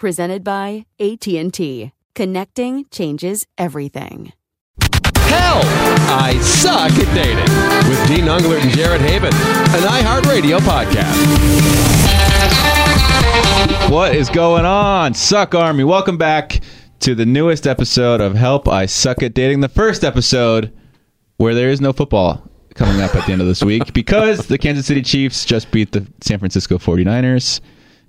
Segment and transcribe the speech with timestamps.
[0.00, 1.92] Presented by AT&T.
[2.14, 4.32] Connecting changes everything.
[4.80, 5.60] Hell,
[6.08, 7.44] I suck at dating
[7.86, 9.34] with Dean Unglert and Jared Haibon,
[9.74, 11.20] an iHeartRadio podcast.
[13.90, 15.84] What is going on, Suck Army?
[15.84, 16.60] Welcome back
[17.00, 20.72] to the newest episode of Help I Suck at Dating, the first episode
[21.36, 22.42] where there is no football
[22.74, 25.92] coming up at the end of this week because the Kansas City Chiefs just beat
[25.92, 27.60] the San Francisco 49ers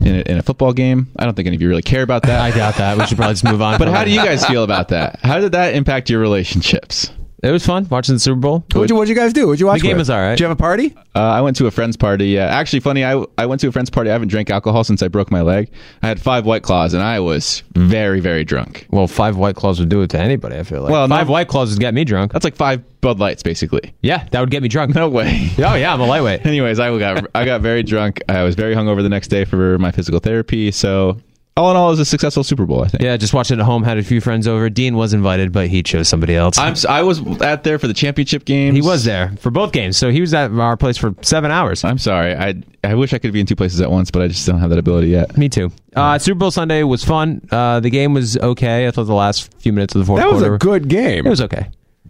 [0.02, 1.12] in a, in a football game.
[1.18, 2.42] I don't think any of you really care about that.
[2.42, 2.98] I doubt that.
[2.98, 3.78] We should probably just move on.
[3.78, 5.20] But how do you guys feel about that?
[5.22, 7.12] How did that impact your relationships?
[7.44, 8.64] It was fun watching the Super Bowl.
[8.74, 9.48] What'd you, what'd you guys do?
[9.48, 9.82] What'd you watch?
[9.82, 10.02] The game with?
[10.02, 10.32] was all right.
[10.32, 10.96] Did you have a party?
[11.16, 12.28] Uh, I went to a friend's party.
[12.28, 13.04] Yeah, actually, funny.
[13.04, 14.10] I I went to a friend's party.
[14.12, 15.72] I haven't drank alcohol since I broke my leg.
[16.04, 18.86] I had five White Claws, and I was very, very drunk.
[18.92, 20.92] Well, five White Claws would do it to anybody, I feel like.
[20.92, 22.32] Well, five no- White Claws would get me drunk.
[22.32, 23.94] That's like five Bud Lights, basically.
[24.02, 24.94] Yeah, that would get me drunk.
[24.94, 25.50] No way.
[25.58, 26.46] Oh, yeah, I'm a lightweight.
[26.46, 28.22] Anyways, I got I got very drunk.
[28.30, 30.72] I was very hungover the next day for my physical therapy.
[30.72, 31.18] So
[31.58, 32.84] all in all, it was a successful Super Bowl.
[32.84, 33.04] I think.
[33.04, 33.84] Yeah, just watched it at home.
[33.84, 34.70] Had a few friends over.
[34.70, 36.58] Dean was invited, but he chose somebody else.
[36.58, 38.74] I'm s- I was at there for the championship game.
[38.74, 41.84] he was there for both games, so he was at our place for seven hours.
[41.84, 42.34] I'm sorry.
[42.36, 44.60] I I wish I could be in two places at once, but I just don't
[44.60, 45.38] have that ability yet.
[45.38, 45.72] Me too.
[45.96, 47.46] Uh, Super Bowl Sunday was fun.
[47.52, 48.88] Uh, the game was okay.
[48.88, 51.26] I thought the last few minutes of the fourth That was quarter a good game.
[51.28, 51.68] It was okay.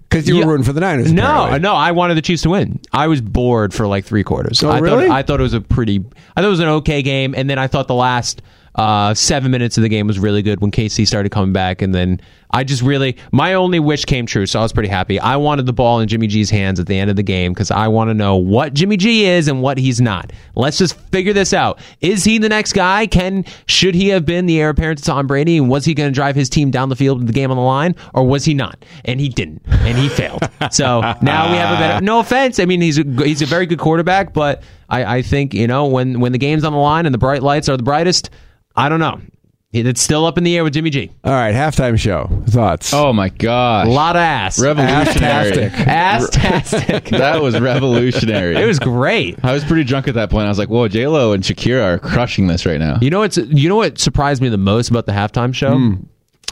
[0.08, 0.46] because you Yeah.
[0.46, 1.12] were rooting for the Niners.
[1.12, 1.60] No, apparently.
[1.62, 2.80] no, I wanted the Chiefs to win.
[2.94, 4.62] I was bored for like three quarters.
[4.64, 5.08] Oh, I really?
[5.08, 6.06] Thought, I thought it was a pretty.
[6.38, 8.42] I thought it was an okay game, and then I thought the last
[8.76, 11.94] uh, seven minutes of the game was really good when KC started coming back, and
[11.94, 12.22] then
[12.52, 15.20] I just really my only wish came true, so I was pretty happy.
[15.20, 17.72] I wanted the ball in Jimmy G's hands at the end of the game because
[17.72, 20.32] I want to know what Jimmy G is and what he's not.
[20.56, 21.80] Let's just figure this out.
[22.02, 23.08] Is he the next guy?
[23.08, 26.10] Can should he have been the heir apparent to Tom Brady, and was he going
[26.10, 28.46] to drive his team down the field with the game on the line, or was
[28.46, 28.84] he not?
[29.06, 30.42] And he didn't, and he failed.
[30.70, 32.06] So now we have a better.
[32.06, 35.54] No offense, I mean he's a he's a very good quarterback, but I, I think
[35.56, 37.84] you know when when the game's on the line and the bright lights are the
[37.84, 38.30] brightest,
[38.76, 39.20] I don't know.
[39.74, 41.12] It's still up in the air with Jimmy G.
[41.24, 42.94] All right, halftime show thoughts.
[42.94, 43.88] Oh my gosh!
[43.88, 44.60] A lot of ass.
[44.62, 45.64] revolutionary.
[45.64, 47.06] Ass-tastic.
[47.12, 48.58] that was revolutionary.
[48.58, 49.40] it was great.
[49.44, 50.46] I was pretty drunk at that point.
[50.46, 53.20] I was like, "Whoa, J Lo and Shakira are crushing this right now." You know
[53.20, 55.78] what's you know what surprised me the most about the halftime show?
[55.78, 55.94] Hmm.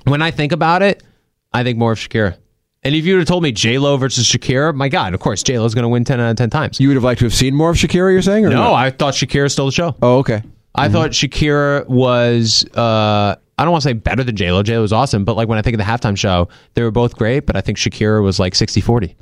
[0.05, 1.03] When I think about it,
[1.51, 2.37] I think more of Shakira.
[2.83, 5.43] And if you would have told me J Lo versus Shakira, my God, of course
[5.43, 6.79] J Lo's going to win ten out of ten times.
[6.79, 8.13] You would have liked to have seen more of Shakira.
[8.13, 8.45] You're saying?
[8.45, 9.97] Or no, I thought Shakira stole the show.
[10.01, 10.41] Oh, okay.
[10.75, 12.65] I thought Shakira was.
[12.73, 14.63] Uh, I don't want to say better than J Lo.
[14.63, 16.91] J Lo was awesome, but like when I think of the halftime show, they were
[16.91, 17.45] both great.
[17.45, 19.15] But I think Shakira was like 60-40.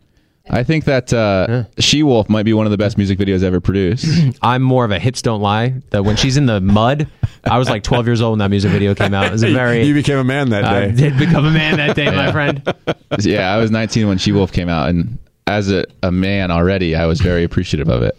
[0.49, 3.59] I think that uh, She Wolf might be one of the best music videos ever
[3.59, 4.07] produced.
[4.41, 5.81] I'm more of a hips don't lie.
[5.89, 7.07] That when she's in the mud,
[7.43, 9.25] I was like 12 years old when that music video came out.
[9.25, 9.83] It was a very.
[9.83, 10.67] you became a man that day.
[10.67, 11.09] I day.
[11.09, 12.61] did become a man that day, my friend.
[13.19, 15.17] yeah, I was 19 when She Wolf came out, and
[15.47, 18.17] as a, a man already, I was very appreciative of it.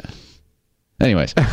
[1.00, 1.32] Anyways,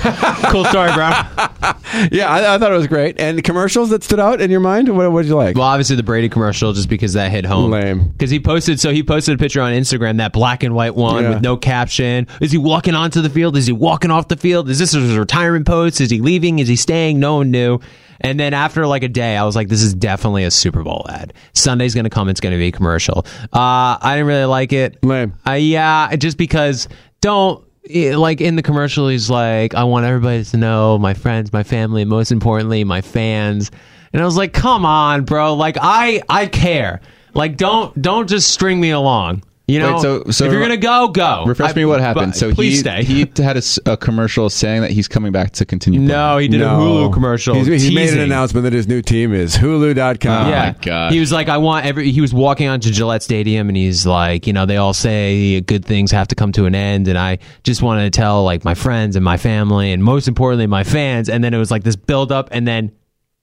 [0.49, 1.09] Cool story, bro.
[2.11, 3.19] yeah, I, I thought it was great.
[3.19, 4.89] And the commercials that stood out in your mind?
[4.97, 5.55] What, what did you like?
[5.55, 7.69] Well, obviously the Brady commercial, just because that hit home.
[7.69, 8.09] Lame.
[8.09, 11.23] Because he posted, so he posted a picture on Instagram, that black and white one
[11.23, 11.29] Yeah.
[11.29, 12.25] with no caption.
[12.41, 13.55] Is he walking onto the field?
[13.55, 14.67] Is he walking off the field?
[14.67, 16.01] Is this his retirement post?
[16.01, 16.57] Is he leaving?
[16.57, 17.19] Is he staying?
[17.19, 17.79] No one knew.
[18.21, 21.05] And then after like a day, I was like, this is definitely a Super Bowl
[21.07, 21.33] ad.
[21.53, 22.29] Sunday's going to come.
[22.29, 23.27] It's going to be a commercial.
[23.53, 25.03] Uh, I didn't really like it.
[25.03, 25.35] Lame.
[25.47, 26.87] Uh, yeah, just because
[27.21, 31.51] don't eh, like in the commercial he's like I want everybody to know my friends,
[31.53, 33.71] my family, most importantly my fans.
[34.13, 35.55] And I was like, "Come on, bro.
[35.55, 37.01] Like I I care.
[37.33, 40.77] Like don't don't just string me along." You know, Wait, so- so if you're gonna
[40.77, 41.43] go, go.
[41.47, 42.33] Refresh I- me what happened.
[42.33, 43.03] but So please he stay.
[43.03, 45.99] he had a commercial saying that he's coming back to continue.
[45.99, 47.55] no, he did a Hulu commercial.
[47.55, 50.45] He's- he made an announcement that his new team is Hulu.com.
[50.45, 50.73] Oh, yeah.
[50.83, 51.13] God.
[51.13, 52.11] He was like, I want every.
[52.11, 55.83] He was walking onto Gillette Stadium, and he's like, you know, they all say good
[55.83, 58.75] things have to come to an end, and I just wanted to tell like my
[58.75, 61.27] friends and my family, and most importantly, my fans.
[61.27, 62.91] And then it was like this build up, and then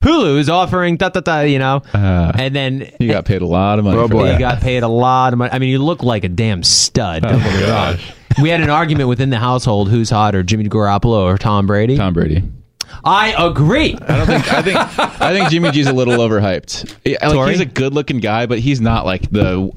[0.03, 3.47] Hulu is offering da da da, you know, Uh, and then you got paid a
[3.47, 3.97] lot of money.
[3.99, 4.25] Oh, boy.
[4.27, 4.33] that.
[4.35, 5.51] he got paid a lot of money.
[5.53, 7.23] I mean, you look like a damn stud.
[7.23, 7.97] Don't get me wrong.
[8.43, 11.97] We had an argument within the household: who's hotter, Jimmy Garoppolo or Tom Brady?
[11.97, 12.43] Tom Brady.
[13.05, 13.97] I agree.
[14.01, 14.53] I don't think.
[14.53, 14.77] I think.
[15.21, 16.95] I think Jimmy G's a little overhyped.
[17.05, 19.71] Yeah, Like, he's a good-looking guy, but he's not like the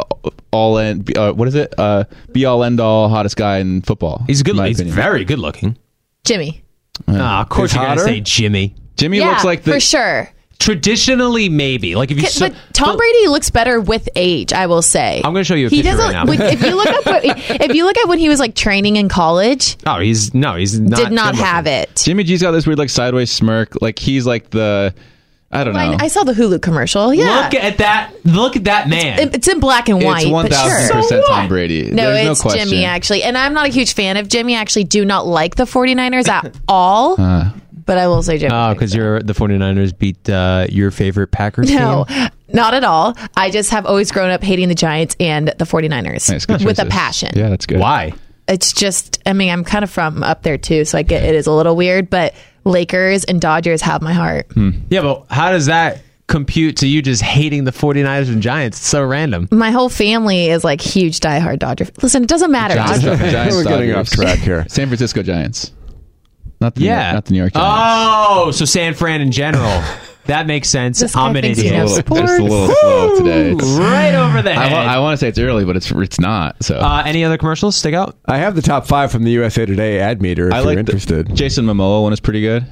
[0.51, 1.18] all end.
[1.18, 1.74] Uh, what is it?
[1.77, 4.24] Uh, be all end all hottest guy in football.
[4.27, 4.57] He's good.
[4.57, 4.95] in He's opinion.
[4.95, 5.77] very good looking.
[6.24, 6.63] Jimmy.
[7.07, 8.75] Ah, of course you're gonna say Jimmy.
[8.98, 9.74] Jimmy yeah, looks like the.
[9.74, 10.30] for sure.
[10.58, 11.96] Traditionally, maybe.
[11.96, 12.24] Like if you.
[12.24, 14.52] K- saw- but Tom Brady looks better with age.
[14.54, 15.18] I will say.
[15.24, 16.06] I'm gonna show you a he picture doesn't.
[16.16, 16.26] right now.
[16.26, 18.96] when- if you look up, what, if you look at when he was like training
[18.96, 20.98] in college, Oh, he's no, he's not.
[20.98, 21.96] did not have it.
[22.04, 23.80] Jimmy G's got this weird like sideways smirk.
[23.82, 24.96] Like he's like the.
[25.52, 25.80] I don't know.
[25.80, 27.14] I, I saw the Hulu commercial.
[27.14, 28.12] Yeah, Look at that!
[28.26, 29.20] Look at that man.
[29.20, 30.24] It- it's in black and white.
[30.24, 30.96] it's one but thousand sure.
[31.02, 31.92] percent Tom Brady.
[31.92, 32.70] No, There's it's no question.
[32.70, 34.56] Jimmy actually, and I'm not a huge fan of Jimmy.
[34.56, 37.20] I actually do not like the 49ers at all.
[37.22, 37.52] Uh.
[37.86, 38.54] But I will say Jimmy.
[38.54, 42.30] Oh, because you're the 49ers beat uh, your favorite Packers No, team.
[42.54, 43.16] not at all.
[43.38, 46.86] I just have always grown up hating the Giants and the 49ers Nice, with a
[46.86, 47.32] passion.
[47.36, 47.80] Yeah, that's good.
[47.80, 48.14] Why?
[48.48, 51.34] It's just, I mean, I'm kind of from up there too, so I get it
[51.36, 54.48] is a little weird, but Lakers and Dodgers have my heart.
[54.90, 58.78] Yeah, but how does that compute to you just hating the 49ers and Giants?
[58.78, 59.48] It's so random.
[59.52, 61.88] My whole family is like huge diehard Dodger.
[62.04, 62.76] Listen, it doesn't matter.
[62.76, 64.66] Giants, Giants We're getting off track here.
[64.70, 65.72] San Francisco Giants.
[66.66, 67.04] Not the New Yeah.
[67.06, 67.76] York, not the New York Giants.
[68.38, 69.82] Oh, so San Fran in general.
[70.26, 71.00] that makes sense.
[71.00, 71.84] This guy I'm an thinks he idiot.
[71.84, 73.52] knows Just a little, just a little slow today.
[73.52, 74.72] It's, Right over the I, head.
[74.88, 76.64] wa- I want to say it's early, but it's it's not.
[76.64, 78.18] So uh, any other commercials stick out?
[78.26, 80.78] I have the top five from the USA Today ad meter if I you're like
[80.80, 81.28] interested.
[81.28, 82.66] the Jason Momoa one is pretty good.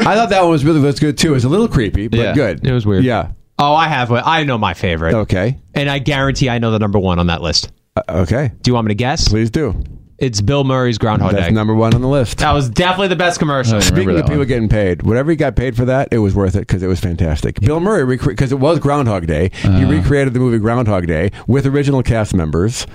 [0.00, 1.30] I thought that one was really was good too.
[1.30, 2.34] It was a little creepy, but Yeah.
[2.34, 2.64] good.
[2.64, 3.04] It was weird.
[3.04, 3.28] Yeah.
[3.58, 4.22] Oh, I have one.
[4.24, 5.14] I know my favorite.
[5.14, 5.58] Okay.
[5.74, 7.70] And I guarantee I know the number one on that list.
[7.96, 8.50] Uh, okay.
[8.62, 9.28] Do you want me to guess?
[9.28, 9.80] Please do.
[10.18, 11.36] It's Bill Murray's Groundhog Day.
[11.38, 11.54] That's Day.
[11.54, 12.38] number one on the list.
[12.38, 13.80] that was definitely the best commercial.
[13.80, 14.46] Speaking of people one.
[14.46, 17.00] getting paid, whatever he got paid for that, it was worth it because it was
[17.00, 17.60] fantastic.
[17.60, 19.72] Bill Murray, because it was Groundhog Day, Uh-huh.
[19.78, 22.86] he recreated the movie Groundhog Day with original cast members,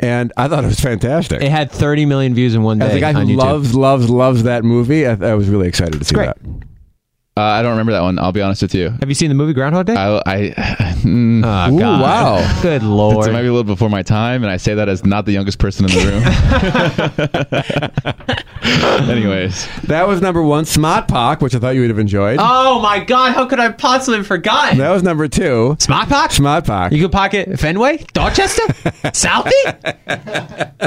[0.00, 1.40] and I thought it was fantastic.
[1.42, 2.86] It had 30 million views in one day.
[2.86, 3.38] As a guy on who YouTube.
[3.38, 6.26] loves, loves, loves that movie, I, I was really excited to see great.
[6.26, 6.38] that.
[7.36, 8.16] Uh, I don't remember that one.
[8.20, 8.90] I'll be honest with you.
[9.00, 9.96] Have you seen the movie Groundhog Day?
[9.96, 10.50] I, I
[11.02, 12.58] mm, oh, Ooh, wow.
[12.62, 13.26] Good lord.
[13.26, 15.32] it might be a little before my time, and I say that as not the
[15.32, 16.04] youngest person in the
[19.02, 19.10] room.
[19.10, 20.64] Anyways, That was number one.
[20.64, 22.38] Smart Pock, which I thought you would have enjoyed.
[22.40, 23.34] oh my God!
[23.34, 24.78] How could I possibly have forgotten?
[24.78, 25.76] That was number two.
[25.80, 26.30] Smart Pock.
[26.30, 26.92] Smart Pock.
[26.92, 28.62] You could pocket Fenway, Dorchester,
[29.10, 29.50] Southie.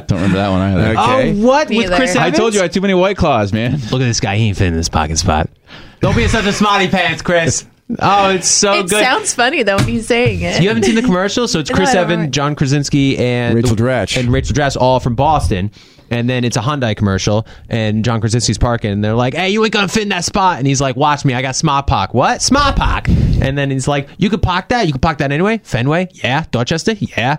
[0.08, 0.92] don't remember that one either.
[0.98, 1.42] Okay.
[1.42, 1.96] Oh, what with Neither.
[1.98, 3.74] Chris I told you I had too many white claws, man.
[3.92, 4.38] Look at this guy.
[4.38, 5.50] He ain't fitting this pocket spot.
[6.00, 7.66] Don't be such a smarty pants, Chris.
[8.00, 9.02] Oh, it's so it good.
[9.02, 10.62] sounds funny though when he's saying it.
[10.62, 12.32] you haven't seen the commercial, so it's Chris I don't Evans, remember.
[12.32, 14.20] John Krasinski, and Rachel Dratch.
[14.20, 15.72] and Rachel Dratch, all from Boston.
[16.10, 19.62] And then it's a Hyundai commercial, and John Krasinski's parking, and they're like, "Hey, you
[19.64, 22.14] ain't gonna fit in that spot." And he's like, "Watch me, I got smart pock."
[22.14, 23.10] What smart pock?
[23.10, 24.86] And then he's like, "You could park that.
[24.88, 26.46] You could park that anyway." Fenway, yeah.
[26.52, 27.38] Dorchester, yeah.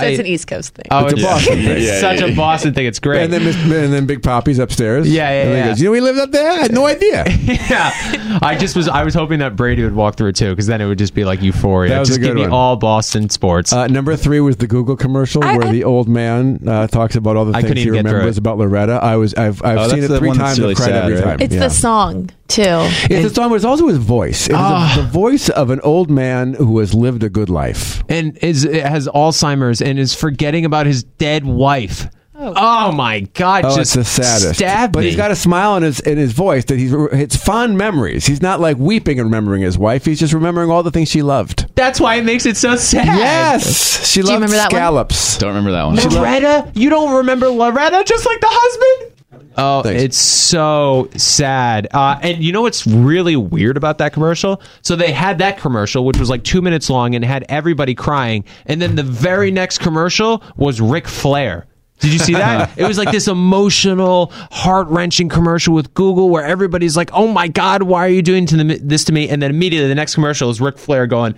[0.00, 0.86] So it's an East Coast thing.
[0.90, 1.68] Oh, It's a Boston thing.
[1.76, 2.36] It's Yeah, such yeah, a.
[2.36, 2.86] Boston thing.
[2.86, 3.22] It's great.
[3.22, 3.84] And then, Mr.
[3.84, 5.08] and then Big Papi's upstairs.
[5.10, 5.68] Yeah, yeah, and then he yeah.
[5.68, 6.50] goes, you know, we lived up there.
[6.50, 7.24] I had no idea.
[7.28, 8.88] yeah, I just was.
[8.88, 11.14] I was hoping that Brady would walk through it too, because then it would just
[11.14, 11.90] be like euphoria.
[11.90, 13.72] That was just a good give me all Boston sports.
[13.72, 17.16] Uh, number three was the Google commercial I- where I- the old man uh, talks
[17.16, 18.94] about all the I things he even get through remembers about Loretta.
[18.94, 20.58] I was, I've, I've Oh, seen it three times.
[20.60, 21.24] really sad, every right?
[21.24, 21.40] time.
[21.40, 21.60] it's Yeah.
[21.60, 22.62] the song too.
[23.10, 24.46] It's a song, but it's also his voice.
[24.46, 24.92] It's Ah.
[24.96, 28.02] the, the voice of an old man who has lived a good life.
[28.08, 32.06] and is has Alzheimer's and is forgetting about his dead wife.
[32.36, 33.64] Oh, my God!
[33.64, 34.56] Oh, just it's the saddest.
[34.56, 35.06] Stab but me.
[35.06, 38.26] he's got a smile in his in his voice that he's it's fond memories.
[38.26, 40.04] He's not like weeping and remembering his wife.
[40.04, 41.66] He's just remembering all the things she loved.
[41.76, 43.06] That's why it makes it so sad.
[43.06, 44.78] Yes, she you loved remember that one?
[44.78, 45.38] scallops.
[45.38, 45.96] Don't remember that one.
[45.96, 49.12] Loretta, you don't remember Loretta, just like the husband.
[49.56, 50.02] Oh, Thanks.
[50.02, 51.88] it's so sad.
[51.92, 54.60] Uh, and you know what's really weird about that commercial?
[54.82, 58.44] So they had that commercial, which was like two minutes long and had everybody crying.
[58.66, 61.66] And then the very next commercial was Ric Flair.
[62.00, 62.72] Did you see that?
[62.76, 67.46] it was like this emotional, heart wrenching commercial with Google where everybody's like, "Oh my
[67.46, 70.14] god, why are you doing to the, this to me?" And then immediately the next
[70.14, 71.34] commercial is Ric Flair going,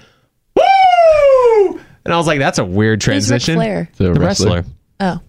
[0.57, 3.89] "Woo!" And I was like, "That's a weird Who's Ric transition." Flair?
[3.97, 4.57] The The wrestler.
[4.57, 4.65] wrestler.
[5.01, 5.21] Oh.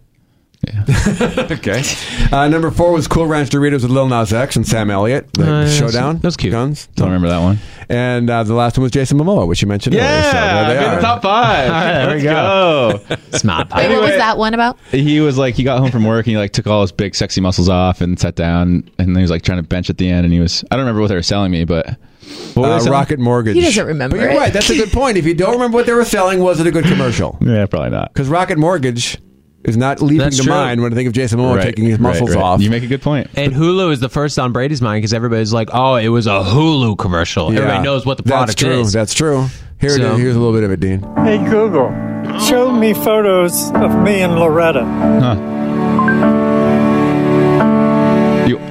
[1.51, 1.83] okay.
[2.31, 5.31] Uh, number four was Cool Ranch Doritos with Lil Nas X and Sam Elliott.
[5.33, 6.17] The Uh, that's- showdown.
[6.19, 6.51] that's cute.
[6.51, 6.87] Guns.
[6.95, 7.59] Don't remember that one.
[7.89, 10.07] And uh, the last one was Jason Momoa, which you mentioned earlier.
[10.23, 10.95] So there they made are.
[10.95, 11.67] the top five.
[11.67, 13.15] All right, there we Let's go.
[13.31, 13.37] go.
[13.37, 14.77] Smart Wait, what was that one about?
[14.91, 17.15] he was like he got home from work and he like took all his big
[17.15, 19.97] sexy muscles off and sat down and then he was like trying to bench at
[19.97, 21.85] the end and he was I don't remember what they were selling me but
[22.55, 22.91] what were they Uh, selling?
[22.91, 23.55] Rocket Mortgage.
[23.55, 24.37] He doesn't remember But you're it.
[24.37, 24.51] right.
[24.53, 25.17] That's a good point.
[25.17, 27.37] If you don't remember what they were selling, was it a good commercial?
[27.47, 28.13] Yeah, probably not.
[28.13, 29.17] Because Rocket Mortgage
[29.63, 30.53] is not leaping That's to true.
[30.53, 32.41] mind when I think of Jason Momoa Right, taking his right, muscles right.
[32.43, 32.61] off.
[32.61, 33.29] You make a good point.
[33.35, 36.41] And Hulu is the first on Brady's mind because everybody's like, "Oh, it was a
[36.43, 37.59] Hulu commercial." Yeah.
[37.59, 38.63] Everybody knows what the product is.
[38.63, 38.79] That's true.
[38.81, 38.93] is.
[38.93, 39.47] That's true.
[39.79, 40.19] Here it So- is.
[40.19, 41.01] Here's a little bit of it, Dean.
[41.17, 41.89] Hey Google,
[42.39, 44.85] show me photos of me and Loretta.
[48.47, 48.57] You,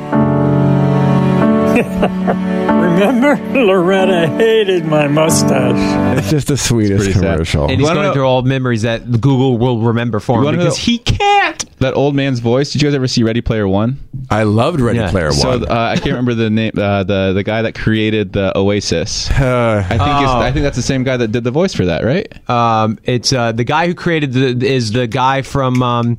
[1.77, 6.06] Remember, Loretta hated my mustache.
[6.27, 7.33] It's just the sweetest pretty sad.
[7.35, 7.63] commercial.
[7.63, 10.59] and he's Wanna going know- through all memories that Google will remember for him wanna
[10.59, 11.79] because know- he can't.
[11.81, 12.73] that old man's voice.
[12.73, 13.99] Did you guys ever see Ready Player One?
[14.31, 15.11] I loved Ready Yeah.
[15.11, 15.65] Player So One.
[15.71, 16.73] uh, I can't remember the name.
[16.77, 19.31] Uh, the the guy that created the Oasis.
[19.31, 20.39] Uh, I think is, Oh.
[20.39, 22.27] I think that's the same guy that did the voice for that, right?
[22.51, 26.19] Um, it's uh, the guy who created the is the guy from um,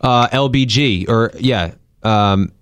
[0.00, 1.72] uh, LBG or yeah.
[2.02, 2.52] Um,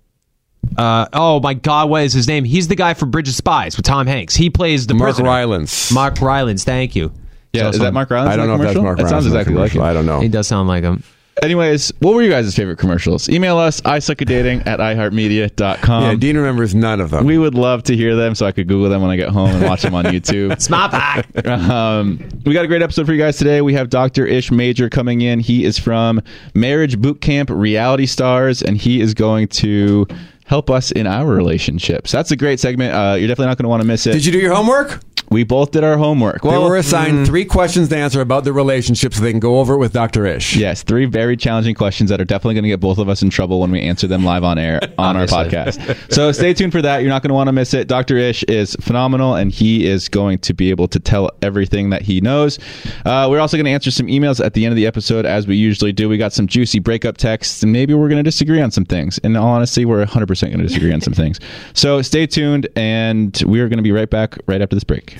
[0.77, 2.43] uh, oh my God, what is his name?
[2.43, 4.35] He's the guy from Bridge of Spies with Tom Hanks.
[4.35, 5.29] He plays the Mark prisoner.
[5.29, 5.91] Rylance.
[5.91, 7.11] Mark Rylance, thank you.
[7.53, 8.31] Yeah, So is that Mark Rylance?
[8.33, 8.83] I don't know that if that's commercial?
[8.83, 9.81] Mark That sounds Rylance in that exactly like him.
[9.83, 10.19] I don't know.
[10.21, 11.03] He does sound like him.
[11.41, 13.27] Anyways, what were you guys' favorite commercials?
[13.27, 16.03] Email us, I suck at dating at iheartmedia.com.
[16.03, 17.25] yeah, Dean remembers none of them.
[17.25, 19.49] we would love to hear them so I could Google them when I get home
[19.49, 20.61] and watch them on YouTube.
[20.61, 21.23] Smart pie.
[21.45, 23.61] Um, we got a great episode for you guys today.
[23.61, 24.27] We have Dr.
[24.27, 25.39] Ish Major coming in.
[25.39, 26.21] He is from
[26.53, 30.07] Marriage Boot Camp Reality Stars, and he is going to
[30.53, 32.11] help us in our relationships.
[32.11, 32.93] That's a great segment.
[32.93, 34.13] Uh, you're definitely not going to want to miss it.
[34.13, 34.99] Did you do your homework?
[35.33, 36.43] we both did our homework.
[36.43, 39.73] they were assigned three questions to answer about the relationship so they can go over
[39.73, 40.25] it with Dr.
[40.25, 40.55] Ish.
[40.55, 43.31] Yes, three very challenging questions that are definitely going to get both of us in
[43.31, 46.13] trouble when we answer them live on air on our podcast.
[46.13, 46.99] So stay tuned for that.
[46.99, 47.87] You're not going to want to miss it.
[47.87, 48.17] Dr.
[48.17, 52.21] Ish is phenomenal, and he is going to be able to tell everything that he
[52.21, 52.59] knows.
[53.03, 55.47] Uh, we're also going to answer some emails at the end of the episode, as
[55.47, 56.07] we usually do.
[56.07, 59.17] We got some juicy breakup texts, and maybe we're going to disagree on some things.
[59.19, 61.39] In all honesty, we're 100% going to disagree on some things.
[61.73, 65.17] So stay tuned, and we are going to be right back right after this break.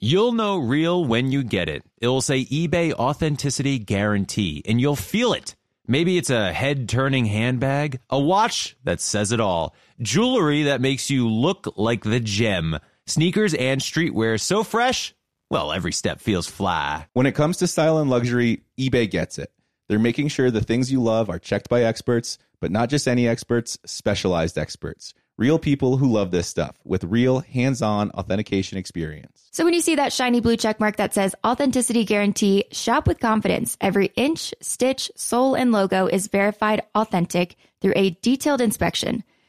[0.00, 1.82] You'll know real when you get it.
[2.00, 5.56] It'll say eBay Authenticity Guarantee, and you'll feel it.
[5.88, 11.10] Maybe it's a head turning handbag, a watch that says it all, jewelry that makes
[11.10, 15.14] you look like the gem, sneakers and streetwear so fresh,
[15.50, 17.06] well, every step feels fly.
[17.14, 19.50] When it comes to style and luxury, eBay gets it.
[19.88, 23.26] They're making sure the things you love are checked by experts, but not just any
[23.26, 25.14] experts, specialized experts.
[25.38, 29.48] Real people who love this stuff with real hands on authentication experience.
[29.52, 33.20] So when you see that shiny blue check mark that says authenticity guarantee, shop with
[33.20, 33.76] confidence.
[33.80, 39.22] Every inch, stitch, sole, and logo is verified authentic through a detailed inspection.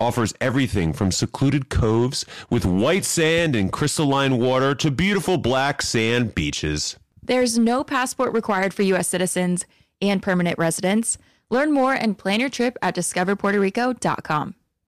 [0.00, 6.34] offers everything from secluded coves with white sand and crystalline water to beautiful black sand
[6.34, 6.96] beaches.
[7.22, 9.08] There's no passport required for U.S.
[9.08, 9.66] citizens
[10.00, 11.18] and permanent residents.
[11.50, 14.54] Learn more and plan your trip at discoverpuertorico.com.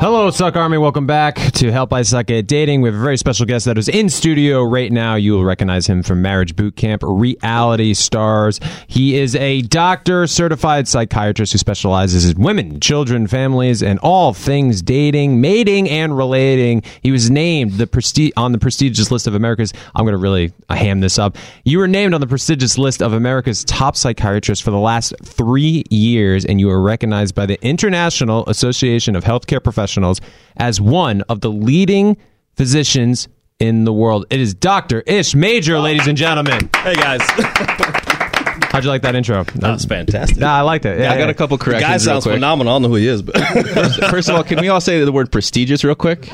[0.00, 0.78] Hello, Suck Army.
[0.78, 2.80] Welcome back to Help I Suck at Dating.
[2.80, 5.14] We have a very special guest that is in studio right now.
[5.16, 8.60] You will recognize him from Marriage Boot Camp, Reality Stars.
[8.86, 14.80] He is a doctor, certified psychiatrist who specializes in women, children, families, and all things
[14.80, 16.82] dating, mating, and relating.
[17.02, 19.74] He was named the presti- on the prestigious list of America's.
[19.94, 21.36] I'm going to really uh, ham this up.
[21.64, 25.84] You were named on the prestigious list of America's top psychiatrists for the last three
[25.90, 29.89] years, and you were recognized by the International Association of Healthcare Professionals
[30.56, 32.16] as one of the leading
[32.56, 33.28] physicians
[33.58, 34.26] in the world.
[34.30, 35.00] It is Dr.
[35.06, 36.70] Ish Major, ladies and gentlemen.
[36.76, 37.20] Hey guys.
[38.70, 39.42] How'd you like that intro?
[39.44, 40.38] That was fantastic.
[40.38, 41.00] Nah, I liked it.
[41.00, 41.86] I got a couple The corrections.
[41.88, 42.34] guy real sounds quick.
[42.36, 42.72] phenomenal.
[42.72, 45.02] I don't know who he is, but First, first of all, can we all say
[45.04, 46.30] the word prestigious real quick?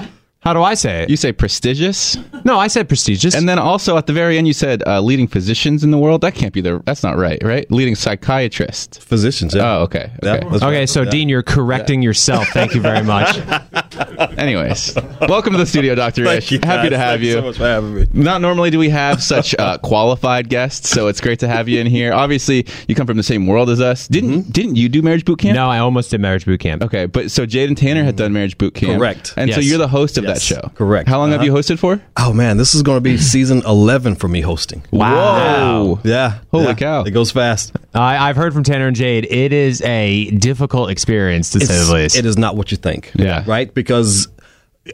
[0.47, 1.11] How do I say it?
[1.11, 3.35] You say prestigious, no, I said prestigious.
[3.35, 6.21] and then also at the very end you said uh, leading physicians in the world.
[6.21, 6.81] That can't be the.
[6.87, 7.69] That's not right, right?
[7.69, 8.97] Leading psychiatrists.
[8.99, 9.57] physicians.
[9.57, 9.79] Yeah.
[9.79, 10.13] Oh, okay.
[10.23, 10.49] Okay.
[10.49, 10.89] that's okay, right.
[10.89, 11.11] so Yeah.
[11.11, 12.47] Dean, you're correcting yourself.
[12.51, 13.37] Thank you very much.
[14.39, 16.53] Anyways, welcome to the studio, Doctor Thank Ish.
[16.53, 16.91] you, Happy guys.
[16.91, 17.33] to have Thank you.
[17.33, 18.07] so much for having me.
[18.13, 21.81] Not normally do we have such uh, qualified guests, so it's great to have you
[21.81, 22.13] in here.
[22.13, 24.07] Obviously, you come from the same world as us.
[24.07, 25.57] Didn't didn't you do marriage boot camp?
[25.57, 26.83] no, I almost did marriage boot camp.
[26.85, 29.35] Okay, but so Jade and Tanner had done marriage boot camp, Correct.
[29.37, 30.43] And so you're the host of that Yes.
[30.43, 31.09] show, Correct.
[31.09, 31.47] How long have Uh-huh.
[31.47, 32.01] you hosted for?
[32.17, 34.83] Oh man, this is going to be season eleven for me hosting.
[34.91, 36.01] Wow!
[36.05, 36.39] Yeah.
[36.51, 36.75] Holy yeah.
[36.75, 37.03] cow.
[37.05, 37.73] It goes fast.
[37.95, 39.27] I, I've heard from Tanner and Jade.
[39.31, 42.17] It is a difficult experience to say the least.
[42.17, 43.13] It is not what you think.
[43.15, 43.45] Yeah.
[43.47, 43.73] Right?
[43.73, 44.29] Because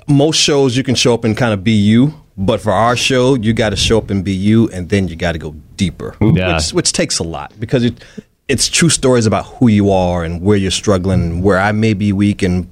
[0.09, 3.35] most shows you can show up and kind of be you, but for our show,
[3.35, 6.17] you got to show up and be you, and then you got to go deeper,
[6.21, 6.57] Yeah.
[6.57, 8.03] which, which takes a lot because it,
[8.49, 12.13] it's true stories about who you are and where you're struggling, where I may be
[12.13, 12.69] weak, and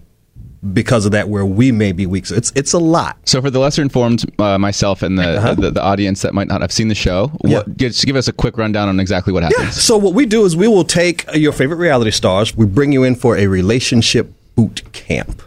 [0.73, 2.27] because of that, where we may be weak.
[2.27, 3.17] So it's it's a lot.
[3.27, 6.61] So for the lesser informed, uh, myself and the, the the audience that might not
[6.61, 7.39] have seen the show, Uh-huh.
[7.49, 7.57] Yeah.
[7.59, 9.63] what, just give us a quick rundown on exactly what happens.
[9.65, 9.71] Yeah.
[9.71, 12.55] So what we do is we will take your favorite reality stars.
[12.57, 15.43] We bring you in for a relationship boot camp.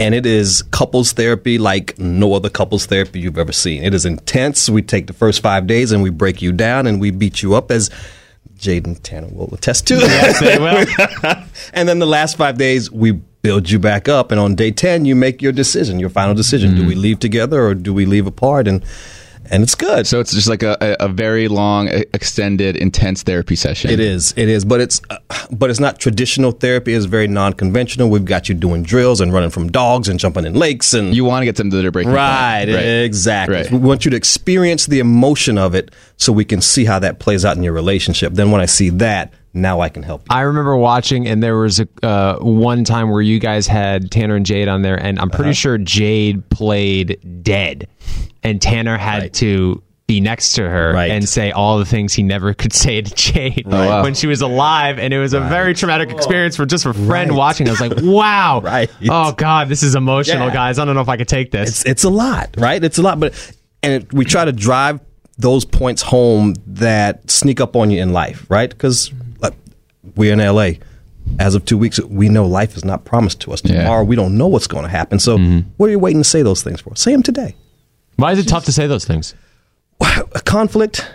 [0.00, 3.84] And it is couples therapy like no other couples therapy you've ever seen.
[3.84, 4.68] It is intense.
[4.70, 7.54] We take the first five days and we break you down and we beat you
[7.54, 7.90] up as
[8.56, 9.96] Jade and Tanner will attest to.
[9.96, 10.86] they will.
[11.74, 14.32] and then the last five days we build you back up.
[14.32, 16.70] And on day ten you make your decision, your final decision.
[16.70, 16.80] Mm-hmm.
[16.80, 18.66] Do we leave together or do we leave apart?
[18.66, 18.82] And
[19.50, 20.06] and it's good.
[20.06, 23.90] So it's just like a, a, very long, extended, intense therapy session.
[23.90, 24.32] It is.
[24.38, 24.64] It is.
[24.64, 25.18] But it's uh,
[25.50, 26.94] but it's not traditional therapy.
[26.94, 28.08] It's very non-conventional.
[28.08, 31.26] We've got you doing drills and running from dogs and jumping in lakes and You
[31.26, 32.80] want to get them to their breaking right, point.
[32.80, 33.56] exactly.
[33.56, 33.70] Right.
[33.70, 37.18] We want you to experience the emotion of it so we can see how that
[37.18, 38.32] plays out in your relationship.
[38.32, 40.26] Then when I see that, now I can help you.
[40.30, 44.34] I remember watching, and there was a uh, one time where you guys had Tanner
[44.36, 45.36] and Jade on there, and I'm Uh-huh.
[45.36, 47.86] pretty sure Jade played dead,
[48.42, 49.32] and Tanner had Right.
[49.34, 51.10] to be next to her Right.
[51.10, 54.02] and say all the things he never could say to Jade wow.
[54.02, 57.30] when she was alive, and it was a very traumatic experience for just a friend
[57.30, 57.38] Right.
[57.38, 57.68] watching.
[57.68, 58.90] I was like, wow, Right.
[59.08, 60.52] oh god, this is emotional, Yeah.
[60.54, 60.78] guys.
[60.78, 61.68] I don't know if I could take this.
[61.70, 62.82] It's it's a lot, right?
[62.84, 63.32] It's a lot, but
[63.82, 65.00] and it, we try to drive
[65.38, 68.68] those points home that sneak up on you in life, right?
[68.70, 69.10] Because
[70.16, 70.80] we're in LA.
[71.38, 73.62] As of two weeks, we know life is not promised to us.
[73.64, 73.82] Yeah.
[73.82, 75.18] Tomorrow, we don't know what's going to happen.
[75.18, 75.38] So,
[75.78, 76.94] what are you waiting to say those things for?
[76.96, 77.56] Say them today.
[78.16, 79.34] Why is it tough to say those things?
[80.00, 81.10] a conflict,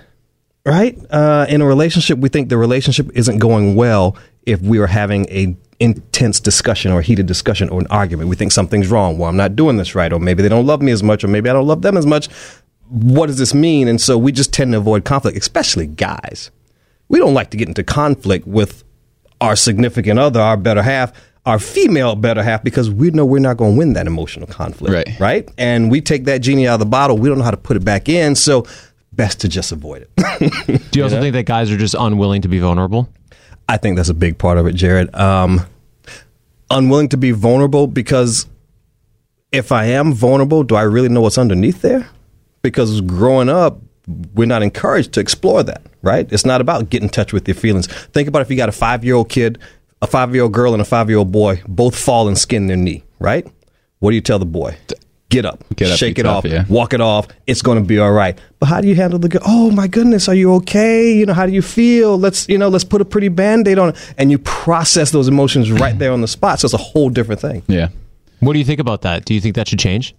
[0.65, 0.97] right?
[1.11, 5.25] Uh, in a relationship, we think the relationship isn't going well if we are having
[5.29, 8.29] a intense discussion or heated discussion or an argument.
[8.29, 9.17] We think something's wrong.
[9.17, 11.27] Well, I'm not doing this right, or maybe they don't love me as much, or
[11.27, 12.27] maybe I don't love them as much.
[12.89, 13.87] What does this mean?
[13.87, 16.51] And so we just tend to avoid conflict, especially guys.
[17.07, 18.83] We don't like to get into conflict with
[19.41, 21.11] our significant other, our better half,
[21.45, 24.93] our female better half, because we know we're not going to win that emotional conflict.
[24.93, 25.19] Right.
[25.19, 25.51] Right.
[25.57, 27.17] And we take that genie out of the bottle.
[27.17, 28.35] We don't know how to put it back in.
[28.35, 28.65] So
[29.13, 30.91] best to just avoid it.
[30.91, 33.09] Do you also think that guys are just unwilling to be vulnerable?
[33.67, 35.13] I think that's a big part of it, Jared.
[35.15, 35.65] Um,
[36.69, 38.47] unwilling to be vulnerable because
[39.51, 42.07] if I am vulnerable, do I really know what's underneath there?
[42.61, 43.79] Because growing up,
[44.33, 46.27] we're not encouraged to explore that, right?
[46.31, 47.87] It's not about getting in touch with your feelings.
[47.87, 49.57] Think about if you got a five year old kid,
[50.01, 52.67] a five year old girl, and a five year old boy both fall and skin
[52.67, 53.47] their knee, right?
[53.99, 54.77] What do you tell the boy?
[55.29, 56.65] get up, Get up, shake it tough, off, yeah.
[56.69, 57.27] walk it off.
[57.45, 58.35] It's going to be all right.
[58.59, 59.29] But how do you handle the?
[59.29, 61.13] go- Oh my goodness, are you okay?
[61.13, 62.17] You know, how do you feel?
[62.17, 65.27] Let's you know, let's put a pretty band aid on it, and you process those
[65.27, 66.59] emotions right there on the spot.
[66.59, 67.61] So it's a whole different thing.
[67.67, 67.89] Yeah.
[68.39, 69.25] What do you think about that?
[69.25, 70.15] Do you think that should change?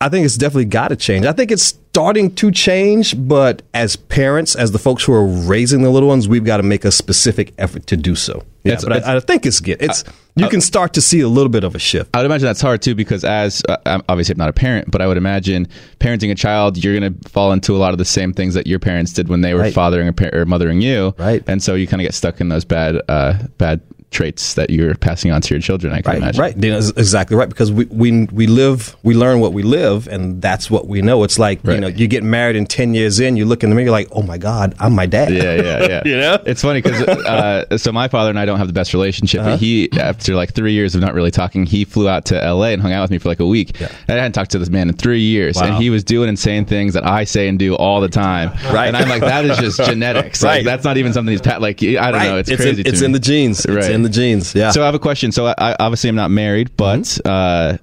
[0.00, 1.26] I think it's definitely got to change.
[1.26, 5.82] I think it's starting to change, but as parents, as the folks who are raising
[5.82, 8.42] the little ones, we've got to make a specific effort to do so.
[8.64, 11.20] Yeah, It's- but it's- I, I think it's get it's you can start to see
[11.20, 12.08] a little bit of a shift.
[12.14, 14.90] I would imagine that's hard too because as uh, I'm obviously I'm not a parent,
[14.90, 15.68] but I would imagine
[16.00, 18.66] parenting a child, you're going to fall into a lot of the same things that
[18.66, 19.74] your parents did when they were Right.
[19.74, 21.42] fathering or mothering you, Right.
[21.46, 23.80] And so you kind of get stuck in those bad uh, bad
[24.12, 25.92] traits that you're passing on to your children.
[25.92, 26.40] I can Right, imagine.
[26.40, 26.60] right.
[26.60, 30.40] Dana is exactly right because we, we we live, we learn what we live, and
[30.40, 31.24] that's what we know.
[31.24, 33.74] It's like you know, you get married, and ten years in, you look in the
[33.74, 35.32] mirror, you're like, oh my god, I'm my dad.
[35.32, 36.02] Yeah, yeah, yeah.
[36.04, 36.38] You know?
[36.46, 39.40] it's funny because uh, so my father and I don't have the best relationship.
[39.40, 39.50] Uh-huh.
[39.52, 42.72] But he, after like three years of not really talking, he flew out to L.A.
[42.72, 43.80] and hung out with me for like a week.
[43.80, 45.64] And I hadn't talked to this man in three years, Wow.
[45.74, 48.50] and he was doing and saying things that I say and do all the time.
[48.72, 48.88] Right.
[48.88, 50.42] And I'm like, that is just genetics.
[50.42, 50.64] Like Right.
[50.64, 51.60] that's not even something he's pat.
[51.62, 52.24] Like I don't Right.
[52.26, 52.36] know.
[52.38, 52.80] It's, It's crazy.
[52.82, 53.06] in- it's me.
[53.06, 53.64] in the genes.
[53.64, 54.54] It's the jeans.
[54.54, 54.70] yeah.
[54.70, 55.32] So I have a question.
[55.32, 57.28] So I, I obviously I'm not married, but Mm-hmm.
[57.28, 57.76] uh,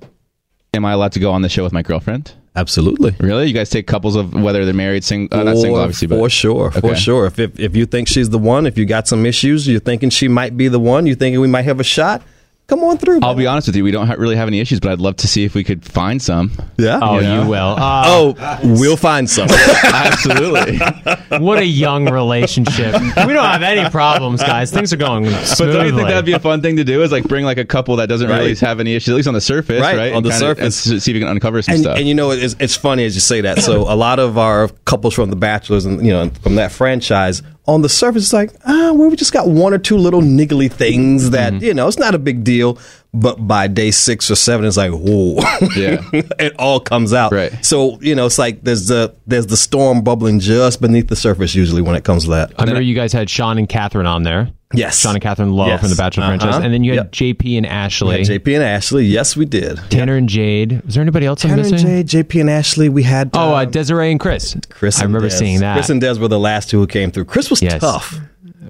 [0.73, 2.33] am I allowed to go on the show with my girlfriend?
[2.55, 3.15] Absolutely.
[3.19, 3.47] Really?
[3.47, 6.17] You guys take couples of whether they're married, sing, uh, not single, For- obviously, but
[6.17, 7.25] for sure, for sure.
[7.27, 10.09] If, if if you think she's the one, if you got some issues, you're thinking
[10.09, 12.21] she might be the one, you thinking we might have a shot.
[12.69, 13.19] Come on through.
[13.23, 15.15] I'll be honest with you, we don't ha- really have any issues, but I'd love
[15.17, 16.51] to see if we could find some.
[16.77, 16.99] Yeah.
[17.01, 17.41] Oh, know?
[17.43, 17.75] you will.
[17.77, 18.03] Uh,
[18.37, 19.47] oh, we'll find some.
[19.83, 20.77] Absolutely.
[21.39, 22.93] what a young relationship.
[22.93, 24.71] We don't have any problems, guys.
[24.71, 25.35] Things are going smoothly.
[25.39, 25.73] But smoothly.
[25.73, 27.01] don't you think that'd be a fun thing to do?
[27.01, 29.33] Is like bring like a couple that doesn't really have any issues, at least on
[29.33, 30.11] the surface, Right, right?
[30.11, 30.85] on And the kinda- surface.
[30.85, 31.97] and see if we can uncover some and, stuff.
[31.97, 33.59] and you know it's, it's funny as you say that.
[33.59, 37.41] So a lot of our couples from The Bachelors and you know from that franchise
[37.69, 40.71] on the surface it's like ah well we just got one or two little niggly
[40.71, 41.63] things that Mm-hmm.
[41.63, 42.77] you know it's not a big deal.
[43.11, 45.35] But by day six or seven, it's like whoa,
[45.75, 46.01] Yeah.
[46.13, 47.31] it all comes out.
[47.31, 47.51] Right.
[47.65, 51.55] So you know it's like there's the there's the storm bubbling just beneath the surface
[51.55, 52.53] usually when it comes to that.
[52.59, 54.51] I remember you guys had Sean and Catherine on there.
[54.75, 54.99] Yes.
[54.99, 55.79] Sean and Catherine Lowe Yes.
[55.79, 56.37] from the Bachelor Uh-huh.
[56.37, 56.63] franchise.
[56.63, 57.11] And then you had Yep.
[57.13, 58.17] JP and Ashley.
[58.19, 59.79] Yeah, JP and Ashley, yes, we did.
[59.89, 60.83] Tanner and Jade.
[60.85, 63.63] Was there anybody else I'm Tanner and Jade, JP and Ashley, we had Oh, uh,
[63.63, 64.55] um, Desiree and Chris.
[64.69, 64.99] Chris.
[64.99, 65.35] I remember Des.
[65.35, 65.73] seeing that.
[65.73, 67.25] Chris and Des were the last two who came through.
[67.25, 67.81] Chris was Yes.
[67.81, 68.19] tough.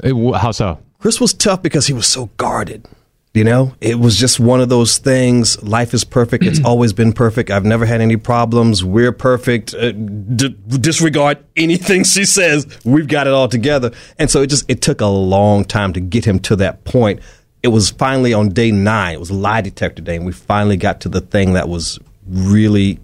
[0.06, 0.80] Wh- How so?
[1.00, 2.86] Chris was tough because he was so guarded.
[3.36, 5.62] You know, it was just one of those things.
[5.62, 6.44] Life is perfect.
[6.46, 7.52] It's always been perfect.
[7.52, 8.84] I've never had any problems.
[8.84, 9.76] We're perfect.
[9.76, 12.66] Uh, d- disregard anything she says.
[12.84, 13.92] We've got it all together.
[14.18, 17.20] And so it just it took a long time to get him to that point.
[17.62, 19.14] It was finally on day nine.
[19.14, 23.00] It was lie detector day, and we finally got to the thing that was really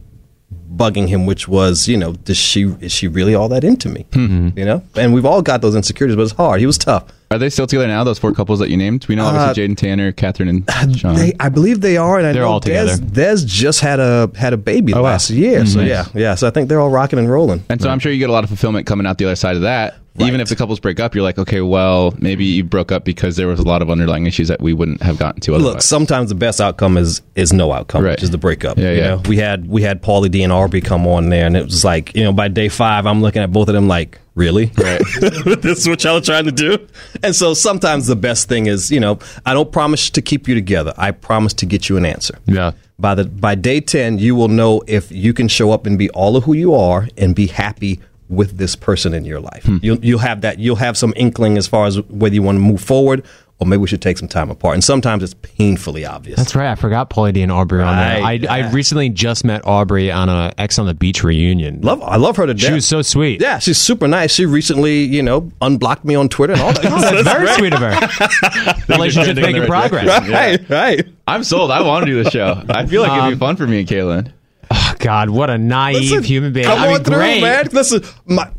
[0.76, 4.06] bugging him, which was, you know, does she is she really all that into me?
[4.12, 4.58] Mm-hmm.
[4.58, 6.60] You know, and we've all got those insecurities, but it's hard.
[6.60, 7.06] He was tough.
[7.32, 8.04] Are they still together now?
[8.04, 9.08] Those four couples that you named?
[9.08, 11.16] We know obviously Uh, Jade and Tanner, Catherine, and Sean.
[11.16, 12.98] They, I believe they are, and I They're know all Des, together.
[13.38, 15.10] Des just had a had a baby Oh, wow.
[15.10, 16.36] last year, so yeah, yeah.
[16.36, 17.64] So I think they're all rocking and rolling.
[17.70, 19.56] and so I'm sure you get a lot of fulfillment coming out the other side
[19.56, 19.96] of that.
[20.20, 23.36] Even if the couples break up, you're like, okay, well, maybe you broke up because
[23.36, 25.74] there was a lot of underlying issues that we wouldn't have gotten to otherwise.
[25.74, 28.12] Look, sometimes the best outcome is is no outcome, Right.
[28.12, 28.78] which is the breakup.
[28.78, 29.08] Yeah, you yeah.
[29.16, 29.22] know?
[29.28, 32.16] we had we had Pauly D and Aubrey come on there, and it was like
[32.16, 35.02] you know by day five, I'm looking at both of them like, really, Right.
[35.62, 36.78] this is what y'all are trying to do.
[37.22, 40.56] And so sometimes the best thing is you know I don't promise to keep you
[40.56, 40.94] together.
[40.98, 42.38] I promise to get you an answer.
[42.46, 42.72] Yeah.
[42.98, 46.10] By the by day ten, you will know if you can show up and be
[46.12, 49.64] all of who you are and be happy with this person in your life.
[49.66, 49.78] Hmm.
[49.82, 50.60] You'll you'll have that.
[50.60, 53.24] You'll have some inkling as far as whether you want to move forward
[53.58, 54.74] or maybe we should take some time apart.
[54.74, 56.36] And sometimes it's painfully obvious.
[56.36, 56.70] That's right.
[56.70, 58.18] I forgot Pauly D and Aubrey on there.
[58.18, 61.80] I, Right, I recently just met Aubrey on a Ex on the Beach reunion.
[61.80, 62.74] Love, I love her to She death.
[62.74, 63.40] was so sweet.
[63.42, 64.34] yeah, she's super nice.
[64.34, 66.82] She recently, you know, unblocked me on Twitter and all that.
[66.84, 67.92] That's very sweet of her.
[68.90, 70.04] Relationship's trending in the making progress.
[70.06, 70.34] direction.
[70.34, 71.08] right, right.
[71.28, 71.72] I'm sold.
[71.72, 72.62] I want to do the show.
[72.68, 74.32] I feel like it'd be Um, fun for me and Caelynn.
[74.72, 76.66] Oh, God, what a naive Listen, human being.
[76.66, 77.42] Come I mean, on through, great.
[77.42, 77.68] man.
[77.72, 78.50] Listen, my,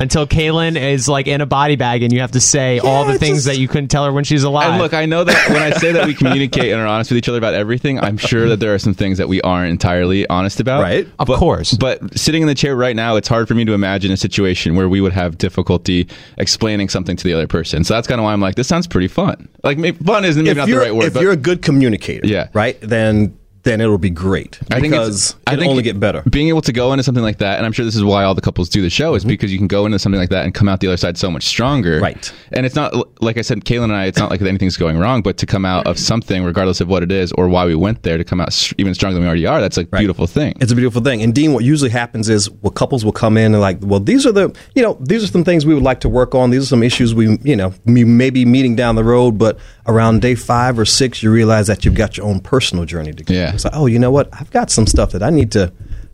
[0.00, 3.18] Until Caelynn is like in a body bag and you have to say all the
[3.18, 4.70] things just- that you couldn't tell her when she's alive.
[4.70, 7.18] And look, I know that when I say that we communicate and are honest with
[7.18, 10.24] each other about everything, I'm sure that there are some things that we aren't entirely
[10.28, 10.82] honest about.
[10.82, 11.08] Right.
[11.18, 11.74] Of But- course.
[11.74, 14.76] But sitting in the chair right now, it's hard for me to imagine a situation
[14.76, 17.82] where we would have difficulty explaining something to the other person.
[17.82, 19.48] So that's kind of why I'm like, this sounds pretty fun.
[19.64, 21.60] Like, maybe, fun isn't maybe if not the right word, if but you're a good
[21.60, 22.48] communicator, Yeah.
[22.52, 23.36] right, then
[23.68, 26.22] then it'll be great I think because I think only get better.
[26.22, 28.34] Being able to go into something like that, and I'm sure this is why all
[28.34, 30.54] the couples do the show, is because you can go into something like that and
[30.54, 31.96] come out the other side so much stronger.
[31.96, 32.04] Mm-hmm.
[32.04, 32.32] Right.
[32.52, 34.06] And it's not like I said, Caelynn and I.
[34.06, 37.02] It's not like anything's going wrong, but to come out of something, regardless of what
[37.02, 39.46] it is or why we went there, to come out even stronger than we already
[39.46, 40.54] are, that's a beautiful thing.
[40.60, 41.22] It's a beautiful thing.
[41.22, 44.26] And Dean, what usually happens is well, couples will come in and like, well, these
[44.26, 46.50] are the, you know, these are some things we would like to work on.
[46.50, 49.58] These are some issues we, you know, we may be meeting down the road, but
[49.86, 53.24] around day five or six, you realize that you've got your own personal journey to
[53.24, 53.34] go.
[53.34, 53.56] Yeah.
[53.58, 54.28] It's like, oh, you know what?
[54.32, 55.72] I've got some stuff that I need to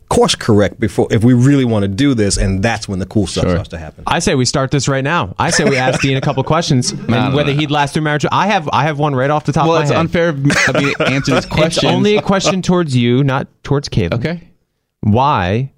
[0.09, 3.27] course correct before if we really want to do this, and that's when the cool
[3.27, 4.03] stuff starts to happen.
[4.07, 5.35] I say we start this right now.
[5.37, 8.25] I say we ask Dean a couple questions and whether he'd last through marriage.
[8.31, 9.99] I have I have one right off the top Well, of my it's head.
[9.99, 11.87] unfair of me to answer this question.
[11.87, 14.13] It's only a question towards you, not towards Caelynn.
[14.15, 14.49] Okay.
[15.01, 15.71] Why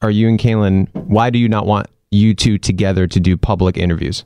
[0.00, 0.88] are you and Caelynn?
[0.94, 4.24] Why do you not want you two together to do public interviews?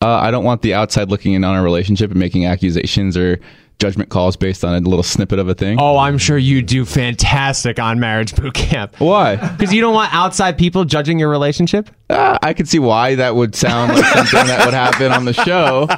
[0.00, 3.40] Uh, I don't want the outside looking in on our relationship and making accusations or
[3.78, 5.78] judgment calls based on a little snippet of a thing.
[5.80, 8.94] Oh, I'm sure you do fantastic on marriage boot camp.
[8.98, 9.36] Why?
[9.58, 11.90] Because you don't want outside people judging your relationship.
[12.08, 15.32] Uh, I could see why that would sound like something that would happen on the
[15.32, 15.88] show.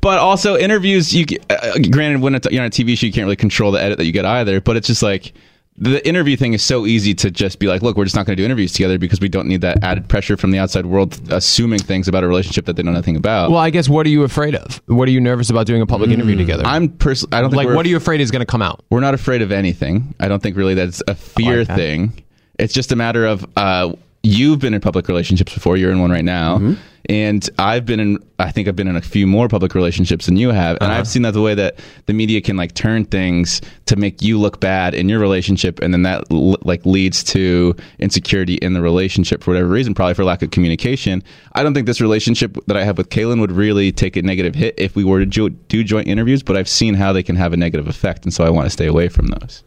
[0.00, 3.24] But also interviews, you uh, granted when it's, you're on a TV show, you can't
[3.24, 4.60] really control the edit that you get either.
[4.60, 5.32] But it's just like
[5.76, 8.36] the interview thing is so easy to just be like, look, we're just not going
[8.36, 11.18] to do interviews together because we don't need that added pressure from the outside world
[11.32, 13.50] assuming things about a relationship that they know nothing about.
[13.50, 14.82] Well, I guess what are you afraid of?
[14.86, 16.64] What are you nervous about doing a public interview together?
[16.66, 17.74] I'm personally, I don't think like.
[17.74, 18.84] What are you afraid is going to come out?
[18.90, 20.14] We're not afraid of anything.
[20.20, 21.76] I don't think really that's a fear like that.
[21.76, 22.22] thing.
[22.58, 25.76] It's just a matter of uh, you've been in public relationships before.
[25.78, 26.74] You're in one right now, Mm-hmm.
[27.06, 28.18] And I've been in.
[28.38, 30.98] I think I've been in a few more public relationships than you have, and Uh-huh.
[31.00, 34.38] I've seen that the way that the media can like turn things to make you
[34.38, 38.80] look bad in your relationship, and then that l- like leads to insecurity in the
[38.82, 41.22] relationship for whatever reason, probably for lack of communication.
[41.54, 44.54] I don't think this relationship that I have with Caelynn would really take a negative
[44.54, 47.36] hit if we were to jo- do joint interviews, but I've seen how they can
[47.36, 49.62] have a negative effect, and so I want to stay away from those.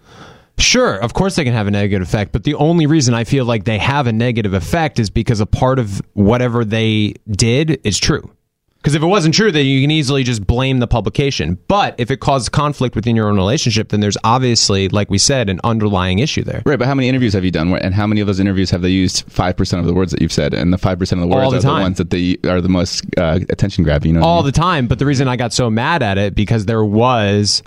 [0.58, 3.46] Sure, of course they can have a negative effect, but the only reason I feel
[3.46, 7.98] like they have a negative effect is because a part of whatever they did is
[8.00, 8.32] true.
[8.78, 11.58] Because if it wasn't true, then you can easily just blame the publication.
[11.68, 15.50] But if it caused conflict within your own relationship, then there's obviously, like we said,
[15.50, 16.62] an underlying issue there.
[16.68, 17.76] Right, but how many interviews have you done?
[17.76, 20.22] And how many of those interviews have they used five percent of the words that
[20.22, 20.54] you've said?
[20.54, 21.76] And the five percent of the words All the are time.
[21.78, 24.10] the ones that they are the most uh, attention grabbing.
[24.10, 24.46] You know, what I all mean?
[24.46, 24.86] the time.
[24.86, 27.64] But the reason I got so mad at it because there was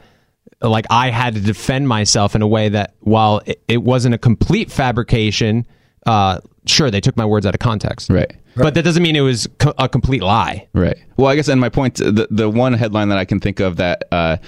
[0.60, 4.18] like I had to defend myself in a way that while it, it wasn't a
[4.18, 5.66] complete fabrication,
[6.06, 8.32] uh, sure they took my words out of context, right?
[8.56, 10.66] But that doesn't mean it was co- a complete lie.
[10.72, 10.98] Right.
[11.16, 13.76] Well, I guess, and my point, the the one headline that I can think of
[13.76, 14.38] that uh,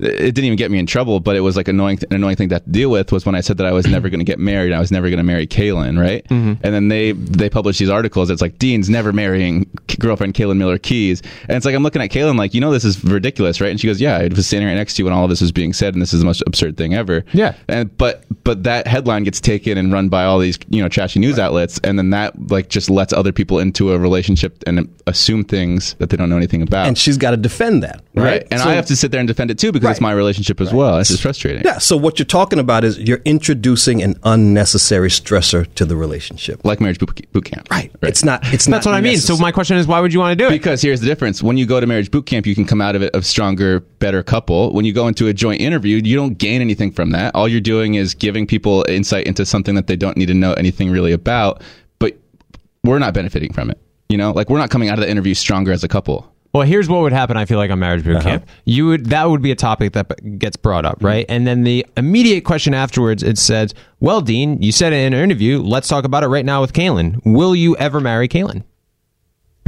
[0.00, 2.48] it didn't even get me in trouble, but it was like annoying, an annoying thing
[2.50, 4.24] to have to deal with was when I said that I was never going to
[4.24, 4.72] get married.
[4.72, 6.24] I was never going to marry Caelynn, right?
[6.28, 6.64] Mm-hmm.
[6.64, 8.30] And then they they published these articles.
[8.30, 12.38] It's like Dean's never marrying girlfriend Caelynn Miller-Keyes, and it's like I'm looking at Caelynn
[12.38, 13.70] like, you know, this is ridiculous, right?
[13.70, 15.40] And she goes, Yeah, I was standing right next to you when all of this
[15.40, 17.24] was being said, and this is the most absurd thing ever.
[17.32, 17.54] Yeah.
[17.68, 21.18] And but but that headline gets taken and run by all these you know trashy
[21.18, 25.42] news outlets, and then that like just lets other people into a relationship and assume
[25.44, 26.86] things that they don't know anything about.
[26.86, 28.24] And she's got to defend that, Right.
[28.24, 28.46] right?
[28.50, 30.08] And So- I have to sit there and defend it too because it's Right.
[30.08, 30.98] my relationship as well.
[30.98, 31.62] It's just frustrating.
[31.64, 31.78] Yeah.
[31.78, 36.80] So what you're talking about is you're introducing an unnecessary stressor to the relationship, like
[36.80, 37.68] marriage boot, boot camp.
[37.70, 37.90] Right.
[38.02, 38.40] It's not.
[38.52, 38.76] It's not.
[38.78, 39.18] That's what I mean.
[39.18, 40.50] So my question is, why would you want to do it?
[40.50, 41.42] Because here's the difference.
[41.42, 43.80] When you go to marriage boot camp, you can come out of it a stronger,
[43.80, 44.72] better couple.
[44.72, 47.34] When you go into a joint interview, you don't gain anything from that.
[47.34, 50.52] All you're doing is giving people insight into something that they don't need to know
[50.54, 51.62] anything really about.
[51.98, 52.16] But
[52.84, 53.78] we're not benefiting from it.
[54.08, 56.32] You know, like we're not coming out of the interview stronger as a couple.
[56.54, 57.36] Well, here's what would happen.
[57.36, 58.24] I feel like on marriage boot Uh-huh.
[58.28, 61.26] camp, you would that would be a topic that gets brought up, right?
[61.28, 65.22] And then the immediate question afterwards, it says, "Well, Dean, you said it in an
[65.22, 65.60] interview.
[65.62, 67.20] Let's talk about it right now with Caelynn.
[67.24, 68.62] Will you ever marry Caelynn?"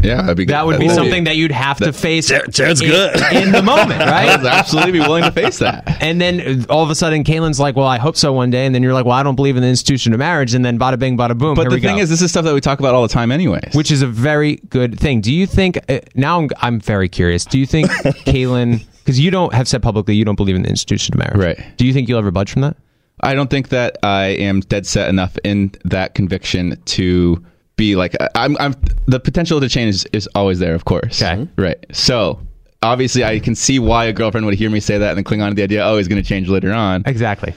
[0.02, 2.28] Yeah, that'd be That would be that'd something that you'd have to face.
[2.28, 3.16] Jared's in, good.
[3.32, 4.28] in the moment, right?
[4.28, 6.02] I would absolutely be willing to face that.
[6.02, 8.74] And then all of a sudden, Caelynn's like, "Well, I hope so one day." And
[8.74, 10.98] then you're like, "Well, I don't believe in the institution of marriage." And then bada
[10.98, 11.54] bing, bada boom.
[11.54, 12.02] But here the we thing go.
[12.02, 13.74] is, this is stuff that we talk about all the time, anyways.
[13.74, 15.20] which is a very good thing.
[15.20, 16.40] Do you think uh, now?
[16.40, 17.44] I'm, I'm very curious.
[17.44, 17.90] Do you think
[18.26, 18.84] Caelynn?
[18.98, 21.76] Because you don't have said publicly you don't believe in the institution of marriage, Right.
[21.76, 22.76] Do you think you'll ever budge from that?
[23.22, 27.44] I don't think that I am dead set enough in that conviction to
[27.80, 28.56] be like I'm.
[28.58, 28.74] I'm
[29.06, 31.20] the potential to change is, is always there, of course.
[31.20, 31.48] Okay.
[31.56, 31.84] right.
[31.92, 32.38] So
[32.82, 35.42] obviously, I can see why a girlfriend would hear me say that and then cling
[35.42, 35.84] on to the idea.
[35.84, 37.02] Oh, he's going to change later on.
[37.06, 37.54] Exactly.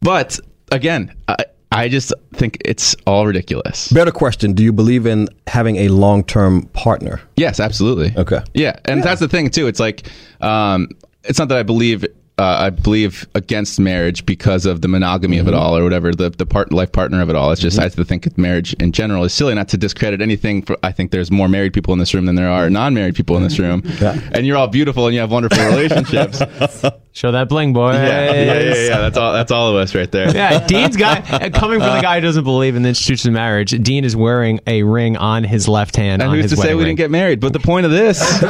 [0.00, 0.38] But
[0.72, 1.36] again, I,
[1.72, 3.90] I just think it's all ridiculous.
[3.92, 7.20] Better question: Do you believe in having a long-term partner?
[7.36, 8.12] Yes, absolutely.
[8.16, 8.40] Okay.
[8.54, 9.68] Yeah, and that's the thing too.
[9.68, 10.06] It's like,
[10.40, 10.88] um,
[11.24, 12.04] it's not that I believe.
[12.40, 16.30] Uh, I believe against marriage because of the monogamy of it all, or whatever the
[16.30, 17.52] the part life partner of it all.
[17.52, 19.54] It's just I think marriage in general is silly.
[19.54, 20.62] Not to discredit anything.
[20.62, 23.36] For, I think there's more married people in this room than there are non-married people
[23.36, 26.38] in this room, and you're all beautiful and you have wonderful relationships.
[27.12, 27.92] Show that bling, boy.
[27.92, 29.00] yeah, yeah, yeah, yeah.
[29.00, 29.32] That's all.
[29.32, 30.34] That's all of us right there.
[30.34, 33.34] Yeah, Dean's guy uh, coming from the guy who doesn't believe in the institution of
[33.34, 33.70] marriage.
[33.82, 36.22] Dean is wearing a ring on his left hand.
[36.22, 36.90] And who's to say we ring.
[36.90, 37.40] didn't get married?
[37.40, 38.20] But the point of this,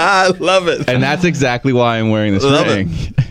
[0.00, 0.88] I love it.
[0.88, 2.76] and that's exactly why I'm wearing this Love it.
[2.76, 3.14] ring.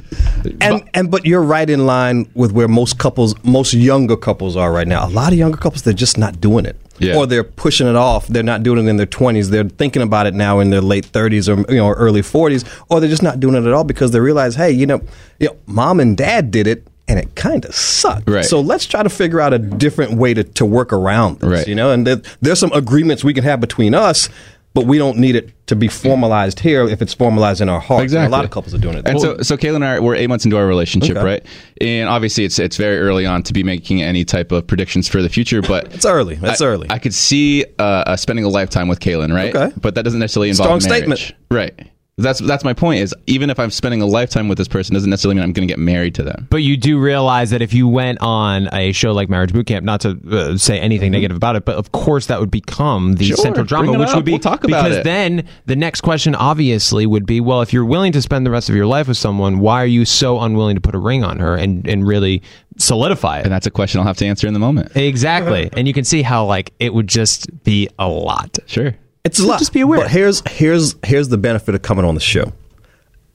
[0.61, 4.71] And and but you're right in line with where most couples, most younger couples are
[4.71, 5.05] right now.
[5.05, 6.77] A lot of younger couples, they're just not doing it.
[6.97, 7.15] Yeah.
[7.17, 8.27] or they're pushing it off.
[8.27, 9.49] They're not doing it in their 20s.
[9.49, 12.99] They're thinking about it now in their late 30s or you know early 40s, or
[13.01, 15.01] they're just not doing it at all because they realize, hey, you know,
[15.39, 16.87] you know mom and dad did it.
[17.09, 18.29] And it kind of sucked.
[18.29, 18.45] Right.
[18.45, 21.49] So let's try to figure out a different way to, to work around this.
[21.49, 21.67] Right.
[21.67, 24.29] You know, and there, there's some agreements we can have between us,
[24.73, 27.99] but we don't need it to be formalized here if it's formalized in our hearts.
[27.99, 28.27] And Exactly.
[28.27, 29.07] a lot of couples are doing it.
[29.07, 31.25] And so, so Kayla and I, we're eight months into our relationship, Okay.
[31.25, 31.45] right?
[31.81, 35.21] And obviously, it's it's very early on to be making any type of predictions for
[35.21, 35.61] the future.
[35.61, 36.35] But it's early.
[36.35, 36.87] That's I, early.
[36.89, 39.55] I could see uh, uh, spending a lifetime with Caelynn, right?
[39.55, 39.73] Okay.
[39.79, 41.19] But that doesn't necessarily involve Strong marriage.
[41.25, 41.39] statement.
[41.51, 41.89] right?
[42.21, 42.99] That's that's my point.
[43.01, 45.67] Is even if I'm spending a lifetime with this person, doesn't necessarily mean I'm going
[45.67, 46.47] to get married to them.
[46.49, 49.85] But you do realize that if you went on a show like Marriage Boot Camp,
[49.85, 53.25] not to uh, say anything negative about it, but of course that would become the
[53.25, 54.15] Sure, central drama, which up.
[54.17, 55.03] would be We'll talk about because it.
[55.03, 58.69] then the next question obviously would be, well, if you're willing to spend the rest
[58.69, 61.39] of your life with someone, why are you so unwilling to put a ring on
[61.39, 62.41] her and and really
[62.77, 63.43] solidify it?
[63.45, 64.95] And that's a question I'll have to answer in the moment.
[64.95, 68.57] Exactly, and you can see how like it would just be a lot.
[68.67, 68.95] Sure.
[69.29, 69.59] It's a lot.
[69.59, 69.99] Just be aware.
[69.99, 72.51] But here's here's here's the benefit of coming on the show.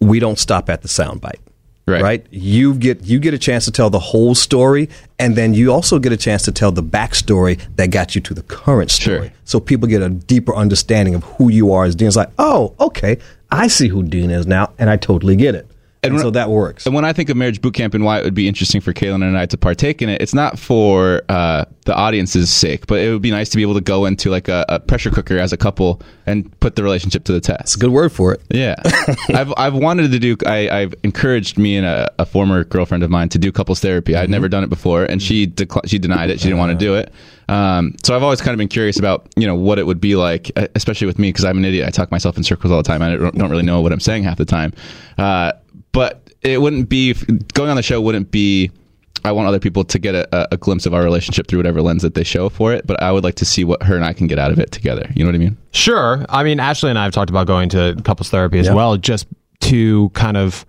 [0.01, 1.41] We don't stop at the soundbite.
[1.87, 2.27] Right.
[2.31, 5.99] You get you get a chance to tell the whole story, and then you also
[5.99, 9.33] get a chance to tell the backstory that got you to the current story.
[9.45, 12.09] So people get a deeper understanding of who you are as Dean.
[12.09, 13.19] It's like, oh, okay,
[13.51, 15.67] I see who Dean is now, and I totally get it.
[16.05, 16.87] And, when- so that works.
[16.87, 18.93] And when I think of marriage boot camp and why it would be interesting for
[18.93, 23.01] Caelynn and I to partake in it, it's not for uh, the audience's sake, but
[23.01, 25.39] it would be nice to be able to go into like a, a pressure cooker
[25.39, 27.61] as a couple and put the relationship to the test.
[27.61, 28.41] It's a good word for it.
[28.51, 28.77] Yeah,
[29.29, 30.37] I've I've wanted to do.
[30.47, 34.17] I, I've encouraged me and a, a former girlfriend of mine to do couples therapy.
[34.17, 36.41] I'd never done it before, and she decli- she denied it.
[36.41, 37.13] She didn't want to do it.
[37.47, 40.17] Um, so I've always kind of been curious about you know what it would be
[40.17, 41.87] like, uh, especially with me because I'm an idiot.
[41.87, 43.03] I talk myself in circles all the time.
[43.03, 44.73] I don't, don't really know what I'm saying half the time.
[45.19, 45.53] Uh,
[45.95, 47.15] but it wouldn't be
[47.55, 48.01] going on the show.
[48.03, 48.71] Wouldn't be.
[49.25, 52.03] I want other people to get a, a glimpse of our relationship through whatever lens
[52.03, 52.87] that they show for it.
[52.87, 54.71] But I would like to see what her and I can get out of it
[54.71, 55.11] together.
[55.15, 55.57] You know what I mean?
[55.71, 56.27] Sure.
[56.29, 58.75] I mean, Ashley and I have talked about going to couples therapy as Yeah.
[58.75, 59.27] well, just
[59.61, 60.67] to kind of.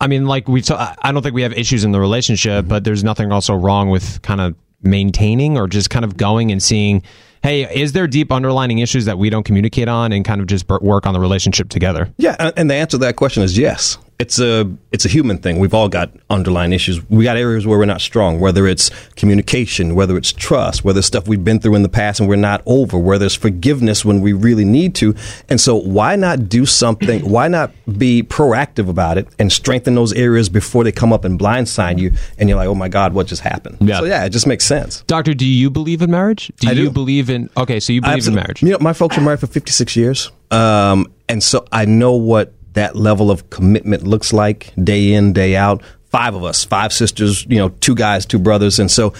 [0.00, 0.62] I mean, like we.
[0.70, 2.68] I I don't think we have issues in the relationship, mm-hmm.
[2.68, 6.60] but there's nothing also wrong with kind of maintaining or just kind of going and
[6.60, 7.02] seeing.
[7.42, 10.68] Hey, is there deep underlining issues that we don't communicate on, and kind of just
[10.68, 12.12] work on the relationship together?
[12.16, 13.98] Yeah, and the answer to that question is yes.
[14.18, 15.60] It's a it's a human thing.
[15.60, 17.08] We've all got underlying issues.
[17.08, 21.06] We got areas where we're not strong, whether it's communication, whether it's trust, whether it's
[21.06, 24.20] stuff we've been through in the past and we're not over, where there's forgiveness when
[24.20, 25.14] we really need to.
[25.48, 27.30] And so why not do something?
[27.30, 31.38] Why not be proactive about it and strengthen those areas before they come up and
[31.38, 34.00] blindside you and you're like, "Oh my god, what just happened?" Yeah.
[34.00, 35.04] So yeah, it just makes sense.
[35.06, 36.50] Doctor, do you believe in marriage?
[36.58, 36.90] Do I you do.
[36.90, 37.50] believe in?
[37.56, 38.62] Okay, so you believe in marriage.
[38.64, 40.32] You know, my folks were married for 56 years.
[40.50, 45.56] Um, and so I know what that level of commitment looks like day in, day
[45.56, 45.82] out.
[46.06, 48.78] Five of us, five sisters, you know, two guys, two brothers.
[48.78, 49.12] And so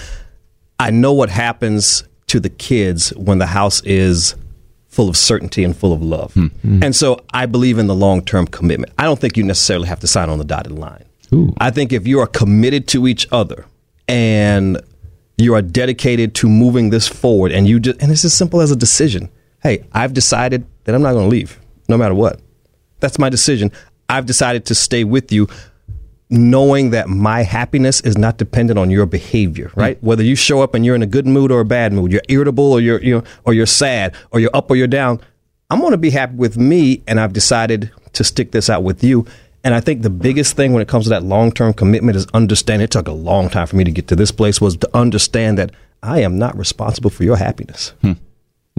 [0.78, 4.34] I know what happens to the kids when the house is
[4.86, 6.32] full of certainty and full of love.
[6.34, 6.46] Hmm.
[6.46, 6.82] Hmm.
[6.82, 8.92] And so I believe in the long term commitment.
[8.98, 11.04] I don't think you necessarily have to sign on the dotted line.
[11.58, 13.66] I think if you are committed to each other
[14.06, 14.80] and
[15.36, 18.70] you are dedicated to moving this forward and you just, and it's as simple as
[18.70, 19.30] a decision.
[19.62, 22.40] Hey, I've decided that I'm not going to leave no matter what.
[23.00, 23.72] That's my decision.
[24.08, 25.48] I've decided to stay with you
[26.30, 29.98] knowing that my happiness is not dependent on your behavior, right?
[29.98, 30.06] Hmm.
[30.06, 32.22] Whether you show up and you're in a good mood or a bad mood, you're
[32.28, 35.20] irritable or you're, you know, or you're sad or you're up or you're down.
[35.70, 39.02] I'm going to be happy with me and I've decided to stick this out with
[39.02, 39.26] you.
[39.64, 42.26] And I think the biggest thing when it comes to that long term commitment is
[42.32, 42.82] understand.
[42.82, 45.58] It took a long time for me to get to this place was to understand
[45.58, 47.92] that I am not responsible for your happiness.
[48.02, 48.12] Hmm.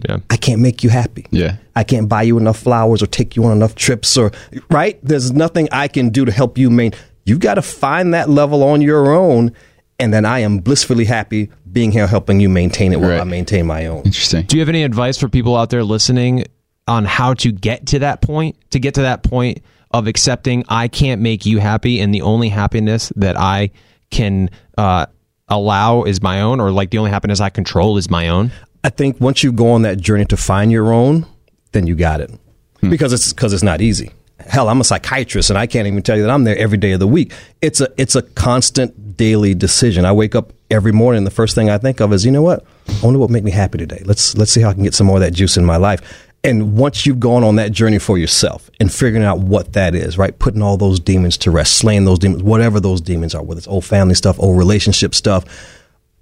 [0.08, 0.18] Yeah.
[0.30, 1.26] I can't make you happy.
[1.32, 1.58] Yeah.
[1.76, 4.32] I can't buy you enough flowers or take you on enough trips or
[4.70, 5.00] right.
[5.04, 6.94] There's nothing I can do to help you main.
[7.26, 9.54] You've got to find that level on your own,
[10.00, 13.68] and then I am blissfully happy being here helping you maintain it while I maintain
[13.68, 14.04] my own.
[14.04, 14.46] Interesting.
[14.46, 16.46] Do you have any advice for people out there listening
[16.88, 18.56] on how to get to that point?
[18.72, 22.50] To get to that point of accepting I can't make you happy, and the only
[22.50, 23.72] happiness that I
[24.10, 25.06] can uh,
[25.48, 28.52] allow is my own, or like the only happiness I control is my own.
[28.84, 31.26] I think once you go on that journey to find your own,
[31.72, 32.32] then you got it
[32.80, 32.90] hmm.
[32.90, 34.12] because it's because it's not easy.
[34.40, 36.94] Hell, I'm a psychiatrist, and I can't even tell you that I'm there every day
[36.94, 37.34] of the week.
[37.62, 40.06] It's a it's a constant daily decision.
[40.06, 41.26] I wake up every morning.
[41.26, 42.64] The first thing I think of is, you know what?
[42.88, 44.02] I wonder what make me happy today.
[44.06, 46.02] Let's let's see how I can get some more of that juice in my life.
[46.42, 50.18] And once you've gone on that journey for yourself and figuring out what that is,
[50.18, 50.38] right?
[50.40, 53.68] Putting all those demons to rest, slaying those demons, whatever those demons are, whether it's
[53.68, 55.44] old family stuff, old relationship stuff,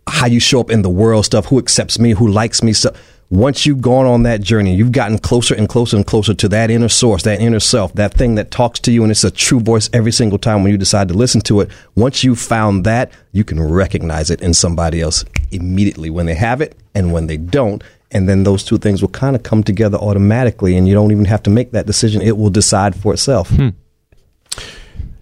[0.08, 2.96] how you show up in the world stuff, who accepts me, who likes me stuff.
[3.30, 6.72] Once you've gone on that journey, you've gotten closer and closer and closer to that
[6.72, 9.60] inner source, that inner self, that thing that talks to you and it's a true
[9.60, 11.70] voice every single time when you decide to listen to it.
[11.96, 16.62] Once you've found that, you can recognize it in somebody else immediately when they have
[16.62, 17.84] it and when they don't.
[18.12, 21.26] And then those two things will kind of come together automatically, and you don't even
[21.26, 22.22] have to make that decision.
[22.22, 23.50] It will decide for itself.
[23.50, 23.70] Hmm.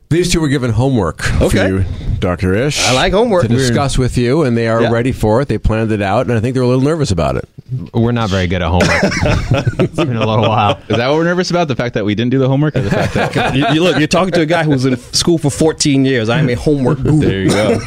[0.09, 1.57] These two were given homework Okay.
[1.57, 1.85] for you,
[2.19, 2.53] Dr.
[2.53, 2.85] Ish.
[2.87, 3.41] I like homework.
[3.43, 4.91] To discuss with you, and they are Yeah.
[4.91, 5.47] ready for it.
[5.47, 7.49] They planned it out, and I think they're a little nervous about it.
[7.95, 8.89] We're not very good at homework.
[9.79, 10.77] it's been a little while.
[10.87, 11.67] Is that what we're nervous about?
[11.67, 13.97] The fact that we didn't do the homework, or the fact that you, you look,
[13.97, 16.29] you're talking to a guy who was in school for 14 years.
[16.29, 17.19] I'm a homework guru.
[17.19, 17.79] there you go.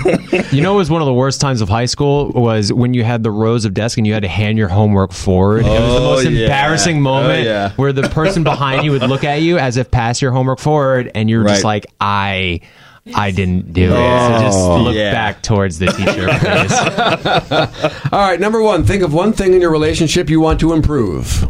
[0.50, 3.04] You know, what was one of the worst times of high school was when you
[3.04, 5.62] had the rows of desks and you had to hand your homework forward.
[5.64, 6.40] Oh, it was the Oh, most yeah.
[6.42, 7.72] embarrassing oh, moment Oh, yeah.
[7.76, 11.12] where the person behind you would look at you as if pass your homework forward,
[11.14, 12.60] and you're just like, I.
[13.14, 13.88] I didn't do it.
[13.88, 15.12] So just look yeah.
[15.12, 16.28] back towards the teacher.
[16.40, 18.12] please.
[18.12, 21.46] All right, number one, think of one thing in your relationship you want to improve.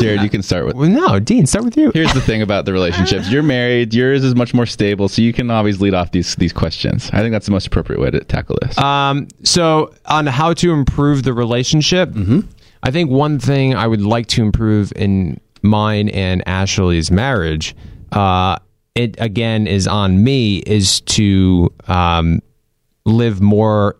[0.00, 0.76] Jared, you can start with.
[0.76, 1.90] well, no, Dean, start with you.
[1.94, 3.94] Here's the thing about the relationships: you're married.
[3.94, 7.08] Yours is much more stable, so you can always lead off these these questions.
[7.14, 8.76] I think that's the most appropriate way to tackle this.
[8.76, 12.40] Um, so on how to improve the relationship, Hmm.
[12.82, 17.74] I think one thing I would like to improve in mine and Ashley's marriage,
[18.12, 18.56] uh,
[18.94, 22.40] it again is on me, is to um,
[23.04, 23.96] live more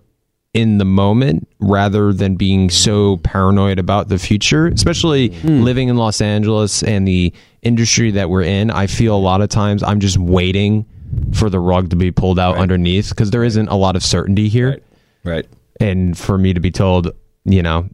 [0.53, 6.20] in the moment rather than being so paranoid about the future, especially living in Los
[6.20, 7.32] Angeles and the
[7.62, 8.70] industry that we're in.
[8.70, 10.86] I feel a lot of times I'm just waiting
[11.34, 14.49] for the rug to be pulled out underneath because there isn't a lot of certainty
[14.49, 14.80] here.
[15.24, 15.47] Right.
[15.78, 17.12] And for me to be told,
[17.45, 17.88] you know,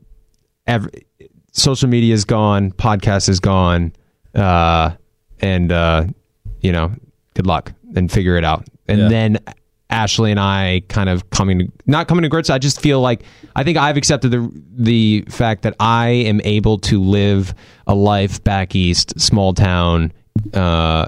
[0.66, 1.07] every,
[1.53, 3.92] social media is gone, podcast is gone,
[4.34, 4.92] uh,
[5.40, 6.07] and, uh,
[6.67, 6.93] you know,
[7.35, 8.67] good luck and figure it out.
[8.89, 9.09] And Yeah.
[9.09, 9.39] then
[9.89, 12.51] Ashley and I kind of coming to not coming to grips.
[12.51, 13.23] I just feel like
[13.55, 17.55] I think I've accepted the the fact that I am able to live
[17.87, 20.12] a life back east, small town,
[20.55, 21.07] uh,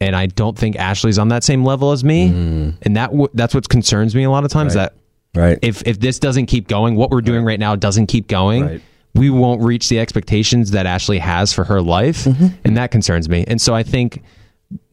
[0.00, 2.26] and I don't think Ashley's on that same level as me.
[2.82, 4.74] And that w- that's what concerns me a lot of times.
[4.74, 4.94] That
[5.34, 5.58] Right.
[5.62, 8.80] if if this doesn't keep going, what we're doing right, now doesn't keep going, Right.
[9.16, 12.26] we won't reach the expectations that Ashley has for her life,
[12.64, 13.44] and that concerns me.
[13.48, 14.22] And so I think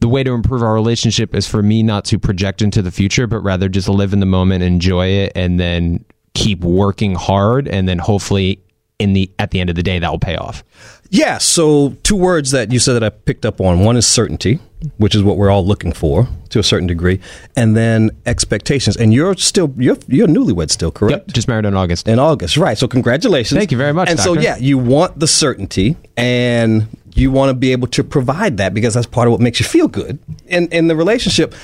[0.00, 3.26] the way to improve our relationship is for me not to project into the future,
[3.26, 6.04] but rather just live in the moment, enjoy it, and then
[6.34, 8.62] keep working hard, and then hopefully
[8.98, 10.62] in the at the end of the day that will pay off.
[11.10, 11.38] Yeah.
[11.38, 14.60] So, two words that you said that I picked up on one is certainty,
[14.96, 17.20] which is what we're all looking for to a certain degree,
[17.54, 18.96] and then expectations.
[18.96, 21.26] And you're still you're you're newlywed still, correct?
[21.26, 22.08] Yep, just married in August.
[22.08, 22.78] In August, right?
[22.78, 23.58] So, congratulations.
[23.58, 27.54] Thank you very much, And so, yeah, you want the certainty, and you want to
[27.54, 30.68] be able to provide that because that's part of what makes you feel good in
[30.68, 31.54] in the relationship.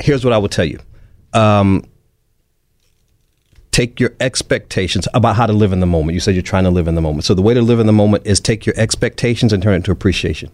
[0.00, 0.78] Here's what I will tell you.
[1.32, 1.84] Um,
[3.78, 6.14] take your expectations about how to live in the moment.
[6.14, 7.24] You said you're trying to live in the moment.
[7.24, 9.76] So the way to live in the moment is take your expectations and turn it
[9.76, 10.50] into appreciation.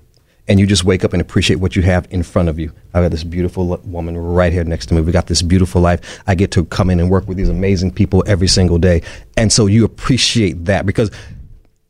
[0.47, 2.71] And you just wake up and appreciate what you have in front of you.
[2.93, 5.01] I've got this beautiful woman right here next to me.
[5.01, 6.23] We got this beautiful life.
[6.27, 9.01] I get to come in and work with these amazing people every single day.
[9.39, 11.11] And so you appreciate that because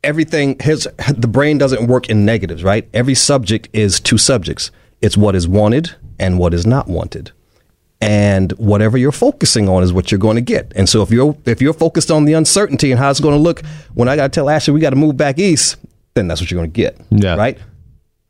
[0.05, 2.87] everything his the brain doesn't work in negatives, right?
[2.93, 4.71] Every subject is two subjects.
[5.01, 7.31] It's what is wanted and what is not wanted
[8.01, 10.71] and whatever you're focusing on is what you're going to get.
[10.75, 13.41] And so if you're if you're focused on the uncertainty and how it's going to
[13.41, 15.77] look when I got to tell Ashley we got to move back east,
[16.13, 16.99] then that's what you're going to get.
[17.09, 17.35] Yeah.
[17.35, 17.57] Right?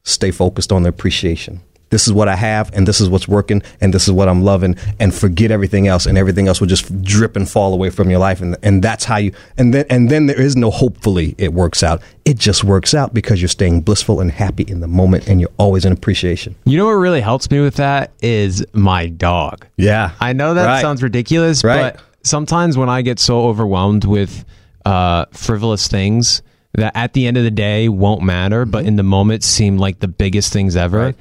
[0.04, 1.62] Stay focused on the appreciation.
[1.96, 4.44] This is what I have and this is what's working and this is what I'm
[4.44, 8.10] loving and forget everything else and everything else will just drip and fall away from
[8.10, 11.36] your life and and that's how you and then and then there is no hopefully
[11.38, 12.02] it works out.
[12.26, 15.56] It just works out because you're staying blissful and happy in the moment and you're
[15.58, 16.54] always in appreciation.
[16.66, 19.66] You know what really helps me with that is my dog.
[19.78, 20.12] Yeah.
[20.20, 20.82] I know that Right.
[20.82, 21.94] sounds ridiculous, Right.
[21.94, 24.44] but sometimes when I get so overwhelmed with
[24.86, 26.42] uh, frivolous things
[26.74, 30.00] that at the end of the day won't matter, but in the moment seem like
[30.00, 31.16] the biggest things ever.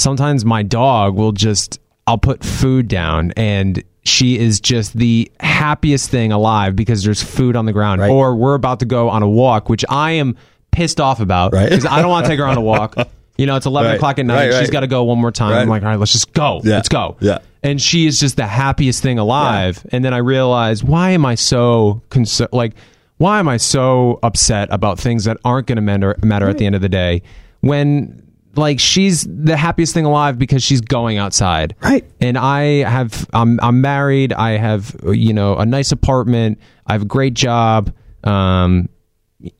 [0.00, 6.10] Sometimes my dog will just, I'll put food down and she is just the happiest
[6.10, 8.00] thing alive because there's food on the ground.
[8.00, 8.10] Right.
[8.10, 10.36] Or we're about to go on a walk, which I am
[10.72, 11.68] pissed off about Right.
[11.68, 12.94] because I don't want to take her on a walk.
[13.38, 13.96] You know, it's 11 Right.
[13.96, 14.34] o'clock at night.
[14.34, 14.70] Right, She's right.
[14.70, 15.52] got to go one more time.
[15.52, 15.62] Right.
[15.62, 16.60] I'm like, all right, let's just go.
[16.62, 16.74] Yeah.
[16.74, 17.16] Let's go.
[17.20, 17.38] Yeah.
[17.62, 19.82] And she is just the happiest thing alive.
[19.92, 22.50] And then I realize, why am I so concerned?
[22.52, 22.74] Like,
[23.16, 26.66] why am I so upset about things that aren't going to matter, matter at the
[26.66, 27.22] end of the day
[27.62, 28.22] when,
[28.56, 31.74] like, she's the happiest thing alive because she's going outside.
[31.80, 32.04] Right.
[32.20, 34.32] And I have, I'm, I'm married.
[34.32, 36.58] I have, you know, a nice apartment.
[36.86, 37.94] I have a great job.
[38.24, 38.88] Um,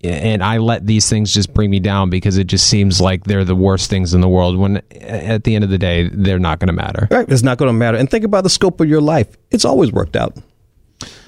[0.05, 3.47] and I let these things just bring me down because it just seems like they're
[3.47, 6.59] the worst things in the world when at the end of the day they're not
[6.59, 7.09] going to matter.
[7.11, 7.27] Right.
[7.31, 7.97] It's not going to matter.
[7.97, 9.39] And think about the scope of your life.
[9.51, 10.37] It's always worked out.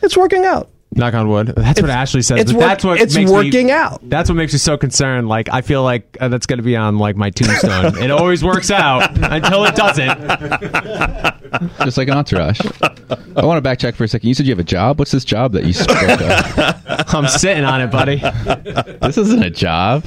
[0.03, 0.69] It's working out.
[0.95, 1.47] Knock on wood.
[1.57, 2.41] That's what Ashley says.
[2.41, 4.01] it's but work- that's what it's makes working me, out.
[4.09, 5.29] That's what makes me so concerned.
[5.29, 7.97] Like I feel like uh, that's going to be on like my tombstone.
[7.99, 10.19] it always works out until it doesn't.
[11.85, 12.61] Just like an entourage.
[13.37, 14.29] I want to backtrack for a second.
[14.29, 14.99] You said you have a job.
[14.99, 17.15] What's this job that you spoke of?
[17.15, 18.17] I'm sitting on it, buddy.
[19.01, 20.03] This isn't a job.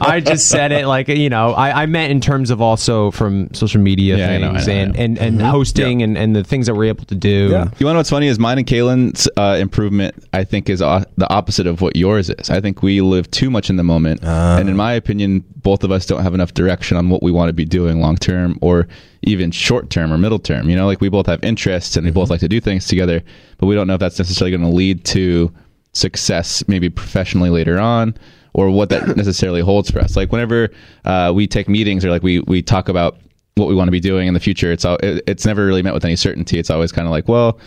[0.00, 1.52] I just said it like you know.
[1.52, 4.66] I, I meant in terms of also from social media Yeah, I know, I things
[4.66, 5.00] know, I and, know.
[5.02, 7.48] and and hosting and, and the things that we're able to do.
[7.50, 7.64] Yeah.
[7.64, 10.21] You want to know what's funny is mine and Caelynn's uh, improvement.
[10.32, 12.50] I think is the opposite of what yours is.
[12.50, 14.58] I think we live too much in the moment, Ah.
[14.58, 17.48] and in my opinion, both of us don't have enough direction on what we want
[17.48, 18.88] to be doing long term or
[19.22, 20.68] even short term or middle term.
[20.70, 22.14] You know, like we both have interests and we Mm-hmm.
[22.20, 23.22] both like to do things together,
[23.58, 25.52] but we don't know if that's necessarily going to lead to
[25.92, 28.14] success, maybe professionally later on.
[28.54, 30.14] Or what that necessarily holds for us.
[30.14, 30.68] Like whenever
[31.06, 33.16] uh, we take meetings or like we we talk about
[33.54, 35.82] what we want to be doing in the future, it's all it, it's never really
[35.82, 36.58] met with any certainty.
[36.58, 37.58] It's always kind of like, well,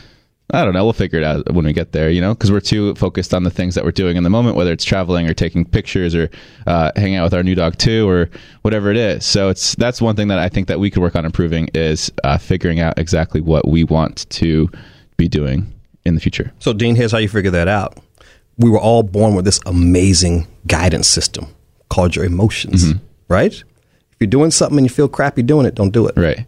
[0.52, 0.84] I don't know.
[0.84, 3.44] We'll figure it out when we get there, you know, because we're too focused on
[3.44, 6.30] the things that we're doing in the moment, whether it's traveling or taking pictures or
[6.68, 8.30] uh, hanging out with our new dog too, or
[8.62, 9.26] whatever it is.
[9.26, 12.12] So it's that's one thing that I think that we could work on improving is
[12.24, 14.70] uh, figuring out exactly what we want to
[15.18, 15.74] be doing
[16.06, 16.54] in the future.
[16.60, 17.98] So, Dean, here's how you figure that out.
[18.60, 21.48] We were all born with this amazing guidance system
[21.90, 23.04] called your emotions, Mm-hmm.
[23.28, 23.52] right?
[23.54, 26.16] If you're doing something and you feel crappy doing it, don't do it.
[26.16, 26.46] Right.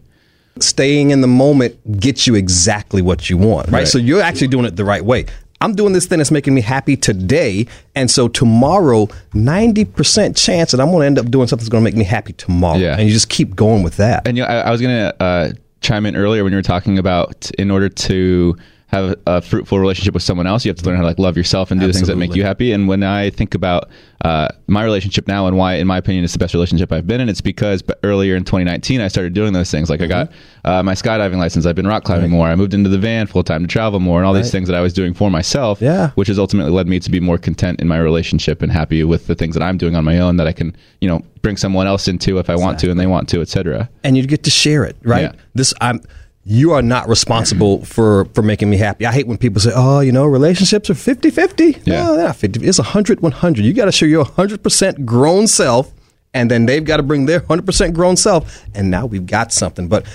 [0.64, 3.80] Staying in the moment gets you exactly what you want, right?
[3.80, 3.88] Right.
[3.88, 5.26] So you're actually doing it the right way.
[5.60, 7.66] I'm doing this thing that's making me happy today.
[7.95, 11.84] And so tomorrow, 90% chance that I'm going to end up doing something that's going
[11.84, 12.78] to make me happy tomorrow.
[12.78, 12.95] Yeah.
[12.95, 14.28] And you just keep going with that.
[14.28, 15.51] And you know, I, I was going to uh,
[15.82, 18.55] chime in earlier when you were talking about in order to
[18.88, 21.36] have a fruitful relationship with someone else, you have to learn how to like love
[21.36, 22.72] yourself and do the things that make you happy.
[22.72, 23.90] And when I think about
[24.24, 27.20] uh, my relationship now and why, in my opinion, it's the best relationship I've been
[27.20, 29.90] in, it's because earlier in 2019 I started doing those things.
[29.90, 30.70] Like I got Mm-hmm.
[30.70, 33.44] uh, my skydiving license, I've been rock climbing more, I moved into the van full
[33.44, 35.82] time to travel more, and all these things that I was doing for myself.
[35.82, 36.12] Yeah.
[36.16, 39.28] which has ultimately led me to be more content in my relationship and happy with
[39.28, 41.88] the things that I'm doing on my own that I can, you know, bring someone
[41.88, 43.90] else into if I want to and they want to, etc.
[44.04, 45.24] and you get to share it, right?
[45.24, 45.32] Yeah.
[45.56, 46.02] This I'm
[46.50, 49.06] you are not responsible for for making me happy.
[49.06, 52.04] I hate when people say, "Oh, you know, relationships are 50-50." Yeah.
[52.04, 52.66] No, they're not 50.
[52.66, 53.66] It's 100 100.
[53.66, 55.91] You got to show your 100% grown self
[56.34, 59.88] and then they've got to bring their 100% grown self and now we've got something.
[59.89, 60.06] But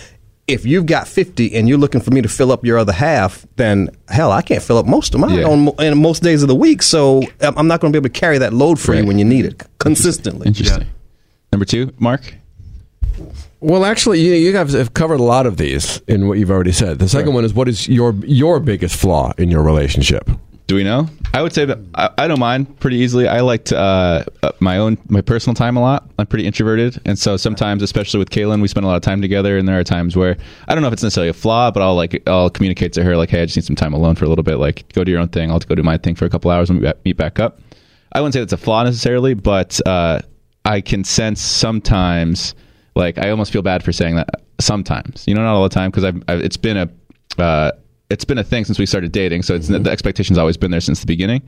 [0.49, 3.47] if you've got 50 and you're looking for me to fill up your other half,
[3.57, 5.45] then hell, I can't fill up most of mine Yeah.
[5.49, 6.83] on mo- in most days of the week.
[6.83, 9.18] So I'm I'm not going to be able to carry that load for you when
[9.18, 10.47] you need it consistently.
[10.49, 10.87] Interesting.
[11.53, 12.35] Number two, Mark.
[13.63, 16.73] Well, actually, you, you guys have covered a lot of these in what you've already
[16.73, 16.99] said.
[16.99, 20.29] The second one is what is your your biggest flaw in your relationship?
[20.67, 21.09] Do we know?
[21.33, 23.29] I would say that I, I don't mind pretty easily.
[23.29, 26.11] I like to, uh, uh, my own my personal time a lot.
[26.19, 29.23] I'm pretty introverted, and so sometimes, especially with Caelynn, we spend a lot of time
[29.23, 29.57] together.
[29.57, 30.37] And there are times where
[30.67, 33.17] I don't know if it's necessarily a flaw, but I'll like I'll communicate to her
[33.17, 34.57] like, "Hey, I just need some time alone for a little bit.
[34.57, 35.53] Like, go do your own thing.
[35.53, 37.61] I'll go do my thing for a couple hours and we meet back up."
[38.13, 40.21] I wouldn't say that's a flaw necessarily, but uh,
[40.65, 42.55] I can sense sometimes,
[42.95, 44.28] like I almost feel bad for saying that
[44.61, 45.24] sometimes.
[45.26, 46.88] You know, not all the time because I've, I've it's been a
[47.43, 47.72] uh,
[48.11, 50.80] it's been a thing since we started dating, so it's the expectation's always been there
[50.80, 51.43] since the beginning.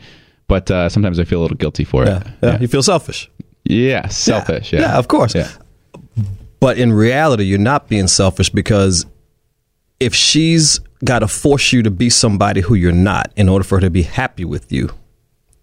[0.47, 2.21] But uh, sometimes I feel a little guilty for Yeah.
[2.21, 2.27] it.
[2.43, 2.59] yeah.
[2.61, 3.31] You feel selfish.
[3.65, 4.73] Yeah, selfish.
[4.73, 5.35] Yeah, Yeah, of course.
[5.35, 5.49] Yeah.
[6.61, 9.07] But in reality, you're not being selfish because
[10.01, 13.77] if she's got to force you to be somebody who you're not in order for
[13.77, 14.91] her to be happy with you,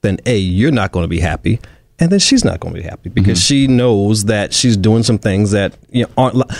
[0.02, 1.60] then A, you're not going to be happy.
[2.02, 5.18] And then she's not going to be happy because she knows that she's doing some
[5.20, 6.36] things that you know aren't.
[6.36, 6.56] Li-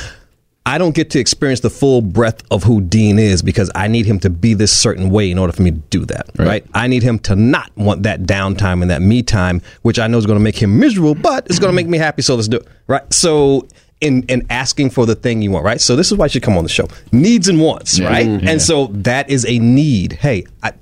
[0.64, 4.06] I don't get to experience the full breadth of who Dean is because I need
[4.06, 6.30] him to be this certain way in order for me to do that.
[6.38, 6.64] Right?
[6.76, 10.20] I need him to not want that downtime and that me time, which I know
[10.20, 12.22] is going to make him miserable, but it's going to make me happy.
[12.22, 12.68] So let's do it.
[12.86, 13.12] Right?
[13.12, 13.68] So
[14.02, 15.82] in in asking for the thing you want, right?
[15.82, 16.88] So this is why you should come on the show.
[17.12, 18.28] Needs and wants, right?
[18.28, 18.48] Mhm.
[18.48, 20.14] And so that is a need.
[20.14, 20.74] Hey, I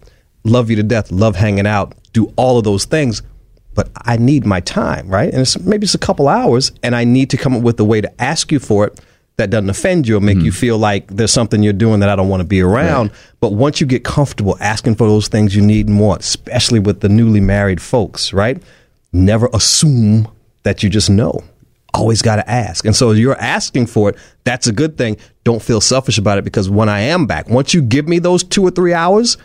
[0.44, 3.22] love you to death, love hanging out, do all of those things,
[3.74, 5.32] but I need my time, right?
[5.32, 7.86] And it's, maybe it's a couple hours, and I need to come up with a
[7.86, 9.00] way to ask you for it
[9.40, 10.56] that doesn't offend you or make you mm.
[10.56, 13.12] feel like there's something you're doing that I don't want to be around.
[13.40, 17.00] But once you get comfortable asking for those things you need and want, especially with
[17.00, 18.62] the newly married folks, right?
[19.14, 20.28] Never assume
[20.64, 21.42] that you just know.
[21.94, 22.86] Always got to ask.
[22.86, 24.18] And so you're asking for it.
[24.44, 25.16] That's a good thing.
[25.46, 28.44] Don't feel selfish about it because when I am back, once you give me those
[28.44, 29.38] two or three hours,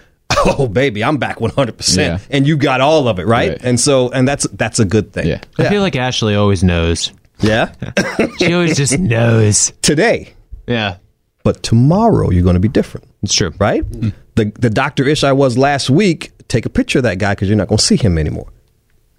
[0.58, 1.96] oh baby, I'm back 100%.
[1.96, 2.18] Yeah.
[2.30, 3.50] And you got all of it, right?
[3.50, 3.60] Right.
[3.64, 5.26] And so, and that's, that's a good thing.
[5.26, 5.40] Yeah.
[5.58, 7.12] I feel like Ashley always knows.
[7.40, 7.72] Yeah.
[8.38, 9.72] She always just knows.
[9.82, 10.34] Today.
[10.66, 10.96] Yeah,
[11.42, 13.06] But tomorrow you're going to be different.
[13.22, 13.52] it's true.
[13.58, 13.84] right?
[13.88, 14.12] Mm.
[14.36, 15.06] The the Dr.
[15.06, 17.78] Ish I was last week, take a picture of that guy because you're not going
[17.78, 18.48] to see him anymore.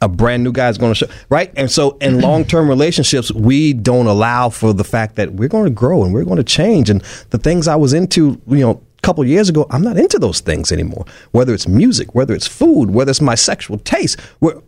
[0.02, 1.54] A brand new guy is going to show, right?
[1.56, 5.66] And so in long term relationships, we don't allow for the fact that we're going
[5.66, 6.90] to grow and we're going to change.
[6.90, 10.18] And the things I was into, you know, a couple years ago, I'm not into
[10.18, 11.06] those things anymore.
[11.32, 14.20] Whether it's music, whether it's food, whether it's my sexual taste,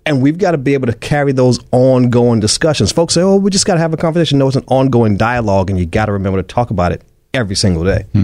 [0.05, 2.91] and we've got to be able to carry those ongoing discussions.
[2.91, 5.71] Folks say, "Oh, we just got to have a conversation." No, it's an ongoing dialogue,
[5.71, 7.01] and you got to remember to talk about it
[7.33, 8.05] every single day.
[8.13, 8.23] Hmm.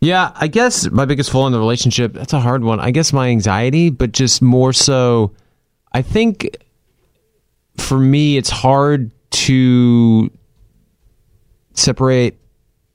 [0.00, 2.80] Yeah, I guess my biggest flaw in the relationship, that's a hard one.
[2.80, 5.30] I guess my anxiety, but just more so,
[5.92, 6.56] I think
[7.76, 10.28] for me, it's hard to
[11.74, 12.41] separate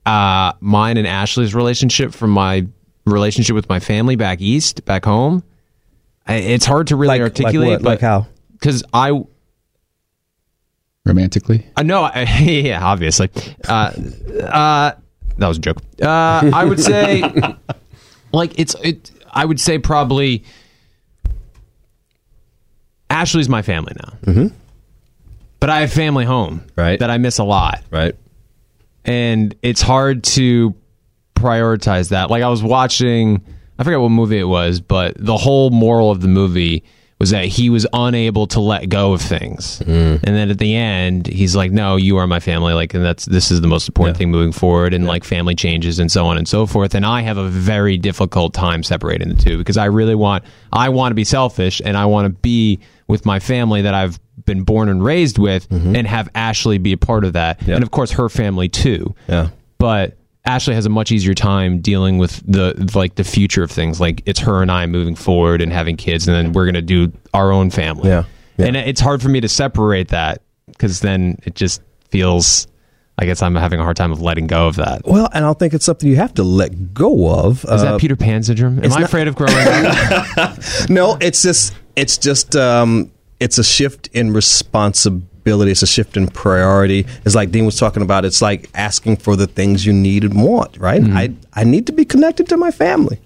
[0.08, 2.66] uh, mine and Ashley's relationship from my
[3.06, 5.44] relationship with my family back east, back home.
[6.26, 7.70] I, it's hard to really articulate.
[7.70, 7.84] what?
[7.84, 8.28] but Like how?
[8.54, 9.22] Because I
[11.06, 11.68] romantically.
[11.76, 12.04] I know.
[12.14, 13.30] I, yeah, obviously.
[13.68, 13.92] Uh,
[14.42, 14.92] uh,
[15.38, 15.78] that was a joke.
[16.02, 17.22] Uh, I would say,
[18.32, 19.12] like it's it.
[19.30, 20.46] I would say probably
[23.10, 24.32] Ashley's my family now.
[24.32, 24.56] Mm-hmm.
[25.60, 26.98] But I have family home, right?
[26.98, 28.16] That I miss a lot, right?
[29.08, 30.76] And it's hard to
[31.36, 32.30] prioritize that.
[32.30, 33.42] Like I was watching,
[33.80, 36.84] I forget what movie it was, but the whole moral of the movie
[37.20, 40.24] was that he was unable to let go of things, mm-hmm.
[40.24, 43.26] and then at the end, he's like, "No, you are my family." Like, and that's
[43.26, 46.38] this is the most important thing moving forward, and like family changes and so on
[46.38, 46.94] and so forth.
[46.94, 50.90] And I have a very difficult time separating the two because I really want, I
[50.90, 54.64] want to be selfish, and I want to be with my family that I've been
[54.64, 58.10] born and raised with, and have Ashley be a part of that, and of course
[58.14, 59.14] her family too.
[59.28, 59.50] Yeah.
[59.78, 64.00] But Ashley has a much easier time dealing with the like the future of things.
[64.02, 67.12] Like it's her and I moving forward and having kids, and then we're gonna do
[67.36, 68.10] our own family.
[68.10, 68.24] Yeah.
[68.58, 72.68] And it's hard for me to separate that because then it just feels.
[73.20, 75.02] I guess I'm having a hard time of letting go of that.
[75.04, 77.66] Well, and I don't think it's something you have to let go of.
[77.66, 78.78] Is that Peter Pan syndrome?
[78.78, 79.56] Am I not- afraid of growing
[80.38, 80.56] up?
[80.88, 85.72] no, it's just it's just um, it's a shift in responsibility.
[85.72, 87.06] It's a shift in priority.
[87.26, 88.26] It's like Dean was talking about.
[88.26, 90.78] It's like asking for the things you need and want.
[90.78, 91.02] Right?
[91.02, 91.18] Mm-hmm.
[91.18, 93.20] I I need to be connected to my family.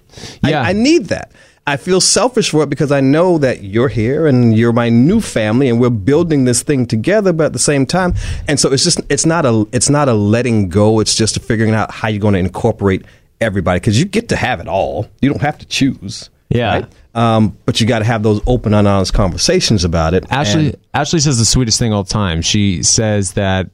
[0.43, 1.31] Yeah, I, I need that.
[1.67, 5.21] I feel selfish for it because I know that you're here and you're my new
[5.21, 8.15] family and we're building this thing together, but at the same time,
[8.47, 10.99] and so it's just it's not a it's not a letting go.
[10.99, 13.05] It's just figuring out how you're going to incorporate
[13.39, 15.07] everybody because you get to have it all.
[15.21, 16.29] You don't have to choose.
[16.49, 16.73] Yeah.
[16.73, 16.91] right?
[17.13, 20.25] Um, but you got to have those open and honest conversations about it.
[20.31, 22.41] Ashley And- Ashley says the sweetest thing all the time.
[22.41, 23.69] She says that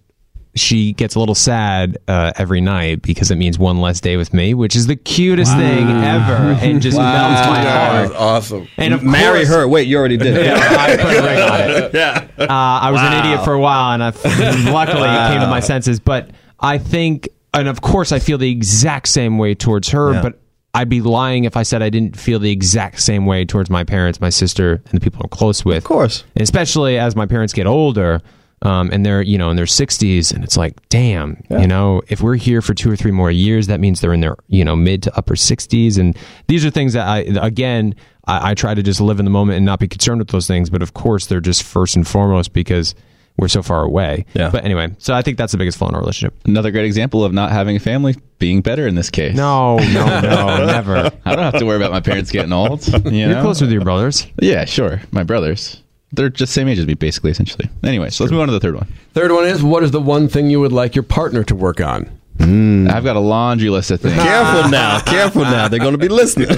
[0.55, 4.33] she gets a little sad uh, every night because it means one less day with
[4.33, 8.11] me, which is the cutest thing ever, and just melts my heart.
[8.15, 8.67] awesome.
[8.77, 9.67] And of marry course- her.
[9.67, 10.35] Wait, you already did.
[10.43, 11.93] Yeah, I put a ring on it.
[11.93, 12.27] Yeah.
[12.39, 14.09] Uh, I was an idiot for a while, and I
[14.71, 15.29] luckily Wow.
[15.31, 15.99] came to my senses.
[15.99, 20.13] But I think, and of course, I feel the exact same way towards her.
[20.13, 20.21] Yeah.
[20.23, 20.39] But
[20.77, 23.83] I'd be lying if I said I didn't feel the exact same way towards my
[23.83, 25.77] parents, my sister, and the people I'm close with.
[25.77, 28.21] Of course, and especially as my parents get older.
[28.63, 32.21] Um, and they're you know in their 60s and it's like damn you know if
[32.21, 34.75] we're here for two or three more years that means they're in their you know
[34.75, 36.17] mid to upper 60s and
[36.47, 37.93] these are things that i again
[38.25, 40.47] I, I try to just live in the moment and not be concerned with those
[40.47, 42.95] things but of course they're just first and foremost because
[43.37, 44.49] we're so far away Yeah.
[44.49, 47.23] but anyway so i think that's the biggest flaw in our relationship Another great example
[47.23, 49.35] of not having a family being better in this case.
[49.35, 52.85] no no no never I don't have to worry about my parents getting old.
[53.05, 53.41] You you're know?
[53.41, 55.01] close with your brothers Yeah, sure.
[55.11, 55.81] My brothers.
[56.13, 57.69] They're just same age as me, basically, essentially.
[57.83, 58.87] Anyway, so let's move on to the third one.
[59.13, 61.81] Third one is what is the one thing you would like your partner to work
[61.81, 62.09] on?
[62.39, 64.15] I've got a laundry list of things.
[64.15, 64.99] Careful now.
[65.01, 65.67] Careful now.
[65.67, 66.49] They're going to be listening.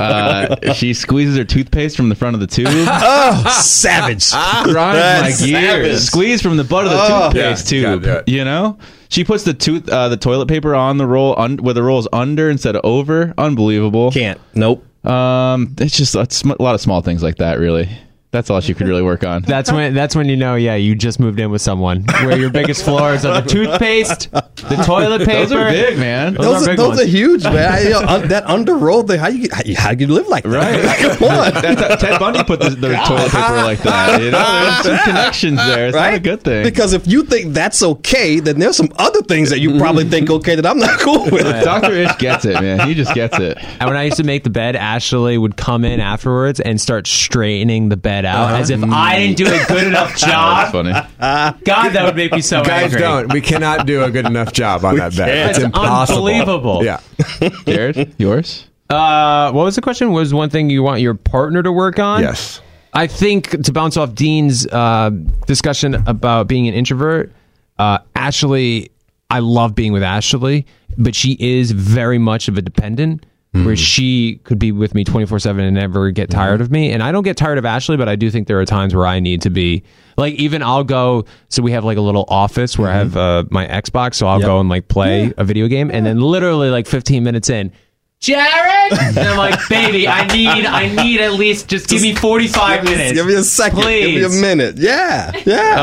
[0.00, 2.68] Uh, she squeezes her toothpaste from the front of the tube.
[2.70, 4.30] oh, savage.
[4.62, 5.50] Grinds my That's gears.
[5.64, 5.98] savage.
[5.98, 7.30] Squeeze from the butt of the Oh.
[7.32, 8.04] toothpaste Yeah, tube.
[8.04, 8.24] gotta.
[8.30, 11.74] You know, she puts the tooth, uh, the toilet paper on the roll, un- where
[11.74, 13.34] the roll is under instead of over.
[13.36, 14.10] Unbelievable.
[14.12, 14.40] Can't.
[14.54, 14.84] Nope.
[15.06, 17.58] Um, it's just a, sm- a lot of small things like that.
[17.58, 17.88] Really,
[18.32, 19.42] that's all she could really work on.
[19.42, 22.50] that's when that's when you know yeah you just moved in with someone where your
[22.50, 26.34] biggest flaws are the toothpaste the toilet paper Those are big, man.
[26.34, 27.00] those, Those, are are, big those ones.
[27.00, 27.72] are huge, man.
[27.72, 29.18] I, you know, un- that under roll thing.
[29.18, 30.50] How you how you, how you live like that?
[30.50, 31.16] Right.
[31.18, 31.62] Come on.
[31.62, 34.20] That's how Ted Bundy put the, the toilet paper like that.
[34.20, 35.86] You know, there's some connections there.
[35.88, 36.62] It's not a good thing.
[36.62, 40.28] Because if you think that's okay, then there's some other things that you probably think
[40.30, 41.42] okay that I'm not cool with.
[41.64, 42.86] Doctor Ish gets it, man.
[42.86, 43.56] He just gets it.
[43.80, 47.06] And when I used to make the bed, Ashley would come in afterwards and start
[47.06, 48.56] straightening the bed out Uh-huh.
[48.56, 50.72] as if I didn't do a good enough That's job.
[50.72, 50.92] funny.
[50.92, 53.00] God, that would make me so Guys, angry.
[53.00, 53.32] don't.
[53.32, 55.26] We cannot do a good enough job on that bed.
[55.26, 55.50] can't.
[55.50, 56.18] It's It's impossible.
[56.26, 56.84] unbelievable.
[56.84, 57.00] Yeah.
[57.66, 58.66] Jared, yours?
[58.88, 60.12] Uh, what was the question?
[60.12, 62.22] Was one thing you want your partner to work on?
[62.22, 62.60] Yes.
[62.92, 65.10] I think to bounce off Dean's uh,
[65.46, 67.32] discussion about being an introvert,
[67.78, 68.90] uh, Ashley,
[69.30, 70.66] I love being with Ashley,
[70.98, 73.24] but she is very much of a dependent.
[73.52, 76.92] Where she could be with me 24 7 and never get tired of me.
[76.92, 79.08] And I don't get tired of Ashley, but I do think there are times where
[79.08, 79.82] I need to be
[80.16, 81.24] like, even I'll go.
[81.48, 84.14] So we have like a little office where I have uh, my Xbox.
[84.14, 84.46] So I'll Yep.
[84.46, 85.90] go and like play a video game.
[85.90, 87.72] And then literally like 15 minutes in,
[88.20, 88.46] Jared.
[88.92, 92.90] And I'm like, baby, I need, I need at least just give me 45 Give
[92.90, 93.12] minutes.
[93.14, 93.80] Give me a second.
[93.80, 94.20] please.
[94.20, 94.78] Give me a minute.
[94.78, 95.32] Yeah.
[95.44, 95.74] Yeah.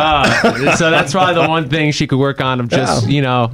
[0.43, 3.51] Uh, so that's probably the one thing she could work on of just you know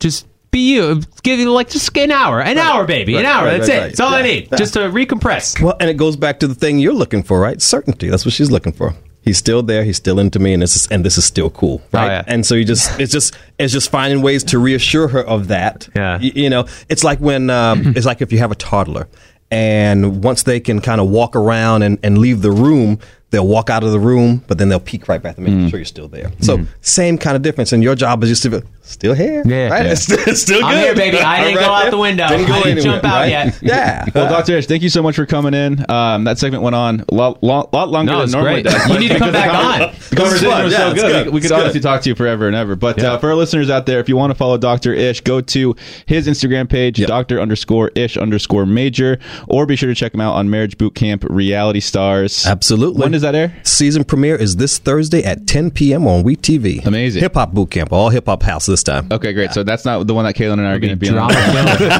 [0.00, 3.58] just be you give you like just an hour an hour baby an hour right,
[3.58, 3.86] that's right, it right.
[3.88, 4.56] that's all i need Yeah.
[4.62, 7.60] just to recompress Well, and it goes back to the thing you're looking for, right?
[7.60, 8.08] Certainty.
[8.10, 8.94] That's what she's looking for.
[9.28, 9.82] He's still there.
[9.84, 12.04] He's still into me, and this is and this is still cool, right?
[12.04, 12.24] Oh, yeah.
[12.32, 15.88] And so you just it's just it's just finding ways to reassure her of that.
[15.96, 16.18] Yeah.
[16.18, 19.08] Y- you know, it's like when um, it's like if you have a toddler,
[19.50, 22.98] and once they can kind of walk around and, and leave the room,
[23.30, 25.78] they'll walk out of the room, but then they'll peek right back to make sure
[25.78, 26.30] you're still there.
[26.40, 29.68] So same kind of difference, and your job is just to be still here, Yeah.
[29.68, 29.86] right?
[29.86, 29.92] Yeah.
[29.94, 30.66] It's, still- it's still good.
[30.66, 31.18] I'm here, baby.
[31.18, 31.90] I didn't All go out yeah.
[31.90, 32.28] the window.
[32.28, 33.28] Didn't go I didn't anywhere, jump out right?
[33.30, 33.58] yet.
[33.62, 34.04] Yeah.
[34.14, 34.56] Well, Dr.
[34.58, 35.84] Ish, thank you so much for coming in.
[35.90, 38.72] Um, that segment went on a lot, lot, lot longer No, than it's normally great.
[38.72, 38.88] does.
[38.90, 39.94] You need to come back the on.
[40.10, 40.64] The conversation fun.
[40.64, 41.12] was Yeah, so it's good.
[41.12, 41.26] good.
[41.26, 42.76] We, we could It's honestly talk to you forever and ever.
[42.76, 44.92] But uh, for our listeners out there, if you want to follow Dr.
[44.94, 45.74] Ish, go to
[46.06, 47.40] his Instagram page, Dr.
[47.40, 49.18] underscore Ish underscore major,
[49.48, 52.46] or be sure to check him out on Marriage Boot Camp Reality Stars.
[52.46, 53.00] Absolutely.
[53.00, 53.56] When does that air?
[53.64, 56.06] Season premiere is this Thursday at 10 p.m.
[56.06, 56.84] on We TV.
[56.86, 57.20] Amazing.
[57.22, 59.06] Hip Hop Boot Camp, all hip hop house this time.
[59.10, 59.52] Okay, great.
[59.52, 61.14] So that's not the one that Caelynn and I are going to be on.
[61.14, 61.94] drama filled.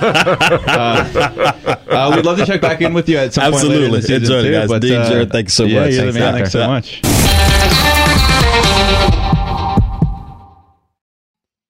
[1.88, 3.96] Uh, we'd love to check back in with you at some point later in the
[3.98, 4.02] Absolutely.
[4.02, 4.68] season Enjoy it, too, guys.
[4.68, 5.92] but, uh, Jared, thank you so yeah, much.
[5.92, 6.34] You're Thanks, man.
[6.34, 7.00] Thanks so much.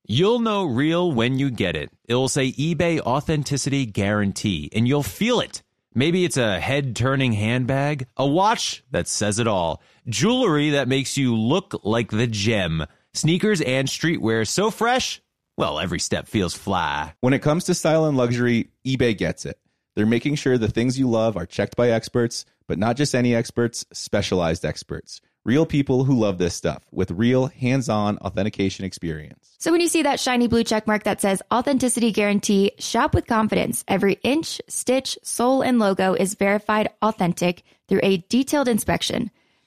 [0.06, 1.90] You'll know real when you get it.
[2.06, 5.62] It'll say eBay Authenticity Guarantee, and you'll feel it.
[5.94, 11.16] Maybe it's a head turning handbag, a watch that says it all, jewelry that makes
[11.16, 12.84] you look like the gem,
[13.14, 15.22] sneakers and streetwear so fresh,
[15.56, 17.14] well, every step feels fly.
[17.20, 19.58] When it comes to style and luxury, eBay gets it.
[19.94, 23.34] They're making sure the things you love are checked by experts, but not just any
[23.34, 25.20] experts, specialized experts.
[25.44, 29.54] Real people who love this stuff with real hands on authentication experience.
[29.58, 33.26] So when you see that shiny blue check mark that says authenticity guarantee, shop with
[33.26, 33.84] confidence.
[33.86, 39.30] Every inch, stitch, sole, and logo is verified authentic through a detailed inspection.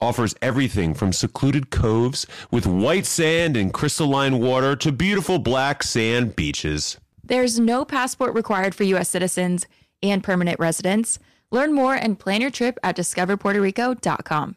[0.00, 6.36] offers everything from secluded coves with white sand and crystalline water to beautiful black sand
[6.36, 6.98] beaches.
[7.22, 9.08] There's no passport required for U.S.
[9.08, 9.66] citizens
[10.02, 11.18] and permanent residents.
[11.50, 14.56] Learn more and plan your trip at discoverpuertorico.com.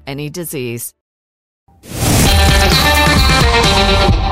[0.07, 0.93] any disease.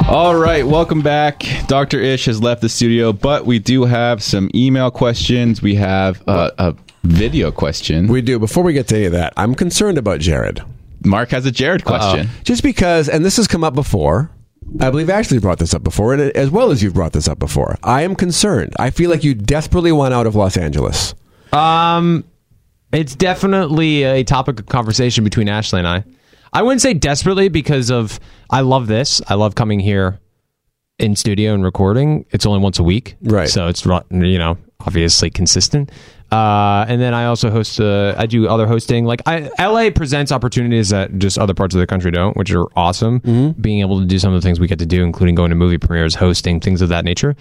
[0.10, 1.44] All right, welcome back.
[1.68, 2.00] Dr.
[2.00, 5.62] Ish has left the studio, but we do have some email questions.
[5.62, 8.08] We have uh, a video question.
[8.08, 8.40] We do.
[8.40, 10.62] Before we get to any of that, I'm concerned about Jared.
[11.06, 12.28] Mark has a Jared question.
[12.28, 12.42] Uh-oh.
[12.44, 14.32] Just because, and this has come up before.
[14.80, 17.40] I believe Ashley brought this up before, and as well as you've brought this up
[17.40, 17.78] before.
[17.84, 18.74] I am concerned.
[18.80, 21.16] I feel like you desperately want out of Los Angeles.
[21.52, 22.24] Um,
[22.92, 26.04] it's definitely a topic of conversation between Ashley and I.
[26.52, 28.20] I wouldn't say desperately because of
[28.50, 29.22] I love this.
[29.28, 30.20] I love coming here
[30.98, 32.26] in studio and recording.
[32.32, 33.48] It's only once a week, right?
[33.48, 35.92] So it's you know obviously consistent.
[36.32, 37.80] Uh, and then I also host.
[37.80, 39.06] Uh, I do other hosting.
[39.06, 42.66] Like I, LA presents opportunities that just other parts of the country don't, which are
[42.76, 43.20] awesome.
[43.22, 43.62] Mm-hmm.
[43.62, 45.56] Being able to do some of the things we get to do, including going to
[45.56, 47.36] movie premieres, hosting things of that nature.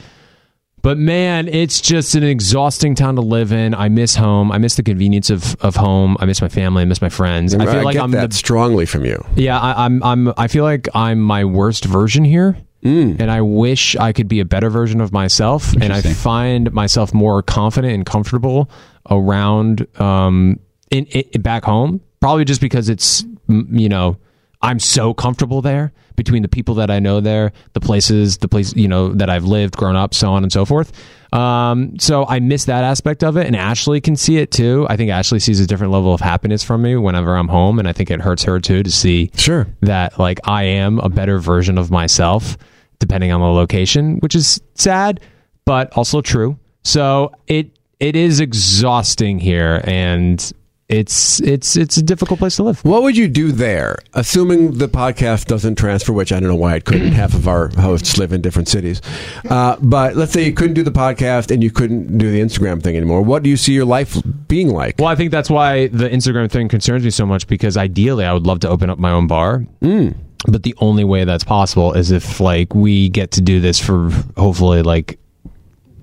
[0.82, 3.74] But man, it's just an exhausting town to live in.
[3.74, 4.52] I miss home.
[4.52, 6.16] I miss the convenience of, of home.
[6.20, 6.82] I miss my family.
[6.82, 7.54] I miss my friends.
[7.54, 9.22] I feel like get I'm that the strongly from you.
[9.36, 10.02] yeah, I, I'm.
[10.02, 10.32] I'm.
[10.36, 13.20] I feel like I'm my worst version here, Mm.
[13.20, 15.72] and I wish I could be a better version of myself.
[15.74, 18.70] And I find myself more confident and comfortable
[19.10, 20.60] around um
[20.90, 22.00] in, in back home.
[22.20, 24.16] Probably just because it's you know
[24.62, 28.76] I'm so comfortable there between the people that I know there, the places, the place
[28.76, 30.92] you know that I've lived, grown up, so on and so forth.
[31.32, 34.86] Um, so I miss that aspect of it, and Ashley can see it too.
[34.90, 37.88] I think Ashley sees a different level of happiness from me whenever I'm home, and
[37.88, 39.66] I think it hurts her too to see Sure.
[39.82, 42.58] that like I am a better version of myself,
[42.98, 45.20] depending on the location, which is sad,
[45.64, 46.58] but also true.
[46.84, 50.52] So it it is exhausting here, and
[50.88, 52.82] it's it's it's a difficult place to live.
[52.84, 56.12] What would you do there, assuming the podcast doesn't transfer?
[56.12, 57.12] Which I don't know why it couldn't.
[57.12, 59.02] Half of our hosts live in different cities,
[59.50, 62.82] uh, but let's say you couldn't do the podcast and you couldn't do the Instagram
[62.82, 63.20] thing anymore.
[63.22, 64.16] What do you see your life
[64.48, 64.96] being like?
[64.98, 68.32] Well, I think that's why the Instagram thing concerns me so much because ideally I
[68.32, 69.66] would love to open up my own bar.
[70.46, 74.10] But the only way that's possible is if like we get to do this for
[74.36, 75.18] hopefully like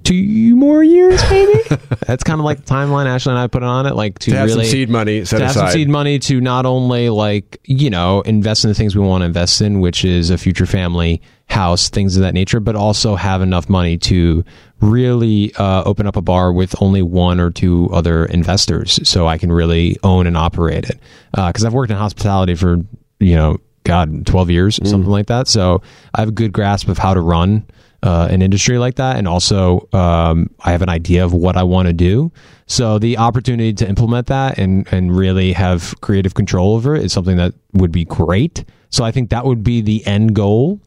[0.05, 1.59] two more years, maybe.
[2.07, 4.37] that's kind of like the timeline Ashley and I put on it, like to, To
[4.37, 5.73] have some really seed money set to have some aside.
[5.73, 9.25] seed money to not only like you know invest in the things we want to
[9.25, 13.41] invest in, which is a future family house, things of that nature, but also have
[13.41, 14.43] enough money to
[14.81, 19.37] really uh, open up a bar with only one or two other investors, so I
[19.37, 20.99] can really own and operate it.
[21.35, 22.77] Because I've worked in hospitality for
[23.19, 25.47] you know, God, twelve years, something like that.
[25.47, 25.81] So
[26.13, 27.65] I have a good grasp of how to run
[28.05, 31.63] uh, an industry like that, and also um, I have an idea of what I
[31.63, 32.31] want to do.
[32.67, 37.13] So the opportunity to implement that and and really have creative control over it is
[37.13, 38.63] something that would be great.
[38.89, 40.79] So I think that would be the end goal.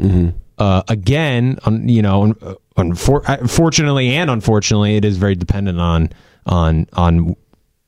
[0.58, 2.34] Uh, again, un, you know, un,
[2.76, 6.10] unfor- uh, fortunately and unfortunately, it is very dependent on
[6.46, 7.36] on on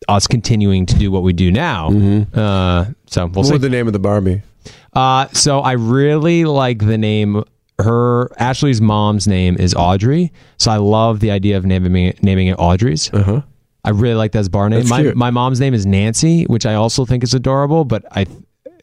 [0.08, 1.88] us continuing to do what we do now.
[2.34, 3.58] Uh, so we'll what see.
[3.58, 4.42] the name of the Barbie?
[4.92, 7.44] Uh, so I really like the name.
[7.82, 12.48] Her Ashley's mom's name is Audrey, so I love the idea of naming it, naming
[12.48, 13.12] it Audrey's.
[13.12, 13.42] Uh-huh.
[13.84, 14.80] I really like that as bar name.
[14.80, 15.16] That's My cute.
[15.16, 17.84] my mom's name is Nancy, which I also think is adorable.
[17.86, 18.26] But I,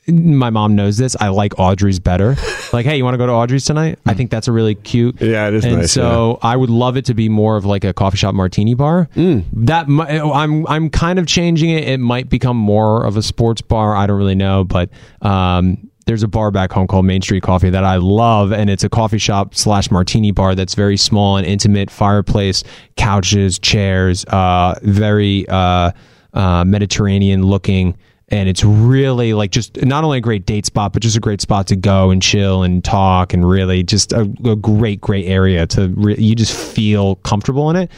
[0.07, 1.15] my mom knows this.
[1.19, 2.35] I like Audrey's better.
[2.73, 3.99] like, hey, you want to go to Audrey's tonight?
[4.05, 5.21] I think that's a really cute.
[5.21, 7.83] Yeah, it is And nice, so I would love it to be more of like
[7.83, 9.07] a coffee shop martini bar.
[9.15, 9.43] Mm.
[9.53, 11.87] That I'm I'm kind of changing it.
[11.87, 13.95] It might become more of a sports bar.
[13.95, 14.89] I don't really know, but
[15.21, 18.83] um, there's a bar back home called Main Street Coffee that I love, and it's
[18.83, 21.91] a coffee shop slash martini bar that's very small and intimate.
[21.91, 22.63] Fireplace,
[22.95, 25.91] couches, chairs, uh, very uh,
[26.33, 27.97] uh, Mediterranean looking.
[28.29, 31.39] And it's really like just not only a great date spot, but just a great
[31.39, 35.67] spot to go and chill and talk, and really just a, a great, great area
[35.67, 37.91] to re- you just feel comfortable in it.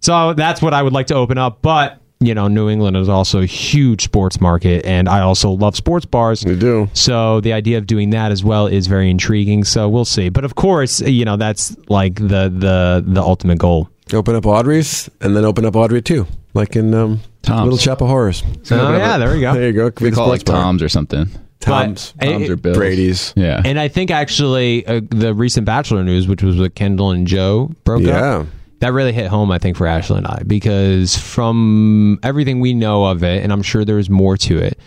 [0.00, 1.62] So that's what I would like to open up.
[1.62, 5.76] But you know, New England is also a huge sports market, and I also love
[5.76, 6.42] sports bars.
[6.44, 6.88] You do.
[6.94, 9.64] So the idea of doing that as well is very intriguing.
[9.64, 10.28] So we'll see.
[10.30, 13.88] But of course, you know, that's like the the the ultimate goal.
[14.12, 17.64] Open up Audrey's and then open up Audrey too, like in um, Tom's.
[17.64, 18.42] Little Shop of Horrors.
[18.70, 19.52] Oh yeah, there we go.
[19.52, 19.90] There you go.
[20.00, 20.62] We call it like bar.
[20.62, 21.26] Tom's or something.
[21.60, 22.12] Tom's.
[22.12, 22.76] But- Tom's it- or Bill's.
[22.76, 23.32] Brady's.
[23.36, 23.60] Yeah.
[23.64, 27.72] And I think actually uh, the recent Bachelor news, which was with Kendall and Joe,
[27.84, 28.36] broke Yeah.
[28.40, 28.46] up.
[28.80, 33.04] That really hit home, I think, for Ashley and I, because from everything we know
[33.06, 34.78] of it, and I'm sure there's more to it,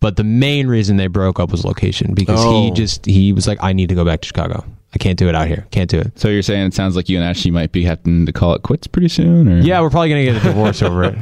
[0.00, 2.74] but the main reason they broke up was location because he Oh.
[2.74, 4.64] just he was like, I need to go back to Chicago.
[4.94, 5.66] I can't do it out here.
[5.72, 6.18] Can't do it.
[6.18, 8.62] So you're saying it sounds like you and Ashley might be having to call it
[8.62, 11.14] quits pretty soon, or Yeah, we're probably gonna get a divorce over it.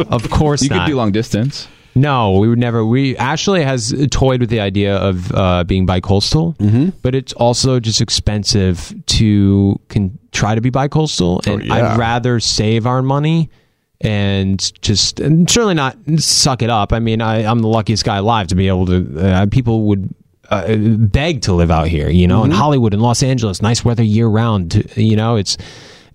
[0.10, 0.86] of course you not.
[0.86, 1.68] could do long distance.
[1.94, 2.84] No, we would never.
[2.86, 6.90] We Ashley has toyed with the idea of uh, being bi-coastal, Mm-hmm.
[7.02, 11.74] but it's also just expensive to can try to be bi-coastal, and Oh, yeah.
[11.92, 13.50] I'd rather save our money
[14.00, 16.92] and just and certainly not suck it up.
[16.92, 19.18] I mean, I, I'm the luckiest guy alive to be able to.
[19.20, 20.14] Uh, people would.
[20.50, 24.02] Uh, beg to live out here, you know, in Hollywood and Los Angeles, nice weather
[24.02, 24.90] year round.
[24.96, 25.62] You know, it's it,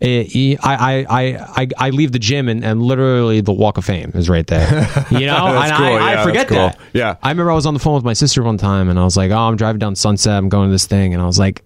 [0.04, 4.12] Eh, I, I, I, I leave the gym and, and literally the Walk of Fame
[4.16, 4.68] is right there.
[5.12, 5.86] You know, and cool.
[5.86, 6.58] I, Yeah, I forget cool.
[6.58, 6.80] that.
[6.94, 7.16] Yeah.
[7.24, 9.16] I remember I was on the phone with my sister one time and I was
[9.16, 10.34] like, "Oh, I'm driving down Sunset.
[10.34, 11.64] I'm going to this thing," and I was like,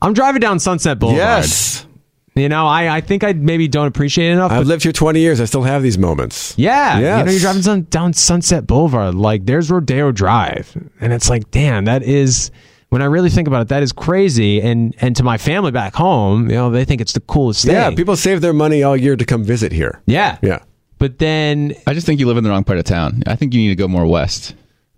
[0.00, 1.86] "I'm driving down Sunset Boulevard." Yes.
[2.34, 4.52] You know, I, I think I maybe don't appreciate it enough.
[4.52, 5.40] I've lived here 20 years.
[5.40, 6.54] I still have these moments.
[6.58, 7.18] yeah, Yes.
[7.20, 9.14] you know, you're driving sun, down Sunset Boulevard.
[9.14, 12.50] Like, there's Rodeo Drive, and it's like, damn, that is.
[12.96, 14.58] When I really think about it, that is crazy.
[14.62, 17.74] And and to my family back home, you know, they think it's the coolest thing.
[17.74, 20.00] Yeah, people save their money all year to come visit here.
[20.06, 20.38] Yeah.
[20.40, 20.60] Yeah.
[20.98, 23.22] But then, I just think you live in the wrong part of town.
[23.26, 24.54] I think you need to go more west.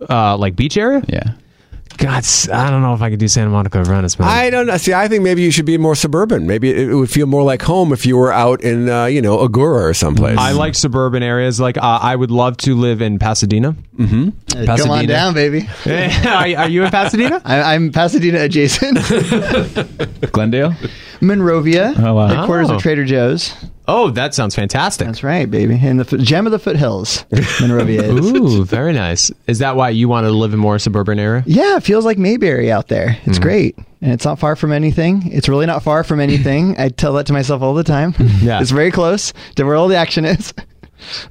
[0.08, 1.02] uh, like beach area.
[1.08, 1.32] Yeah.
[1.98, 4.28] God, s- I don't know if I could do Santa Monica or Venice, man.
[4.28, 4.76] I don't know.
[4.76, 6.46] See, I think maybe you should be more suburban.
[6.46, 9.20] Maybe it, it would feel more like home if you were out in, uh, you
[9.20, 10.38] know, Agoura or someplace.
[10.38, 11.58] I like suburban areas.
[11.60, 13.74] Like uh, I would love to live in Pasadena.
[13.96, 14.64] Mm-hmm.
[14.64, 15.68] Come on down, baby.
[15.86, 17.42] are, are you in Pasadena?
[17.44, 18.98] I, I'm Pasadena adjacent.
[20.32, 20.74] Glendale?
[21.20, 21.94] Monrovia.
[21.98, 22.26] Oh, wow.
[22.28, 22.76] Headquarters Oh.
[22.76, 23.52] of Trader Joe's.
[23.90, 25.06] Oh, that sounds fantastic.
[25.06, 25.74] That's right, baby.
[25.82, 27.24] In the gem of the foothills,
[27.60, 28.32] Monrovia is.
[28.32, 29.30] Ooh, very nice.
[29.46, 31.42] Is that why you want to live in more suburban area?
[31.46, 33.16] Yeah, it feels like Mayberry out there.
[33.24, 33.42] It's Mhm.
[33.42, 33.78] great.
[34.02, 35.28] And it's not far from anything.
[35.32, 36.76] It's really not far from anything.
[36.78, 38.14] I tell that to myself all the time.
[38.42, 38.60] Yeah.
[38.60, 40.52] It's very close to where all the action is.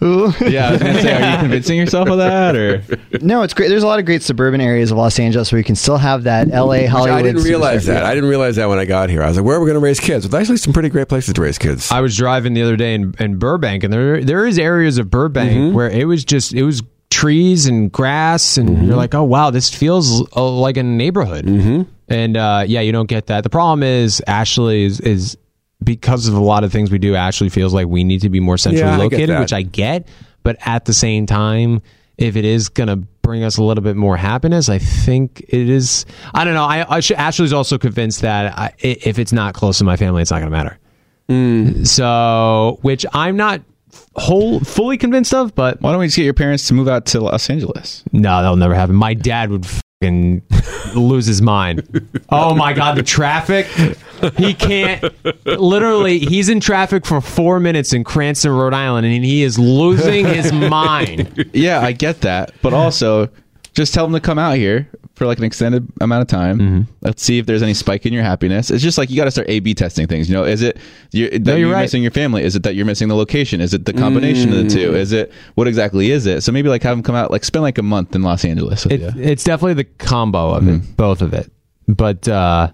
[0.03, 0.33] Ooh.
[0.41, 2.83] Yeah, I was gonna say, are you convincing yourself of that, or
[3.21, 3.69] No, it's great.
[3.69, 6.23] There's a lot of great suburban areas of Los Angeles where you can still have
[6.23, 7.19] that LA Hollywood.
[7.19, 8.03] I didn't realize that.
[8.03, 9.23] I didn't realize that when I got here.
[9.23, 10.27] I was like, where are we going to raise kids?
[10.27, 11.91] Well, actually some pretty great places to raise kids.
[11.91, 15.09] I was driving the other day in, in Burbank, and there there is areas of
[15.09, 15.75] Burbank Mm-hmm.
[15.75, 18.85] where it was just it was trees and grass, and Mm-hmm.
[18.87, 21.45] you're like, oh wow, this feels uh, like a neighborhood.
[21.45, 21.83] Mm-hmm.
[22.09, 23.43] And uh, yeah, you don't get that.
[23.43, 25.37] The problem is Ashley is is
[25.83, 27.15] because of a lot of things we do.
[27.15, 29.39] Ashley feels like we need to be more centrally Yeah, I located, that.
[29.39, 30.07] which I get.
[30.43, 31.81] But at the same time,
[32.17, 36.05] if it is gonna bring us a little bit more happiness, I think it is.
[36.33, 36.63] I don't know.
[36.63, 39.97] I, I should, Ashley's also convinced that I, i- if it's not close to my
[39.97, 40.79] family, it's not gonna matter.
[41.29, 41.85] Mm.
[41.85, 43.61] So, which I'm not
[44.15, 47.05] whole fully convinced of, but why don't we just get your parents to move out
[47.07, 48.03] to Los Angeles?
[48.13, 48.95] no, that'll never happen.
[48.95, 49.65] My dad would
[50.01, 50.41] fucking
[50.95, 52.09] lose his mind.
[52.29, 53.67] Oh my god, the traffic!
[54.37, 55.03] He can't.
[55.45, 60.25] Literally, he's in traffic for four minutes in Cranston, Rhode Island, and he is losing
[60.25, 61.49] his mind.
[61.53, 63.29] Yeah, I get that, but also
[63.77, 66.59] just tell them to come out here for like an extended amount of time.
[66.59, 66.81] Mm-hmm.
[67.01, 68.71] Let's see if there's any spike in your happiness.
[68.71, 70.27] It's just like you got to start A/B testing things.
[70.27, 70.77] You know, is it
[71.11, 71.81] you're, that you're you're right.
[71.81, 72.43] missing your family?
[72.43, 73.61] Is it that you're missing the location?
[73.61, 74.95] Is it the combination of the two?
[74.95, 76.41] Is it what exactly is it?
[76.41, 78.83] So maybe like have them come out, like spend like a month in Los Angeles.
[78.83, 81.51] With It, it's definitely the combo of it, both of it.
[81.87, 82.71] But uh,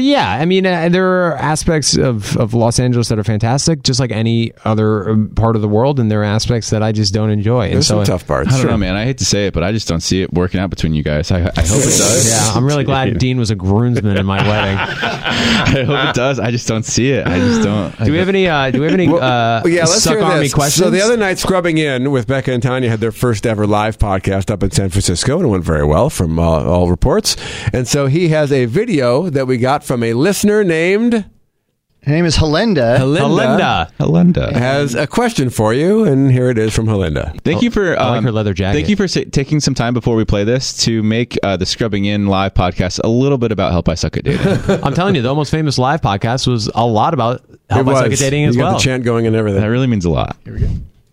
[0.00, 3.82] but yeah, I mean, uh, there are aspects of, of Los Angeles that are fantastic,
[3.82, 6.90] just like any other um, part of the world, and there are aspects that I
[6.90, 7.66] just don't enjoy.
[7.66, 8.50] and There's so some tough parts.
[8.50, 8.96] I don't know, man.
[8.96, 11.02] I hate to say it, but I just don't see it working out between you
[11.02, 11.30] guys.
[11.30, 12.30] I, I hope it does.
[12.30, 14.78] Yeah, I'm really glad Dean was a groomsman in my wedding.
[14.78, 16.38] I hope it does.
[16.40, 17.26] I just don't see it.
[17.26, 17.94] I just don't.
[18.02, 18.48] Do we have any?
[18.48, 19.06] Uh, do we have any?
[19.06, 20.54] Uh, yeah, let's suck hear army this.
[20.54, 20.82] questions?
[20.82, 23.98] So the other night, Scrubbing In with Becca and Tanya had their first ever live
[23.98, 27.36] podcast up in San Francisco, and it went very well from uh, all reports.
[27.74, 32.24] And so he has a video that we got from a listener named Her name
[32.24, 32.96] is Helenda.
[32.96, 33.90] Helinda.
[33.98, 37.36] Helinda has a question for you, and here it is from Helinda.
[37.40, 38.76] Thank you for I like um, her leather jacket.
[38.76, 41.66] Thank you for sa- taking some time before we play this to make uh, the
[41.66, 44.46] Scrubbing In live podcast a little bit about Help I Suck at Dating.
[44.84, 48.12] I'm telling you, the almost famous live podcast was a lot about help I suck
[48.12, 48.72] at dating You as got well.
[48.74, 49.60] the chant going and everything.
[49.60, 50.36] that really means a lot.
[50.44, 50.68] Here we go.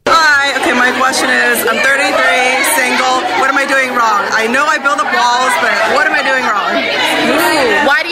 [0.06, 0.54] Hi.
[0.62, 1.98] Okay, my question is I'm 33,
[2.78, 3.26] single.
[3.42, 4.22] What am I doing wrong?
[4.38, 6.97] I know I build up walls, but what am I doing wrong?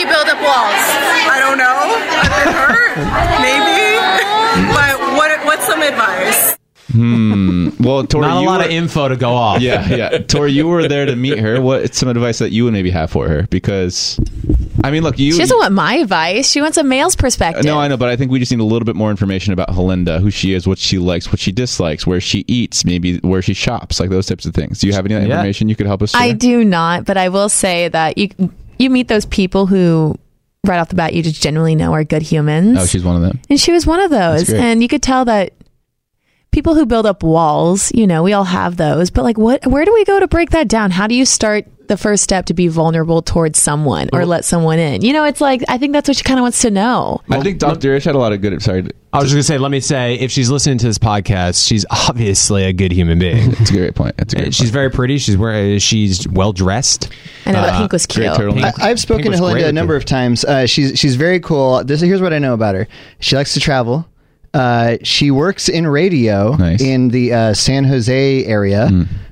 [0.05, 0.85] Why you build up walls?
[1.27, 1.77] I don't know.
[2.21, 2.95] I've been hurt.
[3.41, 4.71] Maybe.
[4.73, 6.57] but what, what's some advice?
[6.91, 7.69] Hmm.
[7.83, 9.61] Well, Tori, Not a you lot were, of info to go off.
[9.61, 10.17] yeah, yeah.
[10.19, 11.59] Tori, you were there to meet her.
[11.59, 13.43] What's some advice that you would maybe have for her?
[13.49, 14.17] Because,
[14.83, 15.33] I mean, look, you.
[15.33, 16.49] She doesn't want my advice.
[16.49, 17.65] She wants a male's perspective.
[17.65, 19.69] no, I know, but I think we just need a little bit more information about
[19.69, 23.41] Helinda, who she is, what she likes, what she dislikes, where she eats, maybe where
[23.41, 24.79] she shops, like those types of things.
[24.79, 25.23] Do you have any Yeah.
[25.23, 26.13] information you could help us?
[26.13, 26.21] With?
[26.21, 28.29] I do not, but I will say that you
[28.77, 30.17] you meet those people who
[30.65, 32.77] right off the bat you just genuinely know are good humans.
[32.79, 33.39] Oh, she's one of them.
[33.49, 34.49] and she was one of those.
[34.51, 35.53] And you could tell that
[36.51, 39.85] people who build up walls, you know, we all have those, but like what where
[39.85, 40.91] do we go to break that down?
[40.91, 44.79] How do you start the first step to be vulnerable towards someone or let someone
[44.79, 45.01] in?
[45.03, 47.21] You know, it's like I think that's what she kind of wants to know.
[47.29, 47.95] I think Dr.
[47.95, 48.61] Ish had a lot of good.
[48.61, 51.67] Sorry, I was just gonna say, let me say, if she's listening to this podcast,
[51.67, 53.51] she's obviously a good human being.
[53.51, 54.17] That's a great point.
[54.17, 54.73] That's a great she's point.
[54.73, 55.17] very pretty.
[55.17, 55.79] She's wearing.
[55.79, 57.09] She's well dressed.
[57.45, 58.37] I know the Uh, pink was great cute.
[58.37, 58.79] turtleneck.
[58.81, 60.43] I, I've spoken to was great Helinda a number of times.
[60.45, 61.83] Uh, she's she's very cool.
[61.83, 62.87] This here's what I know about her.
[63.19, 64.07] She likes to travel.
[64.55, 66.81] Uh, she works in radio Nice.
[66.81, 68.87] in the uh, San Jose area.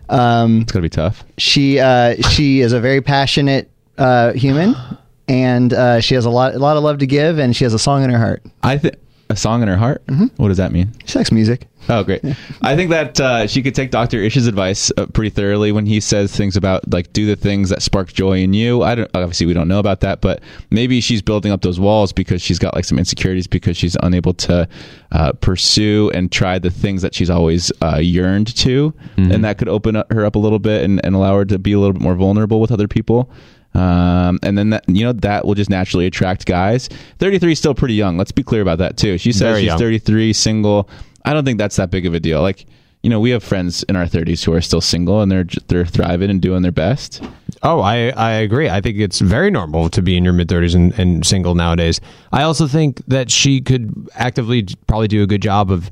[0.09, 1.23] Um, It's gonna be tough.
[1.37, 4.75] she uh, she is a very passionate uh, human,
[5.29, 7.73] and uh, she has a lot a lot of love to give, and she has
[7.73, 8.43] a song in her heart.
[8.63, 8.95] I think
[9.29, 10.05] a song in her heart.
[10.07, 10.27] Mm-hmm.
[10.37, 10.91] What does that mean?
[11.05, 11.67] She likes music.
[11.89, 12.23] Oh, great.
[12.61, 14.17] I think that uh, she could take Dr.
[14.21, 17.81] Ish's advice uh, pretty thoroughly when he says things about like do the things that
[17.81, 18.83] spark joy in you.
[18.83, 22.13] I don't obviously we don't know about that, but maybe she's building up those walls
[22.13, 24.67] because she's got like some insecurities because she's unable to
[25.11, 29.67] uh, pursue and try the things that she's always uh, yearned to, and that could
[29.67, 31.93] open up, her up a little bit and, and allow her to be a little
[31.93, 33.29] bit more vulnerable with other people.
[33.75, 36.89] Um, and then that, you know that will just naturally attract guys.
[37.19, 38.17] 33 is still pretty young.
[38.17, 39.17] Let's be clear about that too.
[39.17, 39.79] She says Very she's young.
[39.79, 40.89] 33, single.
[41.25, 42.41] I don't think that's that big of a deal.
[42.41, 42.65] Like,
[43.01, 45.85] you know, we have friends in our 30s who are still single and they're they're
[45.85, 47.23] thriving and doing their best.
[47.61, 48.69] Oh, I, I agree.
[48.69, 51.99] I think it's very normal to be in your mid 30s and, and single nowadays.
[52.31, 55.89] I also think that she could actively probably do a good job of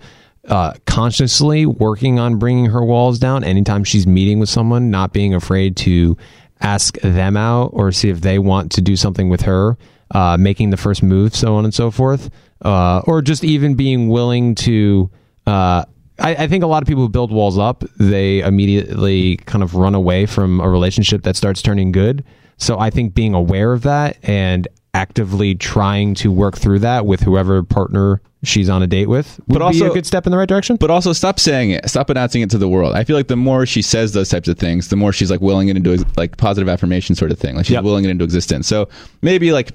[0.48, 5.34] uh, consciously working on bringing her walls down anytime she's meeting with someone, not being
[5.34, 6.18] afraid to
[6.62, 9.78] ask them out or see if they want to do something with her,
[10.12, 12.30] uh, making the first move, so on and so forth,
[12.64, 15.10] uh, or just even being willing to.
[15.46, 15.84] Uh,
[16.20, 19.76] I, I think a lot of people who build walls up, they immediately kind of
[19.76, 22.24] run away from a relationship that starts turning good.
[22.58, 27.22] So I think being aware of that and actively trying to work through that with
[27.22, 30.32] whoever partner she's on a date with would But also- be a good step in
[30.32, 30.76] the right direction.
[30.78, 31.88] But also stop saying it.
[31.90, 32.96] Stop announcing it to the world.
[32.96, 35.42] I feel like the more she says those types of things, the more she's like
[35.42, 37.56] willing it into like positive affirmation sort of thing.
[37.56, 38.68] Like she's willing it into existence.
[38.68, 38.90] So
[39.22, 39.72] maybe like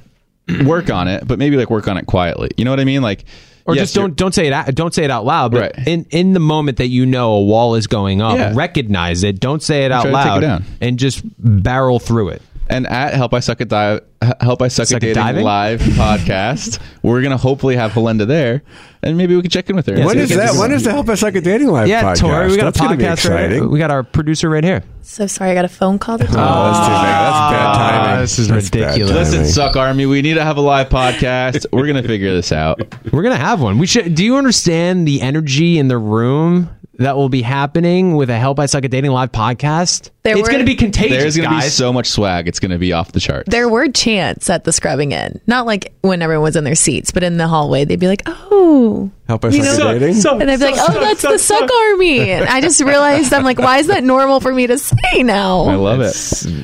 [0.64, 2.51] work on it, but maybe like work on it quietly.
[2.57, 3.03] You know what I mean?
[3.03, 3.25] Like
[3.67, 5.51] or yes, just don't don't say it out, don't say it out loud.
[5.53, 5.89] But Right.
[5.89, 8.53] in in the moment that you know a wall is going up, Yeah.
[8.55, 9.41] recognize it.
[9.41, 12.43] Don't say it out take it loud, and just barrel through it.
[12.69, 14.01] And at Help I Suck at Dive,
[14.41, 15.45] Help I Suck, Suck at at Dating Diving?
[15.45, 18.62] live podcast, we're gonna hopefully have Belinda there,
[19.05, 20.05] and maybe we can check in with her.
[20.05, 20.55] when is that?
[20.55, 22.19] When is the Help Us Like a Dating Live yeah, podcast?
[22.19, 24.83] Tori, we got That's a podcast right We got our producer right here.
[25.03, 26.19] So sorry, I got a phone call.
[26.19, 27.23] To Oh, that's too bad.
[27.23, 28.21] That's bad ah, timing.
[28.23, 29.14] this is That's ridiculous.
[29.14, 31.67] Listen, Suck Army, we need to have a live podcast.
[31.73, 32.81] we're gonna figure this out.
[33.12, 33.79] We're gonna have one.
[33.79, 34.17] We should.
[34.17, 38.59] Do you understand the energy in the room that will be happening with a Help
[38.59, 40.11] I Suck at Dating live podcast?
[40.22, 41.74] There it's were- going to be contagious, There's gonna be guys.
[41.74, 42.49] so much swag.
[42.49, 43.49] It's gonna be off the charts.
[43.51, 47.11] There were chants at the scrubbing in, not like when everyone was in their seats,
[47.12, 50.41] but in the hallway, they'd be like, "Oh." Help Us You Like know- a Dating?
[50.41, 53.59] and I'd be like, "Oh, that's the Suck Army." And I just realized, I'm like,
[53.59, 56.14] "Why is that normal for me to say now?" I love it.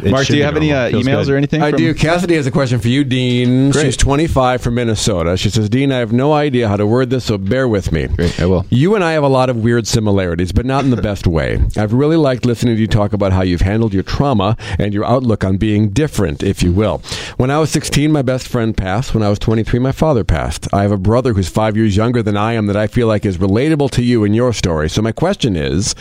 [0.05, 1.31] it Mark, do you be have any uh, emails good.
[1.31, 1.63] or anything?
[1.63, 1.95] I from- do.
[1.95, 3.71] Cassidy has a question for you, Dean.
[3.71, 3.87] Great.
[3.87, 5.37] She's 25 from Minnesota.
[5.37, 8.07] She says, Dean, I have no idea how to word this, so bear with me.
[8.07, 8.65] Great, I will.
[8.71, 11.61] You and I have a lot of weird similarities, but not in the best way.
[11.77, 15.05] I've really liked listening to you talk about how you've handled your trauma and your
[15.05, 17.03] outlook on being different, if you will.
[17.39, 19.15] When I was 16, my best friend passed.
[19.15, 20.69] When I was 23, my father passed.
[20.73, 23.25] I have a brother who's five years younger than I am that I feel like
[23.25, 24.89] is relatable to you and your story.
[24.89, 25.95] So my question is,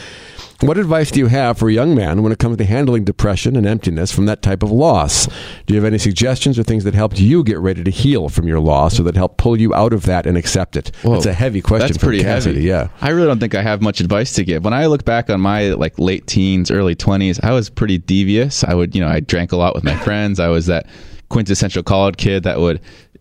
[0.61, 3.55] what advice do you have for a young man when it comes to handling depression
[3.55, 5.25] and emptiness from that type of loss?
[5.65, 8.47] Do you have any suggestions or things that helped you get ready to heal from
[8.47, 10.95] your loss or that helped pull you out of that and accept it?
[11.01, 11.15] Whoa.
[11.15, 12.67] It's a heavy question That's pretty Cassidy, heavy.
[12.67, 12.89] yeah.
[13.01, 14.63] I really don't think I have much advice to give.
[14.63, 18.63] When I look back on my like late teens, early twenties, I was pretty devious.
[18.63, 20.39] I would, you know, I drank a lot with my friends.
[20.39, 20.85] I was that
[21.29, 22.79] quintessential college kid that would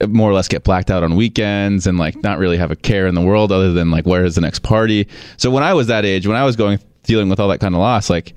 [0.09, 3.07] more or less get blacked out on weekends and like not really have a care
[3.07, 5.09] in the world other than like where is the next party.
[5.37, 7.75] So when I was that age, when I was going dealing with all that kind
[7.75, 8.35] of loss, like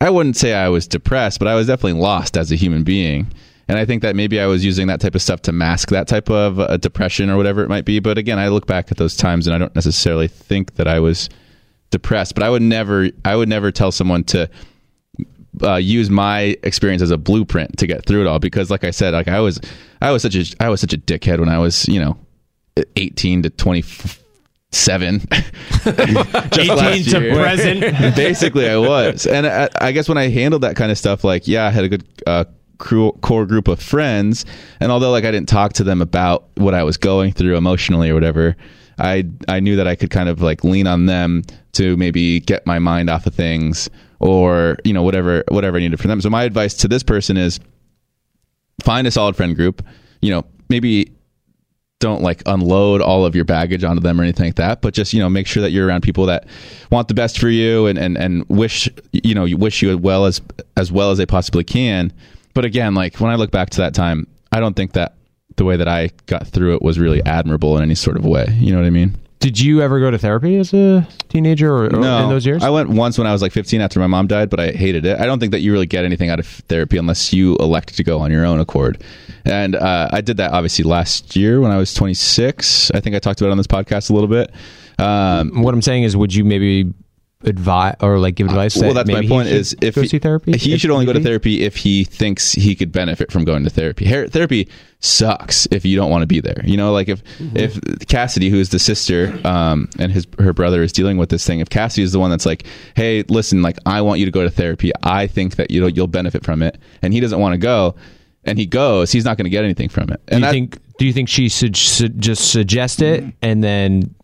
[0.00, 3.26] I wouldn't say I was depressed, but I was definitely lost as a human being.
[3.68, 6.06] And I think that maybe I was using that type of stuff to mask that
[6.06, 7.98] type of uh, depression or whatever it might be.
[7.98, 11.00] But again, I look back at those times and I don't necessarily think that I
[11.00, 11.30] was
[11.90, 12.34] depressed.
[12.34, 14.50] But I would never, I would never tell someone to
[15.62, 18.38] uh, use my experience as a blueprint to get through it all.
[18.38, 19.60] Because, like I said, like I was,
[20.00, 22.16] I was such a, I was such a dickhead when I was, you know,
[22.96, 23.82] eighteen to twenty
[24.74, 25.22] seven.
[25.86, 27.80] 18 to present.
[28.16, 31.46] Basically, I was, and I, I guess when I handled that kind of stuff, like
[31.46, 32.44] yeah, I had a good uh,
[32.78, 34.44] core group of friends,
[34.80, 38.10] and although like I didn't talk to them about what I was going through emotionally
[38.10, 38.56] or whatever,
[38.98, 41.42] I I knew that I could kind of like lean on them
[41.72, 43.88] to maybe get my mind off of things
[44.24, 46.20] or you know whatever whatever I needed for them.
[46.20, 47.60] So my advice to this person is
[48.82, 49.84] find a solid friend group.
[50.22, 51.12] You know, maybe
[52.00, 55.12] don't like unload all of your baggage onto them or anything like that, but just
[55.12, 56.46] you know make sure that you're around people that
[56.90, 60.24] want the best for you and and and wish you know wish you as well
[60.24, 60.40] as
[60.76, 62.12] as well as they possibly can.
[62.54, 65.16] But again, like when I look back to that time, I don't think that
[65.56, 68.46] the way that I got through it was really admirable in any sort of way.
[68.56, 69.16] You know what I mean?
[69.44, 72.64] Did you ever go to therapy as a teenager or, or no, in those years?
[72.64, 75.04] I went once when I was like 15 after my mom died, but I hated
[75.04, 75.20] it.
[75.20, 78.02] I don't think that you really get anything out of therapy unless you elect to
[78.02, 79.04] go on your own accord.
[79.44, 82.90] And uh, I did that obviously last year when I was 26.
[82.92, 84.50] I think I talked about it on this podcast a little bit.
[84.98, 86.94] Um, what I'm saying is, would you maybe
[87.46, 88.76] advise or like give advice?
[88.76, 89.48] well, that's my maybe he point.
[89.48, 92.04] Is if go he, see therapy, he if should only go to therapy if he
[92.04, 94.04] thinks he could benefit from going to therapy.
[94.06, 94.68] Her- therapy
[95.00, 96.62] sucks if you don't want to be there.
[96.64, 97.56] You know, like if Mm-hmm.
[97.56, 101.46] if Cassidy, who is the sister, um, and his her brother is dealing with this
[101.46, 101.60] thing.
[101.60, 102.64] If Cassidy is the one that's like,
[102.94, 104.92] "Hey, listen, like I want you to go to therapy.
[105.02, 107.94] I think that you know you'll benefit from it," and he doesn't want to go,
[108.44, 110.20] and he goes, he's not going to get anything from it.
[110.26, 110.78] Do And you that- think?
[110.96, 114.14] Do you think she should, should just suggest it and then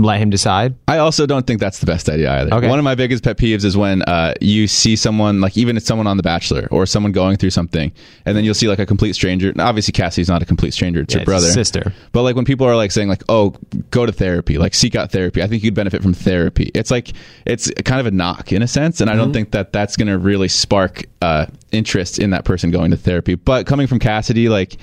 [0.00, 0.76] let him decide.
[0.86, 2.54] I also don't think that's the best idea either.
[2.54, 2.68] Okay.
[2.68, 5.82] One of my biggest pet peeves is when uh, you see someone, like even if
[5.82, 7.92] someone on The Bachelor or someone going through something,
[8.24, 9.52] and then you'll see like a complete stranger.
[9.56, 11.92] Now, obviously, Cassie's not a complete stranger; it's Yeah, her it's brother, sister.
[12.12, 13.54] But like when people are like saying like, "Oh,
[13.90, 15.42] go to therapy," like seek out therapy.
[15.42, 16.70] I think you'd benefit from therapy.
[16.74, 17.10] It's like
[17.44, 19.22] it's kind of a knock in a sense, and I Mm-hmm.
[19.24, 22.96] don't think that that's going to really spark uh, interest in that person going to
[22.96, 23.34] therapy.
[23.34, 24.76] But coming from Cassidy, like.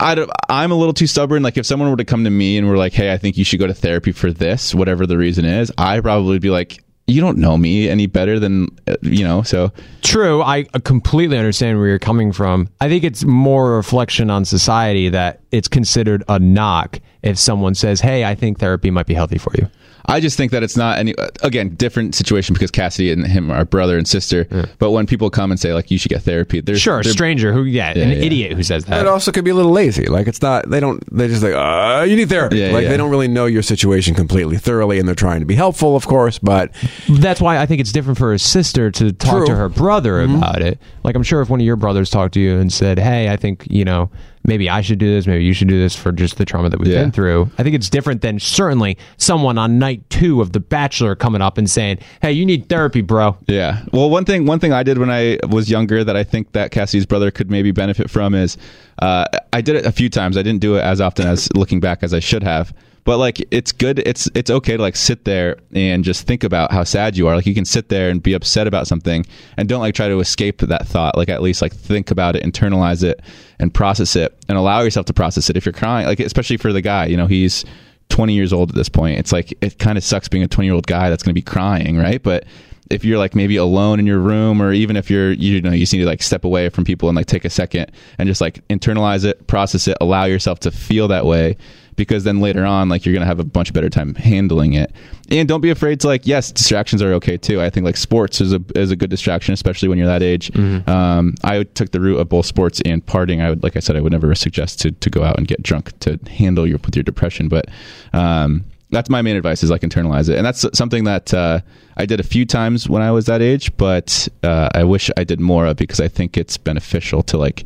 [0.00, 1.42] I don't, I'm a little too stubborn.
[1.42, 3.44] Like if someone were to come to me and were like, "Hey, I think you
[3.44, 6.82] should go to therapy for this, whatever the reason is," I probably would be like,
[7.06, 9.72] "You don't know me any better than uh, you know." So
[10.02, 12.68] True, I completely understand where you're coming from.
[12.80, 17.74] I think it's more a reflection on society that it's considered a knock if someone
[17.74, 19.68] says, "Hey, I think therapy might be healthy for you."
[20.10, 23.64] I just think that it's not any again different situation because Cassidy and him are
[23.64, 24.46] brother and sister.
[24.78, 27.12] But when people come and say like, "You should get therapy," there's Sure, a they're-
[27.12, 28.16] stranger who, yeah, Yeah, an yeah.
[28.16, 29.00] idiot who says that.
[29.00, 30.06] It also could be a little lazy.
[30.06, 30.68] Like it's not.
[30.68, 31.02] They don't.
[31.16, 31.54] They just like.
[31.54, 32.58] Uh, you need therapy.
[32.58, 32.88] Yeah, like yeah.
[32.90, 36.06] they don't really know your situation completely thoroughly, and they're trying to be helpful, of
[36.06, 36.38] course.
[36.38, 36.72] But
[37.08, 39.46] That's why I think it's different for a sister to talk True.
[39.46, 40.78] to her brother about it.
[41.04, 43.36] Like I'm sure if one of your brothers talked to you and said, "Hey, I
[43.36, 44.10] think you know
[44.44, 46.80] maybe I should do this, maybe you should do this for just the trauma that
[46.80, 47.02] we've Yeah.
[47.02, 51.14] been through." I think it's different than certainly someone on night two of The Bachelor
[51.14, 53.78] coming up and saying, "Hey, you need therapy, bro." Yeah.
[53.92, 56.70] Well, one thing one thing I did when I was younger that I think that
[56.70, 58.56] Cassie's brother could maybe benefit from is
[59.00, 60.36] uh, I did it a few times.
[60.36, 62.72] I didn't do it as often as looking back as I should have.
[63.04, 64.00] But like it's good.
[64.00, 67.36] It's it's okay to like sit there and just think about how sad you are.
[67.36, 69.24] Like you can sit there and be upset about something
[69.56, 71.16] and don't like try to escape that thought.
[71.16, 73.20] Like at least like think about it, internalize it,
[73.58, 75.56] and process it, and allow yourself to process it.
[75.56, 77.64] If you're crying, like especially for the guy, you know, he's
[78.10, 79.18] 20 years old at this point.
[79.18, 81.34] It's like it kind of sucks being a 20 year old guy that's going to
[81.34, 82.22] be crying, right?
[82.22, 82.44] But
[82.90, 85.80] if you're like maybe alone in your room or even if you're you know you
[85.80, 88.40] just need to like step away from people and like take a second and just
[88.40, 91.56] like internalize it process it allow yourself to feel that way
[92.00, 94.90] because then later on like you're gonna have a bunch better time handling it.
[95.30, 97.60] And don't be afraid to like yes distractions are okay too.
[97.60, 100.50] I think like sports is a is a good distraction especially when you're that age.
[100.88, 103.42] Um, i took the route of both sports and partying.
[103.42, 105.62] I would like i said i would never suggest to, to go out and get
[105.62, 107.66] drunk to handle your with your depression but
[108.14, 110.36] um, that's my main advice is like internalize it.
[110.36, 111.60] And that's something that uh,
[111.98, 115.24] i did a few times when i was that age but uh, i wish i
[115.24, 117.64] did more of because i think it's beneficial to like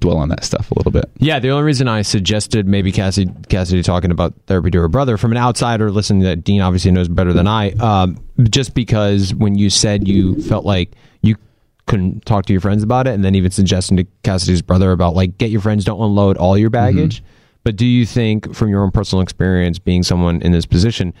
[0.00, 3.32] dwell on that stuff a little bit Yeah, the only reason I suggested maybe Cassidy,
[3.48, 7.08] Cassidy talking about therapy to her brother from an outsider listening that Dean obviously knows
[7.08, 8.18] better than I, um,
[8.50, 11.36] just because when you said you felt like you
[11.86, 15.14] couldn't talk to your friends about it, and then even suggesting to Cassidy's brother about
[15.14, 17.22] like get your friends don't unload all your baggage.
[17.62, 21.14] But do you think, from your own personal experience, being someone in this position,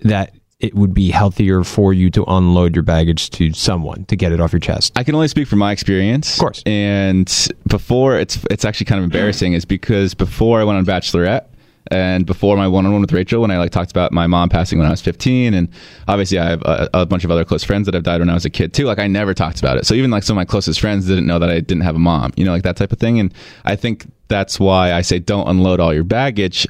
[0.00, 4.32] that it would be healthier for you to unload your baggage to someone to get
[4.32, 4.92] it off your chest?
[4.96, 6.34] I can only speak from my experience.
[6.34, 6.62] Of course.
[6.64, 7.30] And
[7.66, 11.46] before it's it's actually kind of embarrassing is because before I went on Bachelorette
[11.88, 14.88] and before my one-on-one with Rachel when I like talked about my mom passing when
[14.88, 15.68] I was 15 and
[16.08, 18.34] obviously I have a, a bunch of other close friends that have died when I
[18.34, 20.40] was a kid too like I never talked about it so even like some of
[20.40, 22.76] my closest friends didn't know that I didn't have a mom you know like that
[22.76, 23.32] type of thing and
[23.64, 26.66] I think that's why I say don't unload all your baggage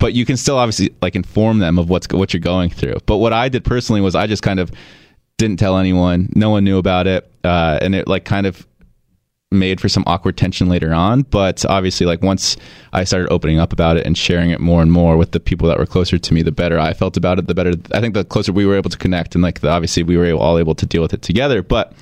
[0.00, 2.96] but you can still obviously like inform them of what's what you're going through.
[3.06, 4.72] But what I did personally was I just kind of
[5.36, 6.30] didn't tell anyone.
[6.34, 8.66] No one knew about it, uh, and it like kind of
[9.52, 11.22] made for some awkward tension later on.
[11.22, 12.56] But obviously, like once
[12.92, 15.68] I started opening up about it and sharing it more and more with the people
[15.68, 17.46] that were closer to me, the better I felt about it.
[17.46, 20.02] The better I think the closer we were able to connect, and like the, obviously
[20.02, 21.62] we were able, all able to deal with it together.
[21.62, 21.92] But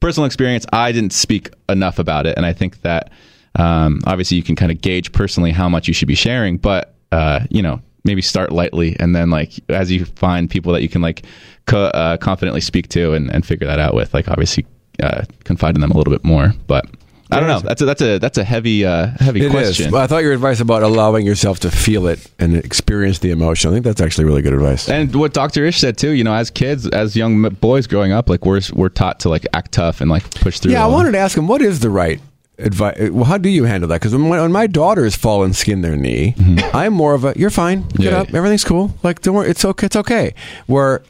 [0.00, 3.12] personal experience, I didn't speak enough about it, and I think that
[3.54, 6.93] um, obviously you can kind of gauge personally how much you should be sharing, but
[7.12, 10.88] uh, you know maybe start lightly and then like as you find people that you
[10.88, 11.24] can like
[11.66, 14.66] co- uh, confidently speak to and, and figure that out with like obviously
[15.02, 16.84] uh, confide in them a little bit more but
[17.30, 17.60] I don't know.
[17.60, 19.90] That's a that's a that's a heavy uh, heavy It question.
[19.90, 23.70] Well, I thought your advice about allowing yourself to feel it and experience the emotion.
[23.70, 24.88] I think that's actually really good advice.
[24.88, 25.64] And what Dr.
[25.64, 28.88] Ish said too, you know, as kids, as young boys growing up, like we're we're
[28.88, 30.72] taught to like act tough and like push through.
[30.72, 32.20] Yeah, I wanted to ask him what is the right
[32.58, 33.10] advice.
[33.10, 34.00] Well, how do you handle that?
[34.00, 36.34] Because when, my- when my daughters fall and skin their knee,
[36.72, 38.02] I'm more of a "you're fine, get Mm-hmm.
[38.02, 38.20] Yeah.
[38.20, 40.34] up, everything's cool." Like, don't worry, it's okay, it's okay.
[40.66, 41.02] Where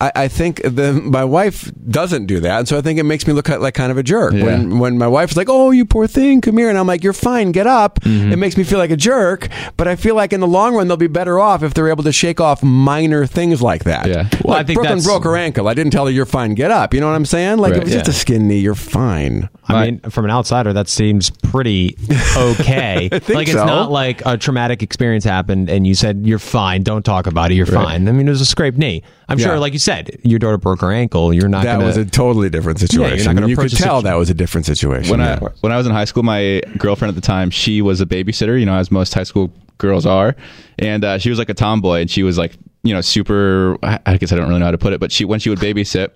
[0.00, 3.26] I, I think the my wife doesn't do that, and so I think it makes
[3.26, 4.32] me look like kind of a jerk.
[4.32, 4.44] Yeah.
[4.44, 7.12] When when my wife's like, "Oh, you poor thing, come here," and I'm like, "You're
[7.12, 8.32] fine, get up," Mm-hmm.
[8.32, 9.48] it makes me feel like a jerk.
[9.76, 12.04] But I feel like in the long run, they'll be better off if they're able
[12.04, 14.06] to shake off minor things like that.
[14.06, 14.28] Yeah.
[14.44, 15.68] Well, I like think Brooklyn that's- broke her ankle.
[15.68, 16.94] I didn't tell her you're fine, get up.
[16.94, 17.58] You know what I'm saying?
[17.58, 17.82] Like Right.
[17.82, 19.48] it was just a skin knee, you're fine.
[19.68, 21.96] I mean, from an outsider, that seems pretty
[22.36, 23.08] okay.
[23.12, 26.82] I think like it's not like a traumatic experience happened and you said you're fine,
[26.82, 27.84] don't talk about it, you're Right.
[27.84, 28.08] fine.
[28.08, 29.02] I mean, it was a scraped knee.
[29.28, 29.46] I'm Yeah.
[29.46, 29.89] sure, like you said,
[30.22, 31.32] your daughter broke her ankle.
[31.32, 31.86] You're not that gonna.
[31.86, 33.16] was a totally different situation.
[33.16, 35.10] you're not gonna you could tell situ- that was a different situation.
[35.10, 35.38] when yeah.
[35.40, 38.06] I when I was in high school, my girlfriend at the time, she was a
[38.06, 40.36] babysitter, you know, as most high school girls are,
[40.78, 42.52] and uh, she was like a tomboy, and she was like
[42.82, 43.76] you know, super.
[43.82, 45.50] I I guess I don't really know how to put it, but she when she
[45.50, 46.10] would babysit,